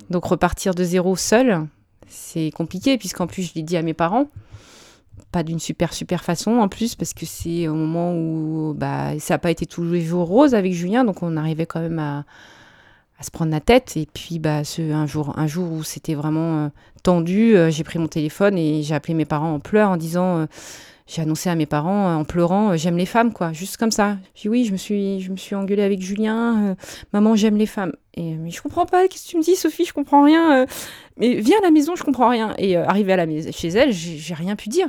Donc 0.08 0.24
repartir 0.24 0.72
de 0.72 0.84
zéro 0.84 1.16
seule, 1.16 1.66
c'est 2.06 2.52
compliqué, 2.52 2.96
puisqu'en 2.96 3.26
plus, 3.26 3.42
je 3.42 3.54
l'ai 3.56 3.62
dit 3.62 3.76
à 3.76 3.82
mes 3.82 3.92
parents 3.92 4.28
pas 5.32 5.42
d'une 5.42 5.58
super 5.58 5.92
super 5.92 6.22
façon 6.22 6.58
en 6.58 6.68
plus 6.68 6.94
parce 6.94 7.12
que 7.12 7.26
c'est 7.26 7.68
au 7.68 7.74
moment 7.74 8.14
où 8.14 8.74
bah, 8.76 9.18
ça 9.18 9.34
n'a 9.34 9.38
pas 9.38 9.50
été 9.50 9.66
tous 9.66 9.82
les 9.82 10.02
jours 10.02 10.28
rose 10.28 10.54
avec 10.54 10.72
Julien 10.72 11.04
donc 11.04 11.22
on 11.22 11.36
arrivait 11.36 11.66
quand 11.66 11.80
même 11.80 11.98
à, 11.98 12.24
se 13.22 13.30
prendre 13.30 13.50
la 13.50 13.60
tête 13.60 13.96
et 13.96 14.06
puis 14.12 14.38
bah, 14.38 14.60
un, 14.78 15.06
jour, 15.06 15.32
un 15.38 15.46
jour 15.46 15.72
où 15.72 15.82
c'était 15.82 16.14
vraiment 16.14 16.70
tendu 17.02 17.56
j'ai 17.70 17.82
pris 17.82 17.98
mon 17.98 18.08
téléphone 18.08 18.56
et 18.56 18.82
j'ai 18.82 18.94
appelé 18.94 19.14
mes 19.14 19.24
parents 19.24 19.54
en 19.54 19.58
pleurs 19.60 19.90
en 19.90 19.96
disant 19.96 20.46
j'ai 21.06 21.22
annoncé 21.22 21.48
à 21.48 21.54
mes 21.54 21.66
parents 21.66 22.08
euh, 22.08 22.16
en 22.16 22.24
pleurant 22.24 22.70
euh, 22.70 22.76
j'aime 22.76 22.96
les 22.96 23.06
femmes 23.06 23.32
quoi. 23.32 23.52
Juste 23.52 23.76
comme 23.76 23.90
ça. 23.92 24.18
J'ai 24.34 24.42
dit 24.42 24.48
oui 24.48 24.64
je 24.64 24.72
me 24.72 24.76
suis 24.76 25.20
je 25.20 25.30
me 25.30 25.36
suis 25.36 25.54
engueulée 25.54 25.82
avec 25.82 26.00
Julien 26.02 26.70
euh, 26.70 26.74
maman 27.12 27.36
j'aime 27.36 27.56
les 27.56 27.66
femmes. 27.66 27.92
Et 28.14 28.34
mais 28.34 28.50
je 28.50 28.60
comprends 28.60 28.86
pas 28.86 29.06
qu'est-ce 29.08 29.26
que 29.26 29.30
tu 29.30 29.36
me 29.36 29.42
dis 29.42 29.56
Sophie? 29.56 29.84
Je 29.84 29.92
comprends 29.92 30.24
rien 30.24 30.62
euh, 30.62 30.66
mais 31.16 31.40
viens 31.40 31.58
à 31.58 31.62
la 31.62 31.70
maison 31.70 31.94
je 31.96 32.02
comprends 32.02 32.28
rien. 32.28 32.54
Et 32.58 32.76
euh, 32.76 32.84
arrivé 32.86 33.12
à 33.12 33.16
la 33.16 33.26
maison 33.26 33.50
chez 33.52 33.68
elle 33.68 33.92
j'ai 33.92 34.18
j'ai 34.18 34.34
rien 34.34 34.56
pu 34.56 34.68
dire. 34.68 34.88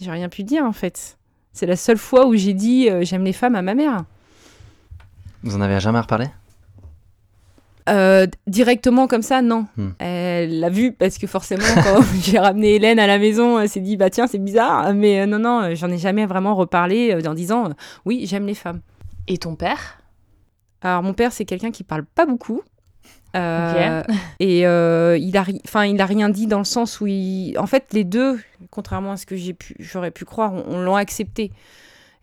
J'ai 0.00 0.10
rien 0.10 0.28
pu 0.28 0.42
dire 0.42 0.64
en 0.64 0.72
fait. 0.72 1.16
C'est 1.52 1.66
la 1.66 1.76
seule 1.76 1.98
fois 1.98 2.26
où 2.26 2.34
j'ai 2.34 2.54
dit 2.54 2.90
euh, 2.90 3.04
j'aime 3.04 3.24
les 3.24 3.32
femmes 3.32 3.54
à 3.54 3.62
ma 3.62 3.74
mère. 3.74 4.04
Vous 5.42 5.56
en 5.56 5.60
avez 5.60 5.80
jamais 5.80 6.00
reparlé? 6.00 6.26
Euh, 7.88 8.26
directement 8.46 9.06
comme 9.06 9.22
ça, 9.22 9.42
non. 9.42 9.66
Hmm. 9.76 9.90
Elle 9.98 10.60
l'a 10.60 10.70
vu 10.70 10.92
parce 10.92 11.18
que 11.18 11.26
forcément, 11.26 11.64
quand 11.82 12.02
j'ai 12.22 12.38
ramené 12.38 12.76
Hélène 12.76 12.98
à 12.98 13.06
la 13.06 13.18
maison, 13.18 13.58
elle 13.58 13.68
s'est 13.68 13.80
dit 13.80 13.96
bah 13.96 14.10
tiens, 14.10 14.26
c'est 14.26 14.38
bizarre. 14.38 14.94
Mais 14.94 15.20
euh, 15.20 15.26
non, 15.26 15.38
non, 15.38 15.62
euh, 15.62 15.74
j'en 15.74 15.90
ai 15.90 15.98
jamais 15.98 16.26
vraiment 16.26 16.54
reparlé 16.54 17.12
euh, 17.12 17.28
en 17.28 17.34
disant 17.34 17.66
euh, 17.66 17.72
oui, 18.04 18.24
j'aime 18.26 18.46
les 18.46 18.54
femmes. 18.54 18.80
Et 19.28 19.38
ton 19.38 19.56
père? 19.56 19.98
Alors 20.80 21.02
mon 21.02 21.14
père, 21.14 21.32
c'est 21.32 21.44
quelqu'un 21.44 21.70
qui 21.70 21.84
parle 21.84 22.04
pas 22.04 22.26
beaucoup. 22.26 22.62
Euh, 23.34 24.02
Et 24.40 24.66
euh, 24.66 25.16
il 25.18 25.36
a, 25.36 25.44
enfin, 25.64 25.84
il 25.86 26.00
a 26.00 26.06
rien 26.06 26.28
dit 26.28 26.46
dans 26.46 26.58
le 26.58 26.64
sens 26.64 27.00
où, 27.00 27.06
il... 27.06 27.56
en 27.58 27.66
fait, 27.66 27.86
les 27.92 28.04
deux, 28.04 28.38
contrairement 28.70 29.12
à 29.12 29.16
ce 29.16 29.26
que 29.26 29.36
j'ai 29.36 29.54
pu, 29.54 29.74
j'aurais 29.78 30.10
pu 30.10 30.24
croire, 30.24 30.52
on, 30.52 30.64
on 30.68 30.80
l'ont 30.80 30.96
accepté. 30.96 31.52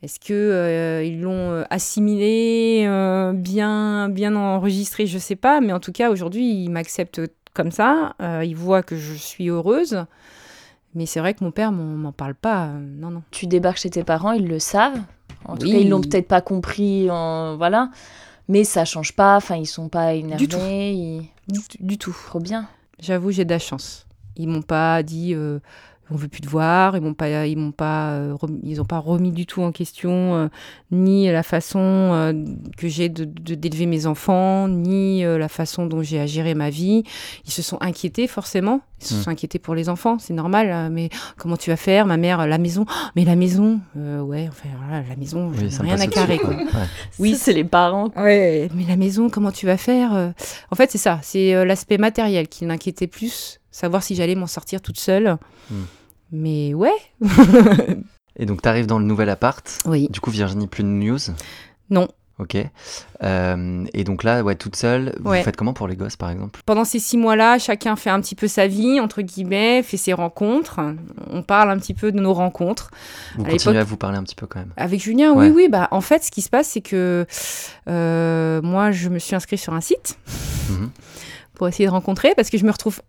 Est-ce 0.01 0.19
que 0.19 0.33
euh, 0.33 1.03
ils 1.03 1.19
l'ont 1.21 1.51
euh, 1.51 1.63
assimilé, 1.69 2.85
euh, 2.87 3.33
bien, 3.33 4.07
bien 4.09 4.35
enregistré, 4.35 5.05
je 5.07 5.17
sais 5.17 5.35
pas. 5.35 5.59
Mais 5.61 5.73
en 5.73 5.79
tout 5.79 5.91
cas, 5.91 6.09
aujourd'hui, 6.09 6.63
il 6.63 6.69
m'accepte 6.69 7.21
comme 7.53 7.71
ça. 7.71 8.15
Euh, 8.21 8.43
il 8.45 8.55
voit 8.55 8.81
que 8.83 8.95
je 8.95 9.13
suis 9.13 9.49
heureuse. 9.49 10.05
Mais 10.95 11.05
c'est 11.05 11.19
vrai 11.19 11.33
que 11.33 11.43
mon 11.43 11.51
père 11.51 11.71
m'en 11.71 11.83
m'en 11.83 12.11
parle 12.13 12.33
pas. 12.35 12.67
non, 12.67 13.11
non. 13.11 13.23
Tu 13.31 13.45
débarques 13.45 13.77
chez 13.79 13.89
tes 13.89 14.03
parents, 14.03 14.31
ils 14.31 14.47
le 14.47 14.57
savent. 14.59 14.99
En 15.45 15.55
tout 15.55 15.67
cas, 15.69 15.77
ils 15.77 15.89
l'ont 15.89 16.01
peut-être 16.01 16.27
pas 16.27 16.41
compris, 16.41 17.09
en... 17.11 17.57
voilà. 17.57 17.89
Mais 18.47 18.63
ça 18.63 18.85
change 18.85 19.15
pas, 19.15 19.35
enfin, 19.37 19.55
ils 19.57 19.65
sont 19.67 19.89
pas 19.89 20.13
énervés. 20.15 20.47
tout. 20.47 20.57
ils- 20.59 21.29
Du, 21.47 21.59
du 21.79 21.97
tout. 21.97 22.15
Trop 22.27 22.39
bien. 22.39 22.67
J'avoue, 22.99 23.31
j'ai 23.31 23.45
de 23.45 23.49
la 23.51 23.59
chance. 23.59 24.05
Ils 24.35 24.47
m'ont 24.47 24.61
pas 24.63 25.03
dit 25.03 25.35
on 26.11 26.15
veut 26.15 26.27
plus 26.27 26.41
te 26.41 26.47
voir. 26.49 26.95
Ils 26.97 27.01
m'ont 27.01 27.13
pas, 27.13 27.45
ils 27.47 27.57
m'ont 27.57 27.71
pas, 27.71 28.11
euh, 28.13 28.35
ils 28.63 28.81
ont 28.81 28.85
pas 28.85 28.99
remis 28.99 29.31
du 29.31 29.45
tout 29.45 29.61
en 29.61 29.71
question 29.71 30.35
euh, 30.35 30.47
ni 30.91 31.31
la 31.31 31.43
façon 31.43 31.79
euh, 31.79 32.33
que 32.77 32.87
j'ai 32.87 33.09
de, 33.09 33.25
de- 33.25 33.55
d'élever 33.55 33.85
mes 33.85 34.05
enfants, 34.05 34.67
ni 34.67 35.23
euh, 35.23 35.37
la 35.37 35.49
façon 35.49 35.85
dont 35.85 36.01
j'ai 36.01 36.19
à 36.19 36.25
gérer 36.25 36.55
ma 36.55 36.69
vie. 36.69 37.03
Ils 37.45 37.51
se 37.51 37.61
sont 37.61 37.77
inquiétés 37.81 38.27
forcément. 38.27 38.81
Ils 39.01 39.05
se 39.07 39.13
Mm. 39.13 39.21
sont 39.21 39.29
inquiétés 39.29 39.59
pour 39.59 39.75
les 39.75 39.87
enfants, 39.87 40.17
c'est 40.19 40.33
normal. 40.33 40.69
euh, 40.71 40.89
mais 40.91 41.09
comment 41.37 41.55
tu 41.55 41.69
vas 41.69 41.77
faire, 41.77 42.05
ma 42.05 42.17
mère, 42.17 42.45
la 42.47 42.57
maison? 42.57 42.85
Oh, 42.89 42.93
Mais 43.15 43.23
la 43.23 43.35
maison, 43.37 43.79
euh, 43.95 44.19
ouais, 44.21 44.47
enfin 44.49 44.67
voilà, 44.77 45.03
la 45.07 45.15
maison, 45.15 45.53
je 45.53 45.61
Oui, 45.65 45.69
rien 45.79 45.99
à 45.99 46.07
carrer. 46.07 46.37
quoi. 46.37 46.53
quoi. 46.53 46.63
Ouais. 46.63 46.87
Oui. 47.17 47.35
C'est 47.35 47.53
les 47.53 47.63
parents. 47.63 48.09
Ouais, 48.17 48.67
mais 48.75 48.83
la 48.85 48.97
maison, 48.97 49.29
comment 49.29 49.51
tu 49.51 49.65
vas 49.67 49.77
faire 49.77 50.33
En 50.71 50.75
fait, 50.75 50.91
c'est 50.91 50.97
ça, 50.97 51.19
c'est 51.21 51.63
l'aspect 51.63 51.97
matériel 51.97 52.47
qui 52.49 52.65
m'inquiétait 52.65 53.07
plus, 53.07 53.59
savoir 53.71 54.03
si 54.03 54.15
j'allais 54.15 54.35
m'en 54.35 54.47
sortir 54.47 54.81
toute 54.81 54.99
seule. 54.99 55.37
Hmm. 55.71 55.75
Mais 56.31 56.73
ouais. 56.73 56.91
Et 58.37 58.45
donc, 58.45 58.61
t'arrives 58.61 58.85
dans 58.87 58.99
le 58.99 59.05
nouvel 59.05 59.29
appart. 59.29 59.79
Oui. 59.85 60.07
Du 60.11 60.19
coup, 60.21 60.31
Virginie, 60.31 60.67
plus 60.67 60.83
de 60.83 60.87
news? 60.89 61.19
Non. 61.89 62.07
Ok. 62.37 62.55
Euh, 63.23 63.85
et 63.93 64.05
donc 64.05 64.23
là, 64.23 64.43
ouais, 64.43 64.55
toute 64.55 64.77
seule, 64.77 65.13
vous 65.19 65.31
Ouais. 65.31 65.43
faites 65.43 65.57
comment 65.57 65.73
pour 65.73 65.89
les 65.89 65.97
gosses, 65.97 66.15
par 66.15 66.29
exemple? 66.29 66.61
Pendant 66.65 66.85
ces 66.85 66.99
six 66.99 67.17
mois-là, 67.17 67.59
chacun 67.59 67.97
fait 67.97 68.09
un 68.09 68.21
petit 68.21 68.35
peu 68.35 68.47
sa 68.47 68.65
vie, 68.65 69.01
entre 69.01 69.21
guillemets, 69.21 69.83
fait 69.83 69.97
ses 69.97 70.13
rencontres. 70.13 70.79
On 71.31 71.41
parle 71.43 71.69
un 71.69 71.77
petit 71.77 71.93
peu 71.93 72.13
de 72.13 72.19
nos 72.21 72.33
rencontres. 72.33 72.91
Vous 73.35 73.43
À 73.45 73.49
continuez 73.49 73.79
à 73.79 73.83
vous 73.83 73.97
parler 73.97 74.17
un 74.17 74.23
petit 74.23 74.35
peu 74.35 74.47
quand 74.47 74.59
même 74.59 74.71
Avec 74.77 75.01
Julien, 75.03 75.33
Ouais. 75.33 75.49
oui, 75.49 75.53
oui. 75.63 75.67
Bah, 75.69 75.89
en 75.91 75.99
fait, 75.99 76.23
ce 76.23 76.31
qui 76.31 76.41
se 76.41 76.49
passe, 76.49 76.69
c'est 76.69 76.81
que 76.81 77.25
euh, 77.89 78.61
moi, 78.61 78.91
je 78.91 79.09
me 79.09 79.19
suis 79.19 79.35
inscrite 79.35 79.59
sur 79.59 79.73
un 79.73 79.81
site 79.81 80.17
Mhm. 80.69 80.91
pour 81.55 81.67
essayer 81.67 81.87
de 81.87 81.91
rencontrer, 81.91 82.31
parce 82.37 82.49
que 82.49 82.57
je 82.57 82.63
me 82.65 82.71
retrouve 82.71 83.01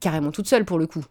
carrément 0.00 0.30
toute 0.30 0.46
seule 0.46 0.64
pour 0.64 0.78
le 0.78 0.86
coup. 0.86 1.04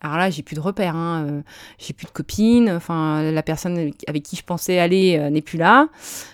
Alors 0.00 0.18
là, 0.18 0.30
j'ai 0.30 0.42
plus 0.42 0.56
de 0.56 0.60
repères, 0.60 0.94
hein, 0.94 1.26
euh, 1.28 1.42
j'ai 1.78 1.92
plus 1.92 2.06
de 2.06 2.10
copines, 2.10 2.70
enfin, 2.70 3.22
la 3.30 3.42
personne 3.42 3.92
avec 4.06 4.22
qui 4.22 4.36
je 4.36 4.44
pensais 4.44 4.78
aller 4.78 5.16
euh, 5.18 5.30
n'est 5.30 5.42
plus 5.42 5.58
là, 5.58 5.88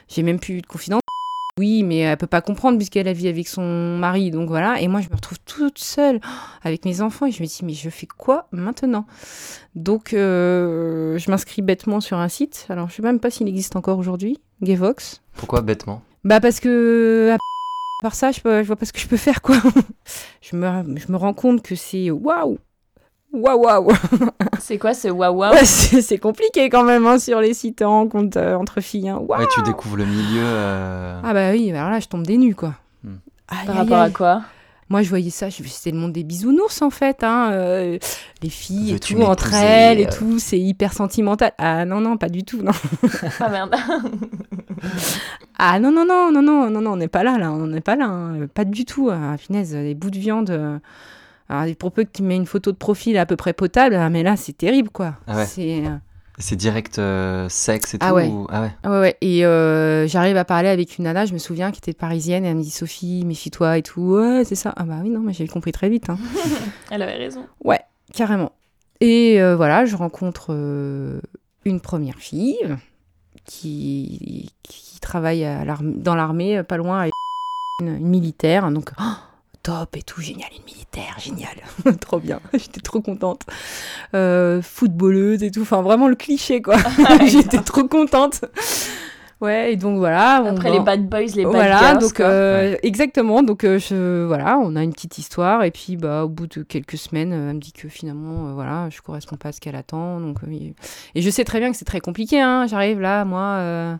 j'ai 0.09 0.23
même 0.23 0.41
plus 0.41 0.61
de 0.61 0.67
confidence. 0.67 1.01
Oui, 1.59 1.83
mais 1.83 1.99
elle 1.99 2.17
peut 2.17 2.27
pas 2.27 2.41
comprendre 2.41 2.79
puisqu'elle 2.79 3.09
a 3.09 3.13
vie 3.13 3.29
avec 3.29 3.47
son 3.47 3.99
mari, 3.99 4.31
donc 4.31 4.49
voilà. 4.49 4.81
Et 4.81 4.89
moi, 4.89 5.03
je 5.03 5.11
me 5.11 5.15
retrouve 5.15 5.39
toute 5.45 5.79
seule 5.79 6.19
avec 6.63 6.87
mes 6.87 7.03
enfants 7.03 7.27
et 7.27 7.31
je 7.31 7.43
me 7.43 7.47
dis, 7.47 7.61
mais 7.63 7.75
je 7.75 7.91
fais 7.91 8.07
quoi 8.07 8.49
maintenant? 8.53 9.05
Donc, 9.75 10.15
euh, 10.15 11.19
je 11.19 11.31
m'inscris 11.31 11.61
bêtement 11.61 12.01
sur 12.01 12.17
un 12.17 12.29
site. 12.31 12.67
Alors, 12.71 12.89
je 12.89 12.95
sais 12.95 13.03
même 13.03 13.21
pas 13.21 13.31
s'il 13.31 13.49
existe 13.49 13.77
encore 13.77 13.99
aujourd'hui, 13.99 14.41
Gayvox. 14.63 15.21
Pourquoi 15.35 15.61
bêtement? 15.61 16.03
Bah 16.25 16.41
parce 16.41 16.59
que 16.59 17.33
à 17.35 17.39
part 18.03 18.15
ça, 18.15 18.31
je, 18.33 18.41
peux, 18.41 18.63
je 18.63 18.67
vois 18.67 18.77
pas 18.77 18.87
ce 18.87 18.93
que 18.93 19.01
je 19.01 19.09
peux 19.09 19.17
faire 19.17 19.43
quoi. 19.43 19.57
je 20.41 20.57
me, 20.57 20.99
je 20.99 21.13
me 21.13 21.17
rends 21.17 21.35
compte 21.35 21.63
que 21.63 21.75
c'est 21.75 22.11
waouh, 22.11 22.59
waouh 23.33 23.63
waouh. 23.65 23.89
C'est 24.61 24.79
quoi 24.79 24.95
ce 24.95 25.09
waouh 25.09 25.35
waouh 25.37 25.53
Ouais, 25.53 25.65
c'est 25.65 26.19
compliqué 26.19 26.69
quand 26.71 26.85
même 26.85 27.07
hein, 27.07 27.19
sur 27.19 27.41
les 27.41 27.55
sites 27.55 27.79
de 27.81 27.85
rencontres 27.85 28.39
euh, 28.39 28.55
entre 28.57 28.81
filles. 28.81 29.09
hein. 29.09 29.21
Ouais, 29.29 29.45
tu 29.55 29.63
découvres 29.63 29.97
le 29.97 30.05
milieu. 30.07 30.43
euh, 30.45 31.21
Ah 31.25 31.33
bah 31.35 31.51
oui, 31.51 31.71
alors 31.73 31.91
là, 31.91 31.99
je 32.01 32.07
tombe 32.09 32.27
des 32.27 32.37
nues 32.39 32.55
quoi. 32.55 32.75
Hmm. 33.03 33.17
Aïe, 33.49 33.67
Par 33.67 33.75
aïe, 33.77 33.83
rapport 33.83 33.99
à 34.01 34.11
quoi? 34.11 34.43
Moi, 34.89 35.01
je 35.03 35.09
voyais 35.09 35.31
ça, 35.31 35.51
c'était 35.51 35.91
le 35.91 35.97
monde 35.97 36.13
des 36.13 36.23
bisounours 36.23 36.83
en 36.83 36.91
fait. 36.91 37.25
Hein, 37.25 37.49
euh, 37.53 37.99
les 38.43 38.51
filles 38.51 38.93
et 38.95 38.99
tout 39.01 39.23
entre 39.23 39.55
elles 39.55 40.01
et 40.01 40.07
tout, 40.07 40.39
c'est 40.39 40.59
hyper 40.61 40.93
sentimental. 40.93 41.53
Ah 41.57 41.87
non, 41.87 42.01
non, 42.03 42.19
pas 42.19 42.29
du 42.29 42.45
tout, 42.45 42.61
non. 42.63 42.73
Ah 43.41 43.49
merde. 43.49 43.75
Ah 45.59 45.79
non, 45.79 45.93
non, 45.93 46.05
non, 46.05 46.31
non, 46.33 46.43
non, 46.43 46.71
non, 46.71 46.81
non, 46.81 46.93
on 46.93 46.97
n'est 46.97 47.09
pas 47.09 47.23
là, 47.23 47.39
là, 47.39 47.53
on 47.53 47.67
n'est 47.69 47.81
pas 47.81 47.95
là, 47.95 48.07
hein, 48.07 48.47
pas 48.53 48.65
du 48.65 48.85
tout. 48.85 49.11
Ah, 49.11 49.37
punaise, 49.39 49.73
des 49.73 49.95
bouts 49.95 50.11
de 50.11 50.19
viande. 50.19 50.81
Alors, 51.61 51.77
pour 51.77 51.93
peu 51.93 52.05
que 52.05 52.11
tu 52.13 52.23
mets 52.23 52.37
une 52.37 52.47
photo 52.47 52.73
de 52.73 52.77
profil 52.77 53.17
à 53.19 53.27
peu 53.27 53.37
près 53.37 53.53
potable, 53.53 53.95
ah, 53.97 54.09
mais 54.11 54.23
là, 54.23 54.37
c'est 54.37 54.53
terrible, 54.57 54.89
quoi. 54.91 55.15
Ah 55.27 55.37
ouais. 55.37 55.47
C'est. 55.47 55.85
euh, 55.87 55.97
C'est 56.39 56.57
direct 56.57 56.99
euh, 56.99 57.49
sexe 57.49 57.95
et 57.95 57.99
tout 57.99 58.07
Ah 58.09 58.15
ouais. 58.15 58.27
ou- 58.29 58.47
Ah 58.51 58.63
ouais. 58.63 58.71
Ah 58.83 58.91
ouais, 58.91 59.01
ouais. 59.01 59.17
Et 59.21 59.45
euh, 59.45 60.07
j'arrive 60.09 60.37
à 60.37 60.45
parler 60.45 60.69
avec 60.69 60.97
une 60.99 61.05
nana, 61.05 61.27
je 61.27 61.33
me 61.35 61.39
souviens, 61.39 61.71
qui 61.71 61.79
était 61.79 61.93
parisienne, 61.93 62.45
et 62.45 62.49
elle 62.49 62.57
me 62.57 62.63
dit 62.63 62.71
Sophie, 62.71 63.25
méfie-toi 63.27 63.79
et 63.79 63.83
tout. 63.83 64.01
Ouais, 64.17 64.45
c'est 64.45 64.55
ça. 64.55 64.73
Ah 64.77 64.85
bah 64.85 64.97
oui, 65.03 65.11
non, 65.11 65.21
mais 65.21 65.33
j'ai 65.35 65.47
compris 65.47 65.73
très 65.73 65.89
vite. 65.89 66.09
Hein. 66.11 66.19
Elle 66.91 67.03
avait 67.03 67.17
raison. 67.17 67.47
Ouais, 67.65 67.81
carrément. 68.15 68.53
Et 69.01 69.41
euh, 69.43 69.57
voilà, 69.57 69.85
je 69.85 69.95
rencontre 69.97 70.47
euh, 70.51 71.21
une 71.65 71.81
première 71.81 72.17
fille 72.19 72.57
qui, 73.45 74.51
qui 74.63 75.01
travaille 75.01 75.45
à 75.45 75.65
dans 75.83 76.15
l'armée, 76.15 76.63
pas 76.63 76.77
loin, 76.77 77.01
avec 77.01 77.13
une, 77.81 77.89
une 77.97 78.07
militaire. 78.09 78.71
Donc, 78.71 78.91
oh, 79.01 79.03
top 79.63 79.97
et 79.97 80.03
tout, 80.03 80.21
génial, 80.21 80.49
une 80.57 80.65
militaire, 80.65 81.17
génial. 81.19 81.57
trop 82.01 82.19
bien, 82.19 82.41
j'étais 82.53 82.81
trop 82.81 83.01
contente. 83.01 83.43
Euh, 84.15 84.61
footballeuse 84.63 85.43
et 85.43 85.51
tout, 85.51 85.63
enfin 85.63 85.83
vraiment 85.83 86.09
le 86.09 86.17
cliché, 86.17 86.63
quoi. 86.63 86.77
j'étais 87.27 87.63
trop 87.63 87.85
contente. 87.85 88.45
Ouais, 89.43 89.73
et 89.73 89.77
donc 89.77 89.99
voilà. 89.99 90.37
Après 90.37 90.71
les 90.71 90.79
bad 90.79 91.09
boys, 91.09 91.21
les 91.35 91.43
bad 91.43 91.53
Voilà, 91.53 91.79
girls. 91.81 91.99
donc 91.99 92.15
quoi. 92.15 92.27
euh, 92.27 92.77
exactement. 92.85 93.43
Donc 93.43 93.65
euh, 93.65 93.79
je, 93.79 94.25
voilà, 94.25 94.57
on 94.59 94.77
a 94.77 94.83
une 94.85 94.93
petite 94.93 95.19
histoire 95.19 95.65
et 95.65 95.73
puis 95.73 95.97
bah 95.97 96.25
au 96.25 96.29
bout 96.29 96.47
de 96.47 96.63
quelques 96.63 96.97
semaines, 96.97 97.33
euh, 97.33 97.49
elle 97.51 97.57
me 97.57 97.61
dit 97.61 97.73
que 97.73 97.89
finalement 97.89 98.47
euh, 98.49 98.53
voilà, 98.55 98.89
je 98.91 99.01
correspond 99.03 99.35
pas 99.37 99.49
à 99.49 99.53
ce 99.53 99.61
qu'elle 99.61 99.75
attend. 99.75 100.21
Donc 100.21 100.39
euh, 100.45 100.71
et- 101.17 101.21
je 101.21 101.29
sais 101.31 101.43
très 101.45 101.59
bien 101.59 101.73
que 101.73 101.77
c'est 101.77 101.85
très 101.85 101.99
compliqué. 102.01 102.41
Hein. 102.41 102.67
J'arrive 102.69 103.01
là, 103.01 103.25
moi, 103.25 103.57
euh, 103.59 103.97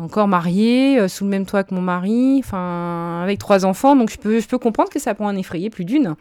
encore 0.00 0.26
mariée, 0.26 0.98
euh, 0.98 1.06
sous 1.06 1.22
le 1.22 1.30
même 1.30 1.46
toit 1.46 1.62
que 1.62 1.72
mon 1.72 1.82
mari, 1.82 2.40
enfin 2.44 3.20
avec 3.22 3.38
trois 3.38 3.64
enfants. 3.64 3.94
Donc 3.94 4.10
je 4.10 4.18
peux 4.18 4.40
je 4.40 4.48
peux 4.48 4.58
comprendre 4.58 4.90
que 4.90 4.98
ça 4.98 5.14
peut 5.14 5.22
en 5.24 5.36
effrayer 5.36 5.70
plus 5.70 5.84
d'une. 5.84 6.16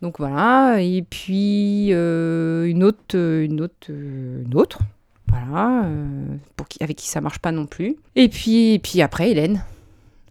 Donc 0.00 0.18
voilà, 0.18 0.78
et 0.80 1.02
puis 1.08 1.90
euh, 1.92 2.64
une 2.64 2.82
autre, 2.82 3.14
une 3.16 3.60
autre, 3.60 3.90
une 3.90 4.54
autre, 4.54 4.78
voilà, 5.32 5.84
euh, 5.84 6.24
pour 6.56 6.68
qui, 6.68 6.82
avec 6.82 6.96
qui 6.96 7.08
ça 7.08 7.20
marche 7.20 7.38
pas 7.38 7.52
non 7.52 7.66
plus. 7.66 7.96
Et 8.16 8.28
puis, 8.28 8.78
puis 8.82 9.00
après 9.00 9.30
Hélène, 9.30 9.64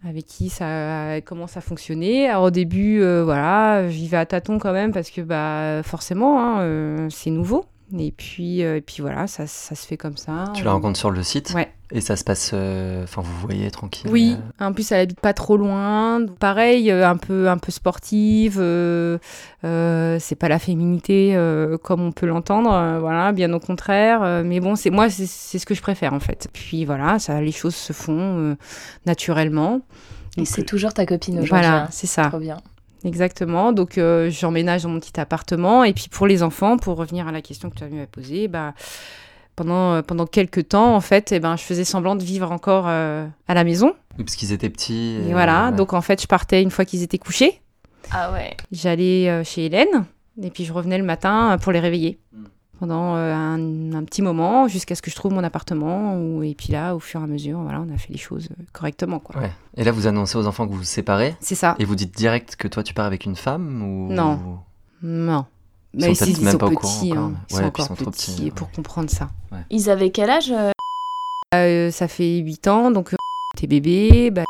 avec 0.08 0.26
qui 0.26 0.50
ça 0.50 1.22
commence 1.22 1.58
à 1.58 1.62
fonctionner. 1.62 2.28
Alors 2.28 2.44
au 2.44 2.52
début, 2.52 3.02
euh, 3.02 3.24
voilà, 3.24 3.90
j'y 3.90 4.08
vais 4.08 4.18
à 4.18 4.26
tâtons 4.26 4.60
quand 4.60 4.74
même 4.74 4.92
parce 4.92 5.10
que 5.10 5.22
bah 5.22 5.82
forcément, 5.84 6.40
hein, 6.40 6.62
euh, 6.62 7.08
c'est 7.10 7.30
nouveau. 7.30 7.66
Et 7.98 8.12
puis, 8.12 8.64
euh, 8.64 8.78
et 8.78 8.82
puis 8.82 8.98
voilà, 9.02 9.28
ça, 9.28 9.48
ça 9.48 9.76
se 9.76 9.86
fait 9.86 9.98
comme 9.98 10.18
ça. 10.18 10.46
Tu 10.54 10.64
la 10.64 10.72
rencontres 10.72 10.98
sur 11.00 11.12
le 11.12 11.24
site 11.24 11.52
Ouais. 11.54 11.70
et 11.92 12.00
ça 12.02 12.16
se 12.16 12.24
passe. 12.24 12.52
euh, 12.54 13.04
Enfin, 13.04 13.22
vous 13.22 13.38
voyez 13.42 13.70
tranquille. 13.72 14.10
Oui, 14.10 14.38
euh, 14.62 14.66
en 14.68 14.74
plus 14.74 14.92
elle 14.92 15.02
habite 15.02 15.20
pas 15.20 15.34
trop 15.34 15.58
loin. 15.58 16.26
Pareil, 16.40 16.90
euh, 16.92 17.08
un 17.10 17.18
peu, 17.18 17.50
un 17.50 17.58
peu 17.58 17.72
sportive. 17.72 18.58
euh, 18.60 19.18
euh, 19.66 20.18
c'est 20.20 20.36
pas 20.36 20.48
la 20.48 20.60
féminité 20.60 21.36
euh, 21.36 21.78
comme 21.78 22.02
on 22.02 22.12
peut 22.12 22.26
l'entendre, 22.28 22.72
euh, 22.74 23.00
voilà, 23.00 23.32
bien 23.32 23.52
au 23.54 23.60
contraire. 23.60 24.22
euh, 24.24 24.44
mais 24.46 24.60
bon, 24.60 24.76
c'est 24.76 24.90
moi, 24.90 25.10
c'est 25.10 25.26
ce 25.60 25.66
que 25.66 25.74
je 25.76 25.82
préfère 25.82 26.14
en 26.14 26.20
fait. 26.20 26.48
Puis 26.54 26.86
voilà, 26.86 27.20
ça, 27.20 27.42
les 27.42 27.52
choses 27.52 27.76
se 27.76 27.94
font 27.94 28.18
euh, 28.40 28.56
naturellement. 29.06 29.82
Et 30.38 30.46
c'est 30.46 30.64
toujours 30.64 30.94
ta 30.94 31.06
copine 31.06 31.34
aujourd'hui. 31.36 31.50
Voilà, 31.50 31.84
hein. 31.84 31.88
c'est 31.92 32.08
ça. 32.08 32.28
Trop 32.30 32.40
bien. 32.40 32.58
Exactement. 33.04 33.72
Donc, 33.74 33.98
euh, 33.98 34.30
j'emménage 34.30 34.84
dans 34.84 34.90
mon 34.90 35.00
petit 35.00 35.20
appartement. 35.20 35.84
Et 35.84 35.94
puis, 35.94 36.08
pour 36.10 36.28
les 36.28 36.44
enfants, 36.44 36.78
pour 36.78 36.98
revenir 36.98 37.28
à 37.28 37.32
la 37.32 37.42
question 37.42 37.70
que 37.70 37.76
tu 37.76 37.84
avais 37.84 38.06
posée, 38.06 38.48
bah, 38.48 38.74
pendant, 39.56 39.94
euh, 39.94 40.02
pendant 40.02 40.26
quelques 40.26 40.70
temps, 40.70 40.96
en 40.96 41.02
fait, 41.02 41.32
eh 41.32 41.40
ben, 41.40 41.56
je 41.56 41.64
faisais 41.64 41.84
semblant 41.84 42.16
de 42.16 42.24
vivre 42.24 42.52
encore 42.52 42.86
euh, 42.88 43.26
à 43.48 43.54
la 43.54 43.64
maison. 43.64 43.94
Oui, 44.18 44.24
parce 44.24 44.36
qu'ils 44.36 44.52
étaient 44.52 44.70
petits. 44.70 45.20
Et 45.26 45.30
et, 45.30 45.32
voilà. 45.34 45.70
ouais. 45.70 45.76
Donc, 45.76 45.94
en 45.94 46.02
fait, 46.02 46.22
je 46.22 46.28
partais 46.28 46.62
une 46.62 46.72
fois 46.72 46.86
qu'ils 46.86 47.04
étaient 47.04 47.18
couchés. 47.18 47.62
Ah 48.12 48.32
ouais. 48.32 48.56
J'allais 48.72 49.30
euh, 49.30 49.44
chez 49.44 49.66
Hélène. 49.66 50.06
Et 50.42 50.50
puis, 50.50 50.66
je 50.66 50.74
revenais 50.74 50.98
le 50.98 51.04
matin 51.04 51.58
pour 51.62 51.72
les 51.72 51.80
réveiller. 51.80 52.20
Pendant 52.82 53.16
euh, 53.16 53.32
un, 53.34 53.94
un 53.94 54.04
petit 54.04 54.24
moment, 54.24 54.68
jusqu'à 54.68 54.96
ce 54.96 55.04
que 55.04 55.12
je 55.12 55.16
trouve 55.16 55.34
mon 55.34 55.44
appartement. 55.44 56.16
Ou- 56.18 56.42
et 56.42 56.56
puis 56.56 56.74
là, 56.74 56.96
au 56.96 57.00
fur 57.00 57.22
et 57.22 57.24
à 57.24 57.28
mesure, 57.28 57.60
voilà, 57.60 57.80
on 57.80 57.94
a 57.94 57.98
fait 58.00 58.12
les 58.12 58.18
choses 58.18 58.50
euh, 58.52 58.64
correctement. 58.74 59.20
Quoi. 59.20 59.40
Ouais. 59.40 59.52
Et 59.78 59.84
là, 59.84 59.92
vous 59.92 60.08
annoncez 60.08 60.36
aux 60.40 60.48
enfants 60.48 60.66
que 60.66 60.72
vous 60.72 60.80
vous 60.80 60.84
séparez 60.84 61.36
C'est 61.40 61.54
ça. 61.54 61.76
et 61.78 61.86
vous 61.86 61.94
dites 61.96 62.18
direct 62.18 62.56
que 62.56 62.68
toi 62.68 62.82
tu 62.82 62.96
pars 62.96 63.06
avec 63.06 63.26
une 63.26 63.36
femme 63.36 63.84
ou 63.84 64.12
Non. 64.12 64.60
Non. 65.04 65.46
Ils 65.94 66.02
sont 66.02 66.08
Mais 66.10 66.16
peut-être 66.16 66.38
ils 66.40 66.44
même 66.44 66.52
sont 66.54 66.58
pas 66.58 66.70
petits, 66.72 67.12
hein. 67.16 67.34
ils 67.50 67.54
Ouais, 67.56 67.60
sont 67.60 67.62
ils 67.62 67.66
encore 67.68 67.86
sont 67.86 67.96
petits 67.96 68.06
petits, 68.32 68.44
ouais. 68.46 68.52
pour 68.52 68.72
comprendre 68.72 69.10
ça. 69.12 69.30
Ils 69.70 69.90
avaient 69.92 70.10
quel 70.10 70.30
âge 70.32 70.52
euh 71.54 71.92
ça 71.92 72.08
fait 72.08 72.38
8 72.38 72.68
ans, 72.68 72.92
donc 72.92 73.14
t'es 73.58 73.68
bébé, 73.68 74.32
bah, 74.32 74.44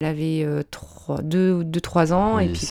elle 0.00 0.06
avait 0.06 0.46
2-3 0.72 2.12
ans, 2.12 2.38
et 2.38 2.48
puis 2.52 2.68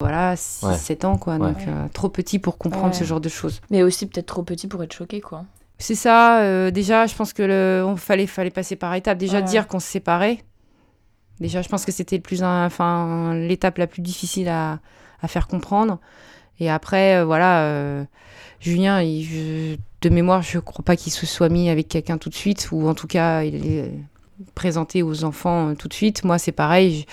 voilà, 0.00 0.30
Ouais. 0.30 0.36
6-7 0.36 1.04
ans, 1.04 1.16
quoi. 1.18 1.34
Ouais. 1.34 1.48
Donc 1.48 1.66
euh, 1.66 1.86
trop 1.92 2.08
petit 2.08 2.38
pour 2.38 2.56
comprendre 2.58 2.88
Ouais. 2.88 2.92
ce 2.92 3.04
genre 3.04 3.20
de 3.20 3.28
choses. 3.28 3.60
Mais 3.70 3.82
aussi 3.82 4.06
peut-être 4.06 4.26
trop 4.26 4.42
petit 4.42 4.68
pour 4.68 4.82
être 4.82 4.92
choqué, 4.92 5.20
quoi. 5.20 5.44
C'est 5.78 5.94
ça, 5.96 6.40
euh, 6.42 6.70
déjà, 6.70 7.06
je 7.06 7.14
pense 7.14 7.32
que 7.32 7.42
le, 7.42 7.84
on 7.86 7.96
fallait, 7.96 8.26
fallait 8.26 8.50
passer 8.50 8.76
par 8.76 8.94
étapes. 8.94 9.18
Déjà, 9.18 9.38
Ouais. 9.38 9.42
dire 9.44 9.66
qu'on 9.66 9.80
se 9.80 9.86
séparait. 9.88 10.38
Déjà, 11.40 11.62
je 11.62 11.68
pense 11.68 11.84
que 11.84 11.92
c'était 11.92 12.16
le 12.16 12.22
plus, 12.22 12.42
enfin, 12.42 13.34
l'étape 13.34 13.78
la 13.78 13.86
plus 13.86 14.02
difficile 14.02 14.48
à, 14.48 14.80
à 15.22 15.28
faire 15.28 15.46
comprendre. 15.46 15.98
Et 16.60 16.68
après, 16.70 17.16
euh, 17.16 17.24
voilà, 17.24 17.62
euh, 17.62 18.04
Julien, 18.60 19.00
il- 19.02 19.22
je- 19.24 19.76
de 20.02 20.08
mémoire, 20.14 20.42
je 20.42 20.58
crois 20.58 20.84
pas 20.84 20.96
qu'il 20.96 21.12
se 21.12 21.26
soit 21.26 21.48
mis 21.48 21.70
avec 21.70 21.86
quelqu'un 21.88 22.18
tout 22.18 22.28
de 22.28 22.34
suite, 22.34 22.68
ou 22.72 22.88
en 22.88 22.94
tout 22.94 23.06
cas, 23.08 23.42
il 23.42 23.90
est 24.40 24.50
présenté 24.54 25.02
aux 25.02 25.24
enfants 25.24 25.70
euh, 25.70 25.74
tout 25.74 25.88
de 25.88 25.94
suite. 25.94 26.24
Moi, 26.24 26.38
c'est 26.38 26.52
pareil. 26.52 27.06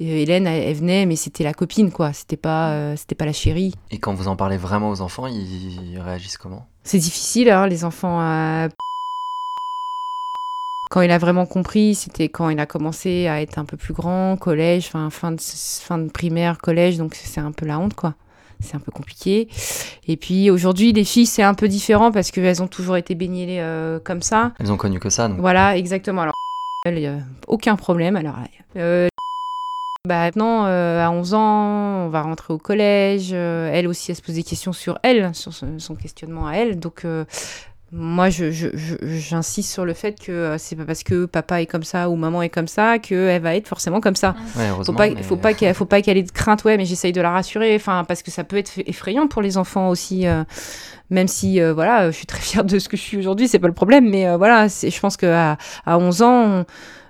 je- 0.00 0.04
euh, 0.04 0.08
Hélène, 0.16 0.46
elle, 0.46 0.62
elle 0.68 0.74
venait, 0.76 1.06
mais 1.06 1.16
c'était 1.16 1.44
la 1.44 1.52
copine, 1.54 1.90
quoi. 1.90 2.12
C'était 2.12 2.36
pas, 2.36 2.70
euh, 2.72 2.94
c'était 2.96 3.14
pas 3.14 3.26
la 3.26 3.32
chérie. 3.32 3.74
Et 3.90 3.98
quand 3.98 4.14
vous 4.14 4.28
en 4.28 4.36
parlez 4.36 4.56
vraiment 4.56 4.90
aux 4.90 5.00
enfants, 5.00 5.26
ils 5.26 5.98
réagissent 6.00 6.38
comment? 6.38 6.66
C'est 6.84 6.98
difficile, 6.98 7.50
hein, 7.50 7.66
les 7.66 7.84
enfants. 7.84 8.20
euh, 8.22 8.68
Quand 10.90 11.02
il 11.02 11.10
a 11.12 11.18
vraiment 11.18 11.46
compris, 11.46 11.94
c'était 11.94 12.28
quand 12.28 12.48
il 12.48 12.58
a 12.58 12.66
commencé 12.66 13.28
à 13.28 13.40
être 13.40 13.58
un 13.58 13.64
peu 13.64 13.76
plus 13.76 13.94
grand, 13.94 14.36
collège, 14.36 14.88
fin, 14.88 15.08
fin, 15.10 15.30
de, 15.30 15.40
fin 15.40 15.98
de 15.98 16.10
primaire, 16.10 16.58
collège, 16.58 16.96
donc 16.98 17.14
c'est 17.14 17.40
un 17.40 17.52
peu 17.52 17.64
la 17.64 17.78
honte, 17.78 17.94
quoi. 17.94 18.14
C'est 18.58 18.74
un 18.74 18.80
peu 18.80 18.90
compliqué. 18.90 19.48
Et 20.08 20.16
puis 20.16 20.50
aujourd'hui, 20.50 20.92
les 20.92 21.04
filles, 21.04 21.26
c'est 21.26 21.44
un 21.44 21.54
peu 21.54 21.68
différent 21.68 22.10
parce 22.10 22.30
qu'elles 22.32 22.60
ont 22.60 22.66
toujours 22.66 22.96
été 22.96 23.14
baignées 23.14 23.60
euh, 23.62 24.00
comme 24.00 24.20
ça. 24.20 24.52
Elles 24.58 24.72
ont 24.72 24.76
connu 24.76 24.98
que 24.98 25.10
ça, 25.10 25.28
donc. 25.28 25.38
Voilà, 25.38 25.76
exactement. 25.78 26.22
Alors, 26.22 26.34
aucun 27.46 27.76
problème. 27.76 28.16
Alors, 28.16 28.36
euh, 28.76 29.08
bah, 30.08 30.24
maintenant, 30.24 30.66
euh, 30.66 31.04
à 31.04 31.10
11 31.10 31.34
ans, 31.34 32.06
on 32.06 32.08
va 32.08 32.22
rentrer 32.22 32.54
au 32.54 32.58
collège. 32.58 33.30
Euh, 33.32 33.70
elle 33.72 33.86
aussi, 33.86 34.10
elle 34.10 34.16
se 34.16 34.22
pose 34.22 34.34
des 34.34 34.42
questions 34.42 34.72
sur 34.72 34.98
elle, 35.02 35.34
sur 35.34 35.52
son, 35.52 35.78
son 35.78 35.94
questionnement 35.94 36.46
à 36.46 36.54
elle. 36.54 36.78
Donc, 36.78 37.04
moi, 37.92 38.30
je- 38.30 38.52
je- 38.52 38.68
je- 38.74 38.94
j'insiste 39.02 39.72
sur 39.72 39.84
le 39.84 39.94
fait 39.94 40.18
que 40.20 40.30
euh, 40.30 40.58
c'est 40.58 40.76
pas 40.76 40.84
parce 40.84 41.02
que 41.02 41.24
papa 41.26 41.60
est 41.60 41.66
comme 41.66 41.82
ça 41.82 42.08
ou 42.08 42.14
maman 42.14 42.40
est 42.42 42.48
comme 42.48 42.68
ça 42.68 42.98
qu'elle 43.00 43.42
va 43.42 43.56
être 43.56 43.66
forcément 43.66 44.00
comme 44.00 44.14
ça. 44.14 44.34
Ouais, 44.56 44.68
Faut 44.86 44.92
pas, 44.92 45.08
mais- 45.16 45.22
faut 45.24 45.36
pas 45.36 45.54
qu'elle, 45.54 45.74
faut 45.74 45.84
pas 45.86 46.00
qu'elle 46.02 46.16
ait 46.16 46.22
de 46.22 46.30
crainte, 46.30 46.62
ouais, 46.64 46.76
mais 46.76 46.84
j'essaye 46.84 47.12
de 47.12 47.20
la 47.20 47.30
rassurer, 47.30 47.74
enfin, 47.74 48.04
parce 48.06 48.22
que 48.22 48.30
ça 48.30 48.44
peut 48.44 48.56
être 48.58 48.72
effrayant 48.86 49.26
pour 49.26 49.42
les 49.42 49.56
enfants 49.58 49.88
aussi, 49.88 50.26
euh, 50.28 50.44
même 51.10 51.26
si, 51.26 51.60
euh, 51.60 51.72
voilà, 51.74 52.10
je 52.12 52.16
suis 52.16 52.26
très 52.26 52.38
fière 52.40 52.64
de 52.64 52.78
ce 52.78 52.88
que 52.88 52.96
je 52.96 53.02
suis 53.02 53.16
aujourd'hui, 53.18 53.48
c'est 53.48 53.58
pas 53.58 53.66
le 53.68 53.74
problème, 53.74 54.08
mais 54.08 54.28
euh, 54.28 54.36
voilà, 54.36 54.68
je 54.68 55.00
pense 55.00 55.16
qu'à 55.16 55.58
à 55.84 55.98
11 55.98 56.22
ans, 56.22 56.44
on- 56.60 56.64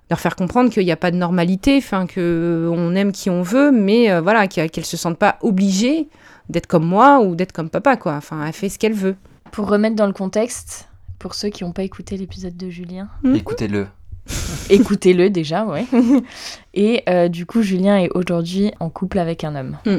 leur 0.08 0.18
faire 0.18 0.34
comprendre 0.34 0.70
qu'il 0.70 0.84
n'y 0.84 0.90
a 0.90 0.96
pas 0.96 1.10
de 1.12 1.16
normalité, 1.16 1.76
enfin, 1.76 2.06
que 2.06 2.68
on 2.72 2.94
aime 2.96 3.12
qui 3.12 3.30
on 3.30 3.42
veut, 3.42 3.70
mais 3.70 4.10
euh, 4.10 4.20
voilà, 4.20 4.48
qu'elle, 4.48 4.68
qu'elle 4.70 4.84
se 4.86 4.96
sente 4.96 5.18
pas 5.18 5.36
obligée 5.42 6.08
d'être 6.48 6.66
comme 6.66 6.84
moi 6.84 7.20
ou 7.20 7.36
d'être 7.36 7.52
comme 7.52 7.70
papa, 7.70 7.96
quoi. 7.96 8.14
Enfin, 8.14 8.44
elle 8.44 8.52
fait 8.52 8.68
ce 8.68 8.76
qu'elle 8.78 8.92
veut. 8.94 9.14
Pour 9.52 9.68
remettre 9.68 9.96
dans 9.96 10.06
le 10.06 10.12
contexte, 10.12 10.88
pour 11.18 11.34
ceux 11.34 11.48
qui 11.48 11.64
n'ont 11.64 11.72
pas 11.72 11.82
écouté 11.82 12.16
l'épisode 12.16 12.56
de 12.56 12.70
Julien, 12.70 13.08
Écoutez-le. 13.34 13.86
Écoutez-le 14.70 15.30
déjà, 15.30 15.64
ouais. 15.66 15.86
Et 16.74 17.02
euh, 17.08 17.28
du 17.28 17.46
coup, 17.46 17.62
Julien 17.62 17.98
est 17.98 18.10
aujourd'hui 18.14 18.72
en 18.80 18.90
couple 18.90 19.18
avec 19.18 19.42
un 19.44 19.54
homme. 19.56 19.76
Mm. 19.86 19.96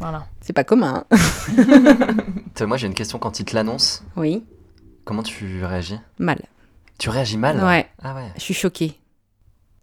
Voilà. 0.00 0.26
C'est 0.40 0.52
pas 0.52 0.64
commun. 0.64 1.04
hein. 1.10 2.66
Moi, 2.66 2.76
j'ai 2.76 2.86
une 2.86 2.94
question. 2.94 3.18
Quand 3.18 3.40
il 3.40 3.44
te 3.44 3.54
l'annonce, 3.54 4.02
Oui, 4.16 4.44
comment 5.04 5.22
tu 5.22 5.64
réagis? 5.64 5.98
Mal. 6.18 6.40
Tu 6.98 7.08
réagis 7.08 7.38
mal? 7.38 7.62
Ouais, 7.64 7.86
Ah 8.02 8.14
ouais. 8.14 8.28
je 8.36 8.40
suis 8.42 8.54
choquée. 8.54 8.94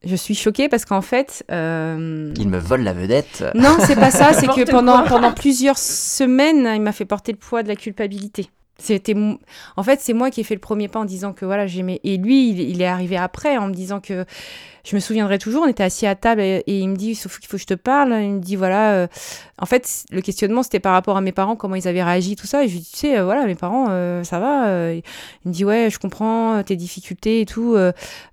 Je 0.03 0.15
suis 0.15 0.35
choquée 0.35 0.69
parce 0.69 0.85
qu'en 0.85 1.01
fait. 1.01 1.43
euh, 1.51 2.31
Il 2.37 2.49
me 2.49 2.59
vole 2.59 2.81
la 2.81 2.93
vedette. 2.93 3.43
Non, 3.55 3.77
c'est 3.79 3.95
pas 3.95 4.11
ça, 4.11 4.33
c'est 4.33 4.45
que 4.47 4.69
pendant, 4.69 5.03
pendant 5.05 5.33
plusieurs 5.33 5.79
semaines, 5.79 6.69
il 6.75 6.81
m'a 6.81 6.91
fait 6.91 7.05
porter 7.05 7.31
le 7.31 7.39
poids 7.39 7.63
de 7.63 7.67
la 7.67 7.75
culpabilité. 7.75 8.49
C'était 8.79 9.15
en 9.75 9.83
fait 9.83 9.99
c'est 10.01 10.13
moi 10.13 10.29
qui 10.29 10.41
ai 10.41 10.43
fait 10.43 10.53
le 10.53 10.61
premier 10.61 10.87
pas 10.87 10.99
en 10.99 11.05
disant 11.05 11.33
que 11.33 11.45
voilà 11.45 11.65
j'aimais 11.65 11.99
et 12.03 12.17
lui 12.17 12.49
il, 12.51 12.81
est 12.81 12.85
arrivé 12.85 13.17
après 13.17 13.57
en 13.57 13.67
me 13.67 13.73
disant 13.73 13.99
que 13.99 14.23
je 14.85 14.95
me 14.95 14.99
souviendrai 14.99 15.39
toujours 15.39 15.63
on 15.63 15.67
était 15.67 15.83
assis 15.83 16.05
à 16.05 16.13
table 16.13 16.41
et, 16.41 16.63
il 16.67 16.87
me 16.87 16.95
dit 16.95 17.15
sauf 17.15 17.39
qu'il 17.39 17.49
faut 17.49 17.57
que 17.57 17.61
je 17.61 17.65
te 17.65 17.73
parle. 17.73 18.13
Il 18.21 18.33
me 18.33 18.39
dit 18.39 18.55
voilà 18.55 18.93
euh, 18.93 19.07
en 19.57 19.65
fait 19.65 20.05
le 20.11 20.21
questionnement 20.21 20.61
c'était 20.61 20.79
par 20.79 20.93
rapport 20.93 21.17
à 21.17 21.21
mes 21.21 21.31
parents 21.31 21.55
comment 21.55 21.75
ils 21.75 21.87
avaient 21.87 22.03
réagi 22.03 22.35
tout 22.35 22.45
ça. 22.45 22.63
Et 22.63 22.67
je 22.67 22.73
lui 22.73 22.79
dis 22.81 22.91
tu 22.91 22.97
sais 22.99 23.17
euh, 23.17 23.25
voilà 23.25 23.45
mes 23.45 23.55
parents 23.55 23.87
euh, 23.89 24.23
ça 24.23 24.39
va 24.39 24.67
euh, 24.67 25.01
il 25.43 25.49
me 25.49 25.53
dit 25.53 25.65
ouais 25.65 25.89
je 25.91 25.97
comprends 25.97 26.57
euh, 26.57 26.63
tes 26.63 26.75
difficultés 26.75 27.41
et 27.41 27.45
tout 27.45 27.75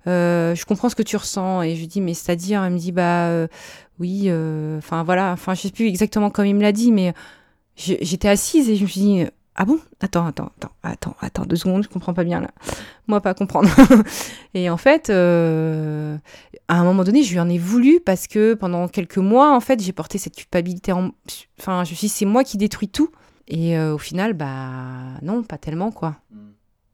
je 0.05 0.65
comprends 0.65 0.89
ce 0.89 0.95
que 0.95 1.03
tu 1.03 1.17
ressens. 1.17 1.63
Et 1.63 1.75
je 1.75 1.79
lui 1.79 1.87
dis 1.87 2.01
mais 2.01 2.13
c'est 2.13 2.31
à 2.31 2.35
dire 2.35 2.63
il 2.65 2.71
me 2.71 2.77
dit 2.77 2.91
bah 2.91 3.47
oui 3.99 4.31
enfin 4.77 5.03
voilà 5.03 5.31
enfin 5.31 5.55
je 5.55 5.61
sais 5.61 5.71
plus 5.71 5.87
exactement 5.87 6.29
comme 6.29 6.45
il 6.45 6.55
me 6.55 6.61
l'a 6.61 6.71
dit 6.71 6.91
mais 6.91 7.13
j'étais 7.75 8.29
assise 8.29 8.69
et 8.69 8.75
je 8.75 8.83
me 8.83 8.87
suis 8.87 9.01
dit 9.01 9.25
ah 9.55 9.65
bon? 9.65 9.79
Attends, 10.01 10.25
attends, 10.25 10.51
attends, 10.57 10.71
attends, 10.83 11.15
attends, 11.21 11.45
deux 11.45 11.55
secondes, 11.55 11.83
je 11.83 11.89
comprends 11.89 12.13
pas 12.13 12.25
bien 12.25 12.41
là. 12.41 12.51
Moi, 13.07 13.21
pas 13.21 13.33
comprendre. 13.33 13.69
et 14.53 14.69
en 14.69 14.77
fait, 14.77 15.09
euh, 15.09 16.17
à 16.67 16.79
un 16.79 16.83
moment 16.83 17.03
donné, 17.05 17.23
je 17.23 17.31
lui 17.31 17.39
en 17.39 17.47
ai 17.47 17.57
voulu 17.57 18.01
parce 18.05 18.27
que 18.27 18.53
pendant 18.53 18.87
quelques 18.89 19.17
mois, 19.17 19.55
en 19.55 19.61
fait, 19.61 19.81
j'ai 19.81 19.93
porté 19.93 20.17
cette 20.17 20.35
culpabilité 20.35 20.91
en. 20.91 21.11
Enfin, 21.59 21.85
je 21.85 21.91
me 21.91 21.95
suis 21.95 22.07
dit, 22.07 22.13
c'est 22.13 22.25
moi 22.25 22.43
qui 22.43 22.57
détruis 22.57 22.89
tout. 22.89 23.09
Et 23.47 23.77
euh, 23.77 23.93
au 23.93 23.97
final, 23.97 24.33
bah 24.33 25.19
non, 25.21 25.43
pas 25.43 25.57
tellement 25.57 25.91
quoi. 25.91 26.17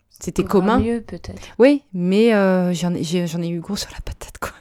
C'était 0.10 0.44
commun. 0.44 0.80
mieux 0.80 1.02
peut-être. 1.02 1.42
Oui, 1.58 1.84
mais 1.94 2.36
euh, 2.36 2.74
j'en 2.74 2.94
ai, 2.94 3.02
ai 3.02 3.50
eu 3.50 3.60
gros 3.60 3.76
sur 3.76 3.90
la 3.92 4.02
patate 4.02 4.38
quoi 4.40 4.52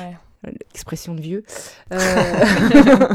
Ouais. 0.00 0.16
L'expression 0.46 1.14
de 1.14 1.20
vieux. 1.20 1.44
Euh, 1.92 1.98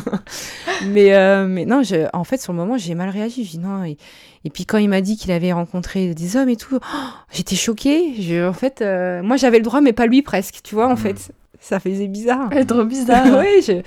mais, 0.88 1.13
euh, 1.13 1.45
mais 1.47 1.65
non, 1.65 1.84
je, 1.84 2.07
en 2.13 2.23
fait, 2.23 2.41
sur 2.41 2.53
le 2.53 2.57
moment, 2.57 2.77
j'ai 2.77 2.95
mal 2.95 3.09
réagi. 3.09 3.43
J'ai 3.45 3.57
dit 3.57 3.63
non. 3.63 3.84
Et, 3.84 3.97
et 4.45 4.49
puis 4.49 4.65
quand 4.65 4.77
il 4.77 4.89
m'a 4.89 5.01
dit 5.01 5.17
qu'il 5.17 5.32
avait 5.32 5.53
rencontré 5.53 6.13
des 6.13 6.38
hommes 6.38 6.49
et 6.49 6.55
tout, 6.55 6.79
oh, 6.82 6.97
j'étais 7.32 7.55
choquée. 7.55 8.15
Je, 8.19 8.47
en 8.47 8.53
fait, 8.53 8.82
euh, 8.82 9.21
moi, 9.23 9.38
j'avais 9.38 9.57
le 9.57 9.63
droit, 9.63 9.82
mais 9.82 9.93
pas 9.93 10.05
lui 10.07 10.21
presque. 10.21 10.59
Tu 10.63 10.75
vois, 10.75 10.88
en 10.88 10.93
Mm. 10.93 10.97
fait, 10.97 11.32
ça 11.59 11.79
faisait 11.79 12.07
bizarre. 12.07 12.49
Ouais, 12.51 12.65
trop 12.65 12.84
bizarre. 12.86 13.25
oui, 13.39 13.61
je... 13.65 13.82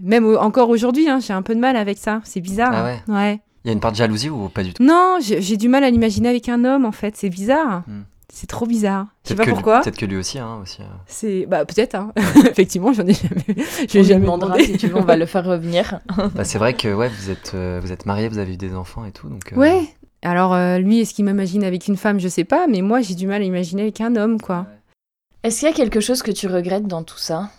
même 0.00 0.36
encore 0.36 0.68
aujourd'hui, 0.70 1.08
hein, 1.08 1.20
j'ai 1.20 1.32
un 1.32 1.42
peu 1.42 1.54
de 1.54 1.60
mal 1.60 1.76
avec 1.76 1.98
ça. 1.98 2.20
C'est 2.24 2.40
bizarre. 2.40 2.72
Ah 2.74 2.88
hein. 3.08 3.14
ouais. 3.14 3.40
Il 3.64 3.68
y 3.68 3.70
a 3.70 3.72
une 3.72 3.80
part 3.80 3.92
de 3.92 3.96
jalousie 3.96 4.28
ou 4.28 4.50
pas 4.50 4.62
du 4.62 4.74
tout? 4.74 4.82
Non, 4.82 5.16
j'ai 5.22 5.40
j'ai 5.40 5.56
du 5.56 5.70
mal 5.70 5.84
à 5.84 5.90
l'imaginer 5.90 6.28
avec 6.28 6.50
un 6.50 6.66
homme, 6.66 6.84
en 6.84 6.92
fait. 6.92 7.16
C'est 7.16 7.30
bizarre. 7.30 7.82
Mm. 7.86 8.02
C'est 8.36 8.48
trop 8.48 8.66
bizarre. 8.66 9.06
Je 9.22 9.28
sais 9.28 9.34
pas 9.36 9.46
pourquoi. 9.46 9.80
Peut-être 9.80 9.96
que 9.96 10.06
lui 10.06 10.16
aussi. 10.16 10.40
Hein, 10.40 10.58
aussi 10.60 10.82
euh. 10.82 10.86
C'est 11.06 11.46
bah 11.46 11.64
peut-être. 11.64 11.94
Hein. 11.94 12.12
Effectivement, 12.50 12.92
j'en 12.92 13.06
ai 13.06 13.12
jamais. 13.14 13.44
On 13.48 13.86
J'ai 13.88 14.00
lui 14.00 14.08
jamais 14.08 14.22
demandera 14.22 14.56
demandé. 14.56 14.64
si 14.72 14.76
tu 14.76 14.88
veux, 14.88 14.96
on 14.96 15.04
va 15.04 15.16
le 15.16 15.24
faire 15.26 15.44
revenir. 15.46 16.00
Bah, 16.34 16.42
c'est 16.42 16.58
vrai 16.58 16.74
que 16.74 16.92
ouais, 16.92 17.08
vous 17.08 17.30
êtes, 17.30 17.52
euh, 17.54 17.78
vous 17.80 17.92
êtes 17.92 18.06
mariés, 18.06 18.26
vous 18.28 18.38
avez 18.38 18.54
eu 18.54 18.56
des 18.56 18.74
enfants 18.74 19.04
et 19.04 19.12
tout. 19.12 19.28
Donc, 19.28 19.52
euh, 19.52 19.56
Ouais. 19.56 19.82
Alors 20.22 20.52
euh, 20.52 20.78
lui, 20.78 20.98
est-ce 21.00 21.14
qu'il 21.14 21.24
m'imagine 21.26 21.62
avec 21.62 21.86
une 21.86 21.96
femme? 21.96 22.18
Je 22.18 22.26
sais 22.26 22.42
pas, 22.42 22.66
mais 22.66 22.82
moi 22.82 23.02
j'ai 23.02 23.14
du 23.14 23.28
mal 23.28 23.40
à 23.40 23.44
imaginer 23.44 23.82
avec 23.82 24.00
un 24.00 24.16
homme, 24.16 24.40
quoi. 24.40 24.66
Est-ce 25.44 25.60
qu'il 25.60 25.68
y 25.68 25.70
a 25.70 25.74
quelque 25.74 26.00
chose 26.00 26.20
que 26.22 26.32
tu 26.32 26.48
regrettes 26.48 26.88
dans 26.88 27.04
tout 27.04 27.18
ça? 27.18 27.50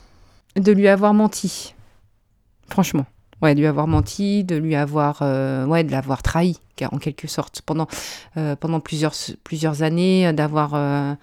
De 0.58 0.74
lui 0.74 0.90
avoir 0.90 1.14
menti. 1.14 1.74
Franchement. 2.68 3.06
Ouais, 3.42 3.54
de 3.54 3.60
lui 3.60 3.68
avoir 3.68 3.88
menti, 3.88 4.44
de 4.44 4.56
lui 4.56 4.76
avoir, 4.76 5.20
euh, 5.22 5.66
ouais, 5.66 5.84
de 5.84 5.92
l'avoir 5.92 6.24
trahi, 6.24 6.58
en 6.92 6.98
quelque 6.98 7.28
sorte, 7.28 7.62
pendant, 7.62 7.88
euh, 8.38 8.56
pendant 8.56 8.80
plusieurs, 8.80 9.14
plusieurs 9.44 9.84
années, 9.84 10.28
euh, 10.28 10.32
d'avoir, 10.32 11.18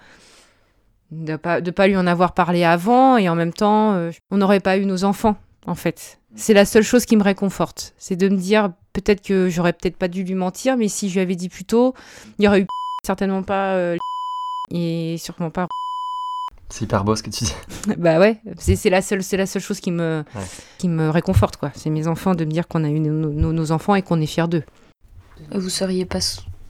de 1.11 1.35
pas, 1.35 1.59
de 1.59 1.71
pas 1.71 1.87
lui 1.87 1.97
en 1.97 2.05
avoir 2.05 2.33
parlé 2.33 2.63
avant, 2.63 3.17
et 3.17 3.29
en 3.29 3.35
même 3.35 3.53
temps, 3.53 4.09
on 4.29 4.37
n'aurait 4.37 4.59
pas 4.59 4.77
eu 4.77 4.85
nos 4.85 5.03
enfants, 5.03 5.37
en 5.65 5.75
fait. 5.75 6.19
C'est 6.35 6.53
la 6.53 6.65
seule 6.65 6.83
chose 6.83 7.05
qui 7.05 7.17
me 7.17 7.23
réconforte, 7.23 7.93
c'est 7.97 8.15
de 8.15 8.29
me 8.29 8.37
dire 8.37 8.71
peut-être 8.93 9.21
que 9.21 9.49
j'aurais 9.49 9.73
peut-être 9.73 9.97
pas 9.97 10.07
dû 10.07 10.23
lui 10.23 10.35
mentir, 10.35 10.77
mais 10.77 10.87
si 10.87 11.09
je 11.09 11.15
lui 11.15 11.21
avais 11.21 11.35
dit 11.35 11.49
plus 11.49 11.65
tôt, 11.65 11.95
il 12.37 12.45
y 12.45 12.47
aurait 12.47 12.61
eu 12.61 12.67
certainement 13.03 13.43
pas 13.43 13.95
et 14.71 15.17
sûrement 15.17 15.49
pas 15.49 15.67
C'est 16.69 16.85
hyper 16.85 17.03
beau 17.03 17.15
ce 17.15 17.21
que 17.23 17.29
tu 17.29 17.43
dis. 17.43 17.53
bah 17.97 18.19
ouais, 18.19 18.41
c'est 18.57 18.75
c'est 18.75 18.89
la 18.89 19.01
seule, 19.01 19.21
c'est 19.23 19.37
la 19.37 19.45
seule 19.45 19.61
chose 19.61 19.79
qui 19.79 19.91
me, 19.91 20.23
Ouais. 20.35 20.41
qui 20.79 20.87
me 20.89 21.09
réconforte 21.09 21.57
quoi. 21.57 21.71
C'est 21.75 21.89
mes 21.91 22.07
enfants 22.07 22.33
de 22.35 22.45
me 22.45 22.51
dire 22.51 22.67
qu'on 22.67 22.83
a 22.83 22.89
eu 22.89 22.99
nos, 22.99 23.29
nos- 23.31 23.53
nos 23.53 23.71
enfants 23.71 23.95
et 23.95 24.01
qu'on 24.01 24.19
est 24.21 24.25
fiers 24.25 24.47
d'eux. 24.47 24.63
Vous 25.51 25.69
seriez 25.69 26.05
pas 26.05 26.19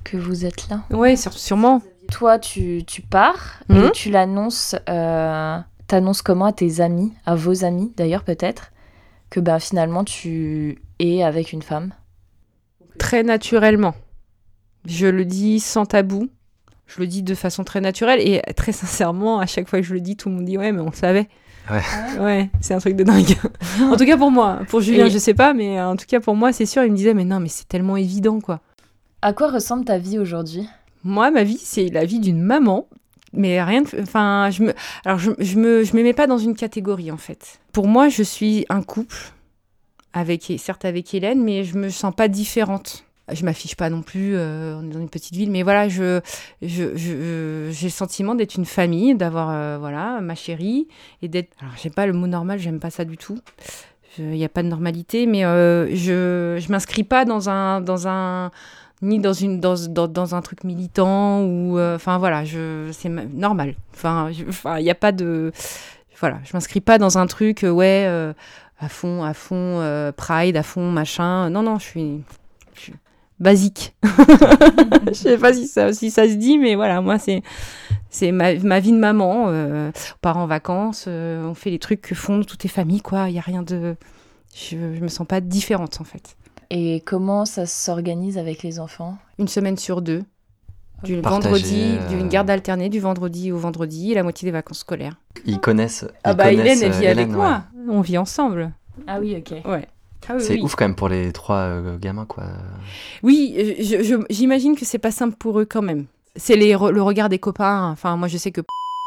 que 0.03 0.17
vous 0.17 0.45
êtes 0.45 0.67
là? 0.69 0.83
Ouais, 0.89 1.15
sur- 1.15 1.33
sûrement. 1.33 1.81
Toi, 2.11 2.37
tu, 2.37 2.83
tu 2.85 3.01
pars 3.01 3.59
et 3.69 3.91
tu 3.91 4.09
l'annonces. 4.11 4.75
Euh, 4.89 5.57
T'annonces 5.87 6.21
comment 6.21 6.45
à 6.45 6.53
tes 6.53 6.79
amis, 6.81 7.13
à 7.25 7.35
vos 7.35 7.63
amis 7.65 7.91
d'ailleurs 7.97 8.23
peut-être, 8.23 8.71
que 9.29 9.39
ben 9.39 9.59
finalement 9.59 10.03
tu 10.03 10.81
es 10.99 11.21
avec 11.23 11.51
une 11.53 11.61
femme? 11.61 11.93
Très 12.97 13.21
naturellement. 13.23 13.93
Je 14.85 15.07
le 15.07 15.23
dis 15.25 15.59
sans 15.59 15.85
tabou. 15.85 16.29
Je 16.95 16.99
le 17.01 17.07
dis 17.07 17.23
de 17.23 17.33
façon 17.35 17.63
très 17.63 17.81
naturelle 17.81 18.19
et 18.21 18.41
très 18.53 18.71
sincèrement, 18.71 19.39
à 19.39 19.45
chaque 19.45 19.67
fois 19.67 19.79
que 19.79 19.85
je 19.85 19.93
le 19.93 20.01
dis, 20.01 20.15
tout 20.15 20.29
le 20.29 20.35
monde 20.35 20.45
dit 20.45 20.57
ouais, 20.57 20.71
mais 20.71 20.81
on 20.81 20.89
le 20.89 20.95
savait. 20.95 21.27
Ouais. 21.71 21.81
Ouais, 22.19 22.49
c'est 22.61 22.73
un 22.73 22.79
truc 22.79 22.95
de 22.95 23.03
dingue. 23.03 23.35
en 23.81 23.95
tout 23.95 24.05
cas 24.05 24.17
pour 24.17 24.31
moi. 24.31 24.59
Pour 24.67 24.81
Julien, 24.81 25.05
Et- 25.05 25.09
je 25.09 25.17
sais 25.17 25.33
pas, 25.33 25.53
mais 25.53 25.81
en 25.81 25.95
tout 25.95 26.05
cas 26.07 26.19
pour 26.19 26.35
moi, 26.35 26.51
c'est 26.53 26.65
sûr. 26.65 26.83
Il 26.83 26.91
me 26.91 26.97
disait 26.97 27.13
mais 27.13 27.25
non, 27.25 27.39
mais 27.39 27.47
c'est 27.49 27.67
tellement 27.67 27.97
évident 27.97 28.39
quoi. 28.41 28.59
À 29.21 29.33
quoi 29.33 29.49
ressemble 29.49 29.85
ta 29.85 29.97
vie 29.97 30.19
aujourd'hui? 30.19 30.67
Moi, 31.05 31.31
ma 31.31 31.43
vie, 31.43 31.57
c'est 31.61 31.87
la 31.89 32.05
vie 32.05 32.19
d'une 32.19 32.41
maman. 32.41 32.87
Mais 33.31 33.63
rien 33.63 33.81
de. 33.81 33.87
Enfin, 34.01 34.49
je 34.51 34.63
me. 34.63 34.73
Alors, 35.05 35.17
je, 35.17 35.31
je 35.39 35.57
me, 35.57 35.83
je 35.83 35.95
me 35.95 36.03
mets 36.03 36.13
pas 36.13 36.27
dans 36.27 36.37
une 36.37 36.55
catégorie, 36.55 37.11
en 37.11 37.17
fait. 37.17 37.59
Pour 37.71 37.87
moi, 37.87 38.07
je 38.07 38.21
suis 38.21 38.65
un 38.69 38.83
couple, 38.83 39.17
avec, 40.13 40.53
certes 40.59 40.85
avec 40.85 41.13
Hélène, 41.13 41.43
mais 41.43 41.63
je 41.63 41.77
me 41.77 41.89
sens 41.89 42.13
pas 42.13 42.27
différente. 42.27 43.05
Je 43.31 43.45
m'affiche 43.45 43.75
pas 43.75 43.89
non 43.89 44.01
plus, 44.01 44.35
euh, 44.35 44.75
on 44.77 44.83
est 44.89 44.93
dans 44.93 44.99
une 44.99 45.09
petite 45.09 45.33
ville, 45.33 45.49
mais 45.49 45.63
voilà, 45.63 45.87
je, 45.87 46.19
je, 46.61 47.69
j'ai 47.71 47.87
le 47.87 47.91
sentiment 47.91 48.35
d'être 48.35 48.55
une 48.55 48.65
famille, 48.65 49.15
d'avoir, 49.15 49.49
euh, 49.49 49.77
voilà, 49.79 50.19
ma 50.19 50.35
chérie, 50.35 50.89
et 51.21 51.29
d'être. 51.29 51.49
Alors, 51.61 51.73
j'aime 51.81 51.93
pas 51.93 52.05
le 52.05 52.11
mot 52.11 52.27
normal, 52.27 52.59
j'aime 52.59 52.81
pas 52.81 52.89
ça 52.89 53.05
du 53.05 53.15
tout. 53.17 53.39
Il 54.17 54.25
n'y 54.31 54.43
a 54.43 54.49
pas 54.49 54.61
de 54.61 54.67
normalité, 54.67 55.25
mais 55.25 55.45
euh, 55.45 55.87
je, 55.95 56.59
je 56.61 56.71
m'inscris 56.71 57.03
pas 57.05 57.23
dans 57.23 57.49
un, 57.49 57.79
dans 57.79 58.09
un, 58.09 58.51
ni 59.01 59.19
dans 59.19 59.33
une 59.33 59.59
dans, 59.61 59.75
dans, 59.87 60.07
dans 60.09 60.35
un 60.35 60.41
truc 60.41 60.63
militant 60.65 61.43
ou 61.43 61.79
enfin 61.79 62.17
voilà 62.17 62.43
c'est 62.91 63.09
ma- 63.09 63.25
normal 63.25 63.75
enfin 63.93 64.29
enfin 64.47 64.77
il 64.79 64.85
y 64.85 64.89
a 64.89 64.95
pas 64.95 65.11
de 65.11 65.51
voilà 66.21 66.39
je 66.45 66.51
m'inscris 66.53 66.79
pas 66.79 66.97
dans 66.97 67.17
un 67.17 67.27
truc 67.27 67.65
ouais 67.69 68.05
à 68.79 68.87
fond 68.87 69.21
à 69.23 69.33
fond 69.33 70.11
pride 70.15 70.55
à 70.55 70.63
fond 70.63 70.89
machin 70.89 71.49
non 71.49 71.63
non 71.63 71.79
je 71.79 71.83
suis 71.83 72.23
basique 73.43 73.95
je 75.07 75.13
sais 75.13 75.37
pas 75.37 75.53
si 75.53 75.67
ça 75.67 75.93
si 75.93 76.09
ça 76.09 76.27
se 76.27 76.33
dit 76.33 76.57
mais 76.57 76.75
voilà 76.75 77.01
moi 77.01 77.19
c'est 77.19 77.43
c'est 78.09 78.31
ma, 78.31 78.55
ma 78.55 78.79
vie 78.79 78.91
de 78.91 78.97
maman 78.97 79.45
euh, 79.49 79.89
on 79.89 80.17
part 80.21 80.37
en 80.37 80.47
vacances 80.47 81.05
euh, 81.07 81.43
on 81.45 81.53
fait 81.53 81.69
les 81.69 81.79
trucs 81.79 82.01
que 82.01 82.15
font 82.15 82.41
toutes 82.43 82.63
les 82.63 82.69
familles 82.69 83.01
quoi 83.01 83.29
il 83.29 83.35
y 83.35 83.39
a 83.39 83.41
rien 83.41 83.61
de 83.61 83.95
je, 84.55 84.77
je 84.95 85.01
me 85.01 85.07
sens 85.07 85.27
pas 85.27 85.41
différente 85.41 85.99
en 86.01 86.03
fait 86.03 86.35
Et 86.69 87.01
comment 87.05 87.45
ça 87.45 87.65
s'organise 87.65 88.37
avec 88.37 88.63
les 88.63 88.79
enfants? 88.79 89.17
Une 89.37 89.47
semaine 89.47 89.77
sur 89.77 90.01
deux. 90.01 90.23
Du 91.03 91.17
Partager, 91.21 91.49
vendredi, 91.49 91.97
euh, 91.99 92.07
d'une 92.07 92.29
garde 92.29 92.49
alternée 92.49 92.87
du 92.89 92.99
vendredi 92.99 93.51
au 93.51 93.57
vendredi 93.57 94.11
et 94.11 94.15
la 94.15 94.23
moitié 94.23 94.45
des 94.47 94.51
vacances 94.51 94.79
scolaires. 94.79 95.17
Ils 95.45 95.59
connaissent. 95.59 96.05
Ah 96.23 96.31
ils 96.31 96.37
bah 96.37 96.49
connaissent, 96.49 96.81
Hélène, 96.81 96.93
elle 96.93 96.99
vit 96.99 97.07
avec 97.07 97.29
moi. 97.29 97.63
On 97.89 98.01
vit 98.01 98.17
ensemble. 98.17 98.71
Ah 99.05 99.19
oui, 99.19 99.35
ok. 99.37 99.69
Ouais. 99.69 99.87
Ah 100.29 100.33
oui, 100.35 100.43
C'est 100.43 100.53
oui. 100.55 100.61
ouf 100.61 100.75
quand 100.75 100.85
même 100.85 100.95
pour 100.95 101.09
les 101.09 101.31
trois 101.31 101.57
euh, 101.57 101.97
gamins 101.97 102.25
quoi. 102.25 102.43
Oui, 103.23 103.53
je- 103.79 104.23
j'imagine 104.29 104.75
que 104.75 104.85
c'est 104.85 104.97
pas 104.99 105.11
simple 105.11 105.35
pour 105.37 105.59
eux 105.59 105.65
quand 105.65 105.81
même. 105.81 106.05
C'est 106.35 106.55
re- 106.55 106.89
le 106.91 107.01
regard 107.01 107.29
des 107.29 107.39
copains. 107.39 107.89
Enfin, 107.91 108.15
moi 108.17 108.27
je 108.27 108.37
sais 108.37 108.51
que 108.51 108.61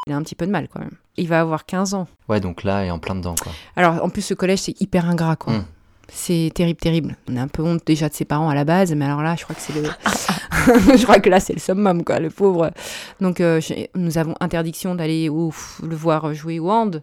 il 0.06 0.12
a 0.12 0.16
un 0.16 0.22
petit 0.22 0.34
peu 0.36 0.46
de 0.46 0.52
mal 0.52 0.68
quand 0.72 0.80
même. 0.80 0.92
Il 1.16 1.28
va 1.28 1.40
avoir 1.40 1.66
15 1.66 1.94
ans. 1.94 2.06
Ouais 2.28 2.40
donc 2.40 2.62
là 2.62 2.84
et 2.84 2.90
en 2.90 2.98
plein 2.98 3.14
dedans 3.16 3.34
quoi. 3.42 3.52
Alors 3.74 4.04
en 4.04 4.08
plus 4.08 4.22
ce 4.22 4.34
collège 4.34 4.60
c'est 4.60 4.80
hyper 4.80 5.08
ingrat 5.08 5.36
quoi. 5.36 5.54
Mm. 5.54 5.64
C'est 6.08 6.52
terrible, 6.54 6.78
terrible. 6.78 7.16
On 7.28 7.36
a 7.36 7.40
un 7.42 7.48
peu 7.48 7.64
honte 7.64 7.82
déjà 7.84 8.08
de 8.08 8.14
ses 8.14 8.24
parents 8.24 8.48
à 8.48 8.54
la 8.54 8.64
base, 8.64 8.94
mais 8.94 9.04
alors 9.04 9.22
là, 9.22 9.34
je 9.36 9.42
crois 9.42 9.56
que 9.56 9.60
c'est 9.60 9.72
le, 9.74 9.82
je 10.96 11.02
crois 11.02 11.18
que 11.18 11.28
là 11.28 11.40
c'est 11.40 11.52
le 11.52 11.58
summum 11.58 12.04
quoi, 12.04 12.20
le 12.20 12.30
pauvre. 12.30 12.70
Donc 13.20 13.40
euh, 13.40 13.60
nous 13.96 14.16
avons 14.16 14.36
interdiction 14.38 14.94
d'aller 14.94 15.26
le 15.26 15.96
voir 15.96 16.32
jouer 16.32 16.60
au 16.60 16.70
hand. 16.70 17.02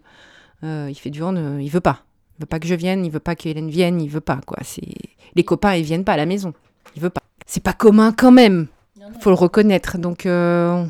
Euh, 0.62 0.86
il 0.88 0.94
fait 0.94 1.10
du 1.10 1.22
hand, 1.22 1.36
euh, 1.36 1.58
il 1.60 1.68
veut 1.68 1.82
pas. 1.82 1.98
Il 2.38 2.42
veut 2.42 2.46
pas 2.46 2.58
que 2.58 2.66
je 2.66 2.74
vienne, 2.74 3.04
il 3.04 3.10
veut 3.10 3.20
pas 3.20 3.36
que 3.36 3.48
Hélène 3.48 3.70
vienne, 3.70 4.00
il 4.00 4.08
veut 4.10 4.20
pas 4.20 4.40
quoi. 4.46 4.58
C'est 4.62 4.82
les 5.36 5.44
copains 5.44 5.74
ils 5.74 5.84
viennent 5.84 6.04
pas 6.04 6.12
à 6.14 6.16
la 6.16 6.26
maison, 6.26 6.52
il 6.96 7.02
veut 7.02 7.10
pas. 7.10 7.22
C'est 7.46 7.62
pas 7.62 7.72
commun 7.72 8.12
quand 8.16 8.32
même, 8.32 8.66
faut 9.20 9.30
le 9.30 9.36
reconnaître. 9.36 9.98
Donc 9.98 10.26
euh, 10.26 10.84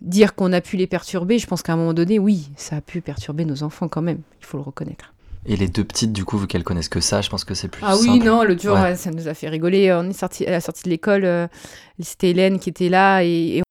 dire 0.00 0.34
qu'on 0.34 0.52
a 0.52 0.60
pu 0.60 0.76
les 0.76 0.86
perturber, 0.86 1.38
je 1.38 1.46
pense 1.46 1.62
qu'à 1.62 1.72
un 1.72 1.76
moment 1.76 1.94
donné, 1.94 2.18
oui, 2.18 2.50
ça 2.56 2.76
a 2.76 2.80
pu 2.80 3.00
perturber 3.00 3.44
nos 3.44 3.62
enfants 3.62 3.88
quand 3.88 4.02
même, 4.02 4.20
il 4.40 4.46
faut 4.46 4.58
le 4.58 4.62
reconnaître. 4.64 5.12
Et 5.46 5.56
les 5.56 5.68
deux 5.68 5.84
petites, 5.84 6.12
du 6.12 6.24
coup, 6.26 6.36
vu 6.36 6.46
qu'elles 6.46 6.64
connaissent 6.64 6.88
que 6.90 7.00
ça, 7.00 7.22
je 7.22 7.30
pense 7.30 7.44
que 7.44 7.54
c'est 7.54 7.68
plus 7.68 7.82
Ah 7.86 7.96
oui, 7.96 8.06
simple. 8.06 8.24
non, 8.26 8.42
l'autre 8.42 8.60
jour, 8.60 8.74
ouais, 8.74 8.96
ça 8.96 9.10
nous 9.10 9.28
a 9.28 9.34
fait 9.34 9.48
rigoler. 9.48 9.90
On 9.94 10.10
est 10.10 10.12
sorti 10.12 10.44
à 10.44 10.50
la 10.50 10.60
sortie 10.60 10.82
de 10.82 10.90
l'école, 10.90 11.24
euh, 11.24 11.46
c'était 12.00 12.30
Hélène 12.30 12.58
qui 12.58 12.68
était 12.68 12.88
là 12.90 13.22
et. 13.24 13.58
et- 13.58 13.62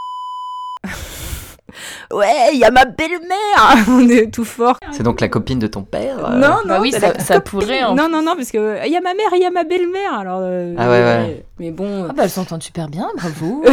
ouais, 2.14 2.50
il 2.54 2.60
y 2.60 2.64
a 2.64 2.72
ma 2.72 2.86
belle-mère 2.86 3.86
On 3.90 4.08
est 4.10 4.32
tout 4.34 4.46
fort. 4.46 4.78
C'est 4.92 5.04
donc 5.04 5.22
la 5.22 5.30
copine 5.30 5.60
de 5.60 5.68
ton 5.68 5.84
père 5.84 6.26
euh, 6.26 6.36
Non, 6.38 6.58
non, 6.64 6.68
Bah 6.68 6.80
oui, 6.82 6.92
c'est 6.92 7.22
ça- 7.22 7.42
pourrait, 7.42 7.84
en 7.84 7.96
Non, 7.96 8.10
non, 8.10 8.22
non, 8.22 8.36
parce 8.36 8.52
que 8.52 8.58
euh, 8.58 8.86
il 8.86 8.92
y 8.92 8.98
a 8.98 9.02
ma 9.02 9.14
mère 9.14 9.28
il 9.34 9.42
y 9.42 9.46
a 9.46 9.52
ma 9.52 9.64
belle-mère. 9.64 10.14
Alors. 10.20 10.40
euh, 10.42 10.76
Ah 10.78 10.90
ouais, 10.90 11.04
ouais. 11.04 11.46
Mais 11.60 11.72
bon. 11.72 12.04
euh, 12.04 12.08
Ah 12.10 12.14
bah 12.14 12.24
elles 12.24 12.30
s'entendent 12.30 12.64
super 12.64 12.88
bien, 12.88 13.10
bravo. 13.18 13.64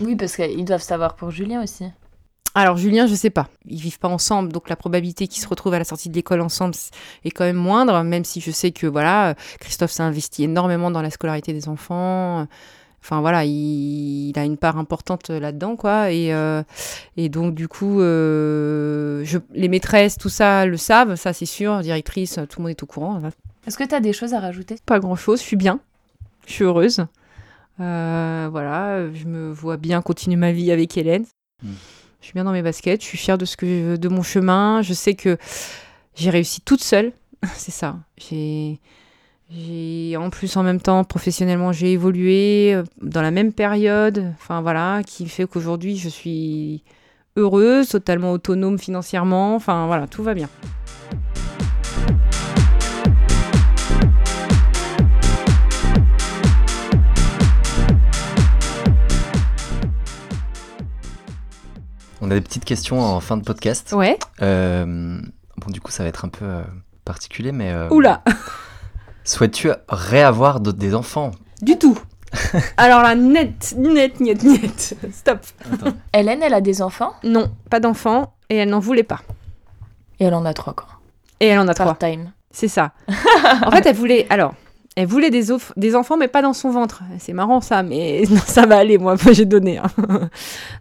oui, 0.00 0.16
parce 0.16 0.36
qu'ils 0.36 0.64
doivent 0.64 0.82
savoir 0.82 1.14
pour 1.14 1.30
Julien 1.30 1.62
aussi. 1.62 1.84
Alors 2.54 2.76
Julien, 2.76 3.06
je 3.06 3.14
sais 3.14 3.30
pas. 3.30 3.46
Ils 3.68 3.80
vivent 3.80 3.98
pas 4.00 4.08
ensemble, 4.08 4.52
donc 4.52 4.68
la 4.68 4.74
probabilité 4.76 5.28
qu'ils 5.28 5.42
se 5.42 5.48
retrouvent 5.48 5.74
à 5.74 5.78
la 5.78 5.84
sortie 5.84 6.08
de 6.08 6.14
l'école 6.14 6.40
ensemble 6.40 6.74
est 7.24 7.30
quand 7.30 7.44
même 7.44 7.56
moindre, 7.56 8.02
même 8.02 8.24
si 8.24 8.40
je 8.40 8.50
sais 8.50 8.72
que 8.72 8.86
voilà, 8.88 9.30
euh, 9.30 9.34
Christophe 9.60 9.92
s'est 9.92 10.02
investi 10.02 10.42
énormément 10.44 10.90
dans 10.90 11.02
la 11.02 11.10
scolarité 11.10 11.52
des 11.52 11.68
enfants. 11.68 12.46
Enfin 13.02 13.20
voilà, 13.20 13.44
il, 13.44 14.28
il 14.30 14.38
a 14.38 14.44
une 14.44 14.56
part 14.56 14.78
importante 14.78 15.30
là-dedans, 15.30 15.76
quoi. 15.76 16.12
Et, 16.12 16.32
euh, 16.32 16.62
et 17.16 17.28
donc 17.28 17.54
du 17.54 17.68
coup, 17.68 18.00
euh, 18.00 19.22
je, 19.24 19.38
les 19.52 19.68
maîtresses, 19.68 20.16
tout 20.16 20.28
ça 20.28 20.66
le 20.66 20.76
savent, 20.76 21.16
ça 21.16 21.32
c'est 21.32 21.46
sûr. 21.46 21.80
Directrice, 21.80 22.38
tout 22.48 22.60
le 22.60 22.62
monde 22.62 22.70
est 22.70 22.82
au 22.82 22.86
courant. 22.86 23.20
Est-ce 23.66 23.78
que 23.78 23.84
tu 23.84 23.94
as 23.94 24.00
des 24.00 24.12
choses 24.12 24.34
à 24.34 24.40
rajouter? 24.40 24.76
Pas 24.86 25.00
grand-chose, 25.00 25.40
je 25.40 25.44
suis 25.44 25.56
bien, 25.56 25.80
je 26.46 26.52
suis 26.52 26.64
heureuse. 26.64 27.06
Euh, 27.80 28.48
voilà, 28.50 29.10
je 29.12 29.24
me 29.24 29.50
vois 29.50 29.78
bien 29.78 30.02
continuer 30.02 30.36
ma 30.36 30.52
vie 30.52 30.70
avec 30.70 30.96
Hélène. 30.96 31.24
Mm. 31.62 31.68
Je 32.20 32.26
suis 32.26 32.34
bien 32.34 32.44
dans 32.44 32.52
mes 32.52 32.62
baskets, 32.62 33.00
je 33.00 33.06
suis 33.06 33.18
fière 33.18 33.38
de 33.38 33.46
ce 33.46 33.56
que 33.56 33.96
de 33.96 34.08
mon 34.08 34.22
chemin. 34.22 34.82
Je 34.82 34.92
sais 34.92 35.14
que 35.14 35.38
j'ai 36.14 36.28
réussi 36.28 36.60
toute 36.60 36.82
seule, 36.82 37.12
c'est 37.54 37.70
ça. 37.70 37.96
J'ai 38.18 38.78
j'ai 39.50 40.16
en 40.16 40.30
plus 40.30 40.56
en 40.56 40.62
même 40.62 40.80
temps 40.80 41.02
professionnellement 41.04 41.72
j'ai 41.72 41.92
évolué 41.92 42.72
euh, 42.74 42.84
dans 43.02 43.22
la 43.22 43.30
même 43.30 43.52
période. 43.52 44.32
Enfin 44.34 44.60
voilà, 44.60 45.02
qui 45.04 45.28
fait 45.28 45.46
qu'aujourd'hui 45.46 45.96
je 45.96 46.08
suis 46.08 46.82
heureuse, 47.36 47.88
totalement 47.88 48.32
autonome 48.32 48.78
financièrement. 48.78 49.54
Enfin 49.56 49.86
voilà, 49.86 50.06
tout 50.06 50.22
va 50.22 50.34
bien. 50.34 50.48
On 62.20 62.30
a 62.30 62.34
des 62.34 62.40
petites 62.40 62.64
questions 62.64 63.00
en 63.00 63.20
fin 63.20 63.36
de 63.36 63.44
podcast. 63.44 63.92
Ouais. 63.92 64.18
Euh, 64.42 65.18
bon, 65.56 65.70
du 65.70 65.80
coup, 65.80 65.90
ça 65.90 66.02
va 66.02 66.08
être 66.08 66.24
un 66.24 66.28
peu 66.28 66.44
euh, 66.44 66.62
particulier, 67.04 67.52
mais. 67.52 67.72
euh, 67.72 67.88
Oula. 67.90 68.22
Souhaites-tu 69.24 69.70
réavoir 69.88 70.60
des 70.60 70.94
enfants? 70.94 71.30
Du 71.62 71.78
tout. 71.78 71.98
Alors 72.76 73.02
là, 73.02 73.14
net, 73.14 73.74
net, 73.76 74.20
net, 74.20 74.42
net. 74.42 74.96
Stop. 75.12 75.38
Hélène, 76.14 76.42
elle 76.42 76.54
a 76.54 76.60
des 76.60 76.80
enfants? 76.82 77.12
Non, 77.24 77.50
pas 77.68 77.80
d'enfant 77.80 78.34
et 78.48 78.56
elle 78.56 78.70
n'en 78.70 78.78
voulait 78.80 79.02
pas. 79.02 79.20
et 80.18 80.24
elle 80.24 80.34
en 80.34 80.44
a 80.44 80.54
trois, 80.54 80.74
quoi. 80.74 80.86
Et 81.40 81.46
elle 81.48 81.58
en 81.58 81.68
a 81.68 81.74
trois. 81.74 81.86
Part-time. 81.94 82.32
C'est 82.50 82.68
ça. 82.68 82.92
en 83.64 83.70
fait, 83.70 83.86
elle 83.86 83.96
voulait. 83.96 84.26
Alors, 84.30 84.54
elle 84.96 85.06
voulait 85.06 85.30
des, 85.30 85.50
off- 85.52 85.72
des 85.76 85.94
enfants, 85.96 86.16
mais 86.16 86.28
pas 86.28 86.42
dans 86.42 86.52
son 86.52 86.70
ventre. 86.70 87.02
C'est 87.18 87.32
marrant 87.32 87.60
ça, 87.60 87.82
mais 87.82 88.24
non, 88.30 88.40
ça 88.44 88.66
va 88.66 88.78
aller, 88.78 88.98
moi, 88.98 89.16
moi 89.22 89.32
j'ai 89.32 89.44
donné. 89.44 89.78
hein. 89.78 89.88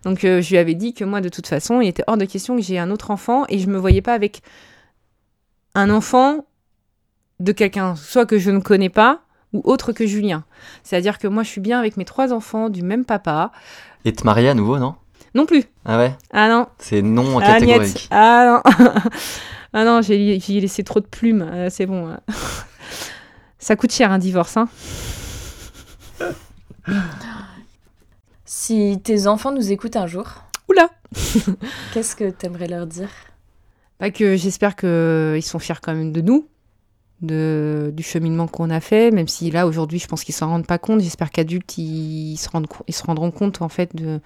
Donc, 0.03 0.23
euh, 0.25 0.41
je 0.41 0.49
lui 0.49 0.57
avais 0.57 0.73
dit 0.75 0.93
que 0.93 1.03
moi, 1.03 1.21
de 1.21 1.29
toute 1.29 1.47
façon, 1.47 1.79
il 1.81 1.87
était 1.87 2.03
hors 2.07 2.17
de 2.17 2.25
question 2.25 2.55
que 2.55 2.61
j'ai 2.61 2.77
un 2.79 2.89
autre 2.91 3.11
enfant 3.11 3.45
et 3.49 3.59
je 3.59 3.67
me 3.67 3.77
voyais 3.77 4.01
pas 4.01 4.13
avec 4.13 4.41
un 5.75 5.89
enfant 5.89 6.45
de 7.39 7.51
quelqu'un, 7.51 7.95
soit 7.95 8.25
que 8.25 8.37
je 8.37 8.51
ne 8.51 8.59
connais 8.59 8.89
pas 8.89 9.21
ou 9.53 9.61
autre 9.65 9.91
que 9.93 10.05
Julien. 10.05 10.43
C'est-à-dire 10.83 11.17
que 11.17 11.27
moi, 11.27 11.43
je 11.43 11.49
suis 11.49 11.61
bien 11.61 11.79
avec 11.79 11.97
mes 11.97 12.05
trois 12.05 12.33
enfants 12.33 12.69
du 12.69 12.83
même 12.83 13.05
papa. 13.05 13.51
Et 14.05 14.13
te 14.13 14.23
marier 14.23 14.49
à 14.49 14.53
nouveau, 14.53 14.77
non? 14.77 14.95
Non 15.35 15.45
plus. 15.45 15.63
Ah 15.85 15.97
ouais? 15.97 16.15
Ah 16.31 16.49
non, 16.49 16.67
C'est 16.79 17.01
non 17.01 17.39
Ah, 17.39 17.59
niet. 17.59 17.67
catégorique. 17.67 18.07
Ah 18.11 18.61
non. 18.65 18.87
ah 19.73 19.85
non, 19.85 20.01
j'ai 20.01 20.39
j'ai 20.39 20.59
laissé 20.59 20.83
trop 20.83 20.99
de 20.99 21.05
plumes. 21.05 21.41
Euh, 21.41 21.69
c'est 21.69 21.85
bon. 21.85 22.07
hein. 22.09 22.19
Ça 23.59 23.75
coûte 23.75 23.91
cher 23.91 24.11
un 24.11 24.17
divorce. 24.19 24.57
Hein. 24.57 24.67
Si 28.45 28.99
tes 29.03 29.27
enfants 29.27 29.51
nous 29.51 29.71
écoutent 29.71 29.95
un 29.95 30.07
jour, 30.07 30.43
Oula. 30.69 30.89
qu'est-ce 31.93 32.15
que 32.15 32.29
t'aimerais 32.29 32.67
leur 32.67 32.87
dire? 32.87 33.09
Pas 33.97 34.11
que 34.11 34.35
j'espère 34.35 34.75
qu'ils 34.75 35.43
sont 35.43 35.59
fiers 35.59 35.75
quand 35.81 35.93
même 35.93 36.11
de 36.11 36.21
nous, 36.21 36.47
de, 37.22 37.91
du 37.93 38.03
cheminement 38.03 38.47
qu'on 38.47 38.70
a 38.70 38.80
fait, 38.80 39.11
même 39.11 39.28
si 39.28 39.51
là 39.51 39.67
aujourd'hui 39.67 39.99
je 39.99 40.07
pense 40.07 40.24
qu'ils 40.24 40.36
s'en 40.36 40.47
rendent 40.49 40.67
pas 40.67 40.78
compte. 40.78 41.01
J'espère 41.01 41.32
qu'adultes 41.32 41.78
ils, 41.78 42.38
se 42.38 42.49
ils 42.88 42.93
se 42.93 43.03
rendront 43.03 43.32
compte 43.32 43.61
en 43.61 43.70
fait 43.70 43.95
de, 43.95 44.20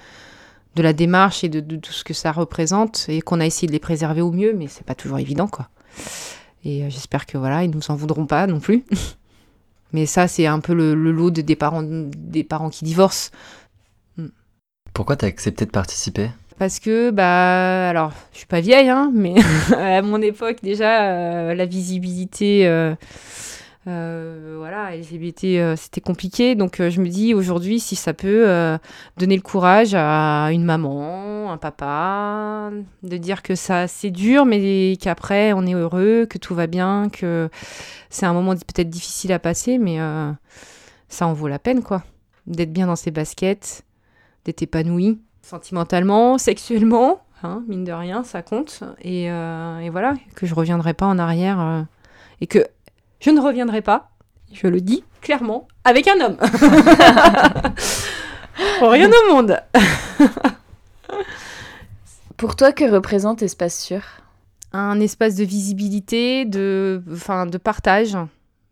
de 0.76 0.84
la 0.84 0.94
démarche 0.94 1.44
et 1.44 1.50
de, 1.50 1.76
tout 1.78 1.92
ce 1.94 2.04
que 2.04 2.14
ça 2.14 2.32
représente 2.32 3.06
et 3.10 3.22
qu'on 3.22 3.40
a 3.40 3.46
essayé 3.46 3.68
de 3.68 3.74
les 3.74 3.80
préserver 3.80 4.22
au 4.22 4.32
mieux, 4.32 4.54
mais 4.54 4.68
c'est 4.68 4.86
pas 4.86 4.96
toujours 4.96 5.20
évident 5.20 5.48
quoi. 5.48 5.70
Et 6.66 6.84
euh, 6.84 6.90
j'espère 6.90 7.26
que 7.26 7.38
voilà 7.38 7.64
ils 7.64 7.72
nous 7.72 7.92
en 7.92 7.96
voudront 7.96 8.26
pas 8.26 8.48
non 8.48 8.60
plus. 8.60 8.84
mais 9.94 10.06
ça 10.06 10.28
c'est 10.28 10.46
un 10.48 10.60
peu 10.60 10.74
le, 10.74 10.94
lot 10.94 11.32
de- 11.32 11.42
des 11.42 11.56
parents 11.56 11.84
des 11.84 12.44
parents 12.44 12.70
qui 12.70 12.86
divorcent. 12.86 13.32
Pourquoi 14.94 15.16
t'as 15.16 15.28
accepté 15.28 15.66
de 15.66 15.72
participer? 15.72 16.30
Parce 16.58 16.80
que, 16.80 17.10
bah, 17.10 17.90
alors, 17.90 18.12
je 18.32 18.40
suis 18.40 18.48
pas 18.48 18.62
vieille, 18.62 18.90
hein, 18.90 19.12
mais 19.14 19.36
à 19.78 20.02
mon 20.02 20.22
époque, 20.22 20.58
déjà, 20.62 21.12
euh, 21.12 21.56
la 21.56 21.66
visibilité, 21.66 22.68
euh, 22.68 22.94
euh, 23.88 24.56
voilà, 24.60 24.96
LGBT, 24.96 25.76
c'était 25.76 26.02
compliqué. 26.02 26.56
Donc, 26.56 26.78
je 26.78 27.02
me 27.02 27.08
dis 27.08 27.34
aujourd'hui, 27.34 27.80
si 27.80 27.96
ça 27.96 28.14
peut 28.14 28.78
donner 29.18 29.36
le 29.36 29.42
courage 29.42 29.96
à 29.96 30.50
une 30.52 30.64
maman, 30.64 31.52
un 31.52 31.58
papa, 31.58 32.72
de 33.02 33.18
dire 33.18 33.42
que 33.42 33.56
ça, 33.56 33.88
c'est 33.88 34.12
dur, 34.12 34.46
mais 34.46 34.98
qu'après, 35.02 35.54
on 35.54 35.66
est 35.66 35.74
heureux, 35.74 36.28
que 36.30 36.38
tout 36.38 36.56
va 36.56 36.68
bien, 36.68 37.10
que 37.12 37.50
c'est 38.10 38.26
un 38.26 38.34
moment 38.34 38.54
peut-être 38.54 38.90
difficile 38.90 39.34
à 39.34 39.40
passer, 39.40 39.80
mais 39.80 39.98
ça 41.10 41.28
en 41.28 41.34
vaut 41.34 41.48
la 41.48 41.60
peine, 41.60 41.82
quoi. 41.82 42.04
D'être 42.46 42.74
bien 42.74 42.88
dans 42.88 42.96
ses 42.96 43.12
baskets, 43.12 43.84
d'être 44.46 44.62
épanoui 44.62 45.20
sentimentalement, 45.44 46.38
sexuellement, 46.40 47.22
hein, 47.44 47.62
mine 47.68 47.84
de 47.84 47.92
rien, 47.92 48.24
ça 48.24 48.42
compte. 48.42 48.82
Et, 49.02 49.30
euh, 49.30 49.78
et 49.80 49.90
voilà, 49.90 50.16
que 50.36 50.48
je 50.48 50.56
reviendrai 50.56 50.94
pas 50.96 51.06
en 51.06 51.20
arrière 51.20 51.60
euh, 51.60 51.82
et 52.42 52.48
que 52.48 52.66
je 53.20 53.30
ne 53.30 53.40
reviendrai 53.40 53.82
pas, 53.82 54.10
je 54.52 54.68
le 54.68 54.82
dis 54.82 55.04
clairement, 55.22 55.68
avec 55.84 56.08
un 56.08 56.20
homme. 56.20 56.38
Pour 58.80 58.90
rien 58.92 59.10
au 59.10 59.34
monde. 59.34 59.60
Pour 62.38 62.56
toi, 62.56 62.72
que 62.72 62.90
représente 62.90 63.42
Espace 63.42 63.80
Sûr? 63.80 64.02
Un 64.74 65.00
espace 65.00 65.36
de 65.36 65.44
visibilité, 65.44 66.46
de, 66.46 67.02
enfin, 67.12 67.46
de 67.46 67.58
partage, 67.58 68.18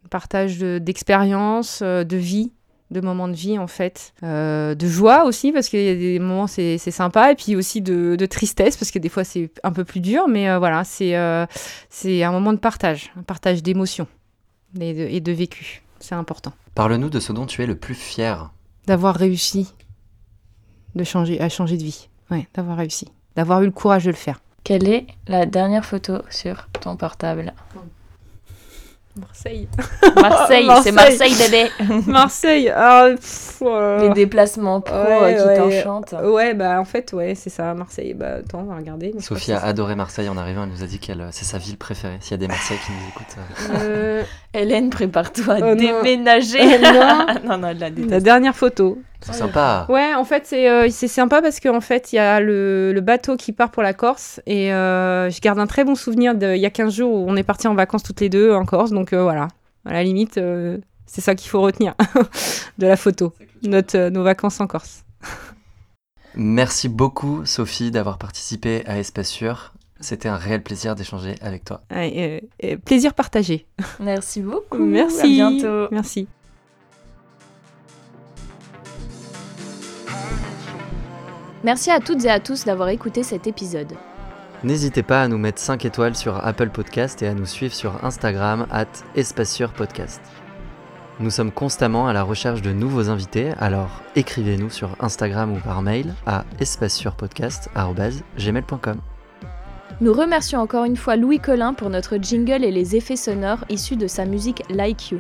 partage 0.10 0.58
de- 0.58 0.80
d'expérience, 0.80 1.82
euh, 1.84 2.04
de 2.04 2.18
vie 2.18 2.52
de 2.92 3.02
moments 3.02 3.28
de 3.28 3.34
vie 3.34 3.58
en 3.58 3.68
fait, 3.68 4.14
Euh, 4.24 4.76
de 4.76 4.88
joie 4.88 5.24
aussi 5.26 5.52
parce 5.52 5.70
qu'il 5.70 5.82
y 5.84 5.90
a 5.90 5.96
des 5.96 6.20
moments 6.20 6.48
c'est 6.48 6.78
c'est 6.78 6.92
sympa 6.92 7.32
et 7.32 7.36
puis 7.36 7.56
aussi 7.56 7.82
de, 7.82 8.16
de 8.16 8.26
tristesse 8.26 8.78
parce 8.78 8.92
que 8.92 9.00
des 9.00 9.10
fois 9.10 9.24
c'est 9.24 9.50
un 9.64 9.72
peu 9.72 9.84
plus 9.86 10.02
dur 10.02 10.28
mais 10.28 10.50
euh, 10.50 10.60
voilà 10.60 10.84
c'est 10.84 11.16
euh, 11.16 11.46
c'est 11.90 12.22
un 12.24 12.32
moment 12.32 12.54
de 12.54 12.60
partage, 12.60 13.12
un 13.18 13.24
partage 13.24 13.64
d'émotions 13.64 14.08
et 14.80 14.94
de, 14.94 15.02
et 15.02 15.20
de 15.22 15.32
vécu, 15.32 15.82
c'est 16.00 16.16
important. 16.16 16.54
Parle-nous 16.76 17.10
de 17.10 17.20
ce 17.20 17.34
dont 17.34 17.46
tu 17.46 17.62
es 17.64 17.66
le 17.66 17.76
plus 17.76 17.96
fier. 17.96 18.52
D'avoir 18.88 19.16
réussi 19.16 19.74
de 20.96 21.04
changer, 21.04 21.40
à 21.42 21.50
changer 21.50 21.78
de 21.78 21.84
vie, 21.84 22.10
ouais, 22.30 22.48
d'avoir 22.54 22.78
réussi, 22.78 23.08
d'avoir 23.36 23.62
eu 23.62 23.66
le 23.66 23.72
courage 23.72 24.06
de 24.06 24.12
le 24.12 24.16
faire. 24.18 24.40
Quelle 24.64 24.88
est 24.88 25.08
la 25.28 25.46
dernière 25.46 25.86
photo 25.86 26.22
sur 26.30 26.68
ton 26.82 26.96
portable? 26.96 27.54
Marseille. 29.20 29.68
Marseille, 30.16 30.70
c'est 30.84 30.92
Marseille 30.92 31.36
bébé 31.36 31.70
Marseille. 32.08 32.72
Ah, 32.76 33.08
pff, 33.16 33.58
oh. 33.62 33.98
Les 34.02 34.10
déplacements 34.12 34.82
pro 34.82 34.96
Ouais, 34.96 35.38
euh, 35.38 35.42
qui 35.42 35.48
ouais. 35.48 35.58
t'enchantent. 35.82 36.16
Ouais, 36.24 36.54
bah 36.54 36.80
en 36.80 36.86
fait, 36.86 37.12
ouais, 37.14 37.36
c'est 37.36 37.50
ça, 37.50 37.74
Marseille. 37.74 38.14
Bah 38.14 38.36
attends, 38.40 38.60
on 38.62 38.64
va 38.72 38.76
regarder. 38.78 39.14
Sophie 39.20 39.52
a 39.52 39.64
adoré 39.64 39.96
Marseille 39.96 40.30
en 40.30 40.38
arrivant, 40.38 40.64
elle 40.64 40.70
nous 40.70 40.84
a 40.84 40.88
dit 40.88 41.00
qu'elle 41.00 41.28
c'est 41.32 41.46
sa 41.46 41.58
ville 41.58 41.78
préférée. 41.78 42.18
S'il 42.22 42.32
y 42.32 42.34
a 42.36 42.38
des 42.38 42.48
Marseillais 42.48 42.80
qui 42.86 42.92
nous 42.92 43.10
écoutent. 43.10 43.38
euh. 43.38 43.80
Euh, 43.82 44.24
Hélène, 44.54 44.90
prépare-toi 44.90 45.54
à 45.54 45.58
Oh 45.60 45.62
non. 45.62 45.76
déménager. 45.76 46.78
Non. 46.80 47.26
non, 47.46 47.58
non, 47.58 47.68
elle 47.70 47.80
la 47.80 47.90
déteste. 47.90 48.10
la 48.12 48.20
dernière 48.20 48.56
photo. 48.56 49.02
C'est 49.22 49.34
sympa. 49.34 49.86
Ouais, 49.88 50.14
en 50.16 50.24
fait, 50.26 50.48
c'est 50.48 50.68
euh, 50.70 50.90
c'est 50.90 51.08
sympa 51.08 51.42
parce 51.44 51.60
qu'en 51.60 51.80
fait, 51.80 52.12
il 52.12 52.16
y 52.16 52.20
a 52.20 52.40
le, 52.40 52.92
le 52.92 53.02
bateau 53.02 53.38
qui 53.38 53.54
part 53.54 53.70
pour 53.70 53.84
la 53.84 53.94
Corse 53.94 54.42
et 54.48 54.74
euh, 54.74 55.30
je 55.30 55.40
garde 55.42 55.60
un 55.60 55.68
très 55.68 55.84
bon 55.84 55.94
souvenir 55.96 56.34
de 56.36 56.56
il 56.56 56.60
y 56.62 56.66
a 56.66 56.72
15 56.72 56.94
jours 56.96 57.14
où 57.14 57.26
on 57.30 57.36
est 57.36 57.44
partis 57.44 57.68
en 57.68 57.76
vacances 57.76 58.02
toutes 58.04 58.20
les 58.20 58.30
deux 58.30 58.52
en 58.52 58.66
Corse. 58.66 58.90
Donc 58.92 59.14
euh, 59.14 59.22
voilà, 59.22 59.48
à 59.86 59.94
la 59.94 60.04
limite, 60.04 60.38
euh, 60.40 60.80
c'est 61.06 61.22
ça 61.22 61.36
qu'il 61.36 61.50
faut 61.52 61.62
retenir 61.62 61.94
de 62.80 62.88
la 62.88 62.98
photo, 62.98 63.32
Notre, 63.64 63.96
euh, 63.98 64.10
nos 64.10 64.24
vacances 64.24 64.60
en 64.60 64.66
Corse. 64.68 65.04
Merci 66.34 66.90
beaucoup 66.90 67.46
Sophie 67.46 67.92
d'avoir 67.92 68.18
participé 68.18 68.84
à 68.88 68.98
Espace 68.98 69.30
Sûr. 69.30 69.74
C'était 70.02 70.30
un 70.30 70.36
réel 70.36 70.64
plaisir 70.64 70.96
d'échanger 70.96 71.36
avec 71.42 71.64
toi. 71.64 71.82
Euh, 71.94 72.40
euh, 72.64 72.78
plaisir 72.78 73.14
partagé. 73.14 73.68
Merci 74.00 74.42
beaucoup. 74.42 74.84
Merci. 74.84 75.40
À 75.42 75.50
bientôt. 75.50 75.88
Merci. 75.92 76.28
Merci 81.64 81.92
à 81.92 82.00
toutes 82.00 82.26
et 82.26 82.30
à 82.30 82.40
tous 82.40 82.66
d'avoir 82.66 82.90
écouté 82.90 83.22
cet 83.22 83.46
épisode. 83.46 83.94
N'hésitez 84.64 85.04
pas 85.04 85.22
à 85.22 85.28
nous 85.28 85.38
mettre 85.38 85.60
5 85.60 85.86
étoiles 85.86 86.16
sur 86.16 86.44
Apple 86.44 86.70
Podcast 86.70 87.22
et 87.22 87.28
à 87.28 87.36
nous 87.36 87.46
suivre 87.46 87.74
sur 87.74 88.04
Instagram 88.04 88.66
at 88.72 88.88
Podcast. 89.76 90.22
Nous 91.20 91.30
sommes 91.30 91.52
constamment 91.52 92.08
à 92.08 92.14
la 92.14 92.24
recherche 92.24 92.64
de 92.64 92.72
nouveaux 92.72 93.10
invités, 93.10 93.52
alors 93.60 94.02
écrivez-nous 94.16 94.72
sur 94.72 94.96
Instagram 95.00 95.54
ou 95.54 95.60
par 95.60 95.84
mail 95.84 96.16
à 96.26 96.46
espacesurpodcast.gmail.com. 96.60 99.02
Nous 100.02 100.14
remercions 100.14 100.60
encore 100.60 100.86
une 100.86 100.98
fois 100.98 101.16
Louis 101.16 101.40
Collin 101.40 101.76
pour 101.76 101.92
notre 101.92 102.18
jingle 102.18 102.64
et 102.64 102.72
les 102.72 102.96
effets 102.96 103.16
sonores 103.16 103.64
issus 103.70 103.98
de 103.98 104.08
sa 104.08 104.26
musique 104.26 104.64
Like 104.68 105.12
You. 105.12 105.20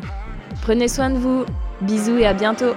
Prenez 0.63 0.87
soin 0.87 1.11
de 1.11 1.19
vous, 1.19 1.45
bisous 1.81 2.17
et 2.17 2.25
à 2.25 2.33
bientôt 2.33 2.73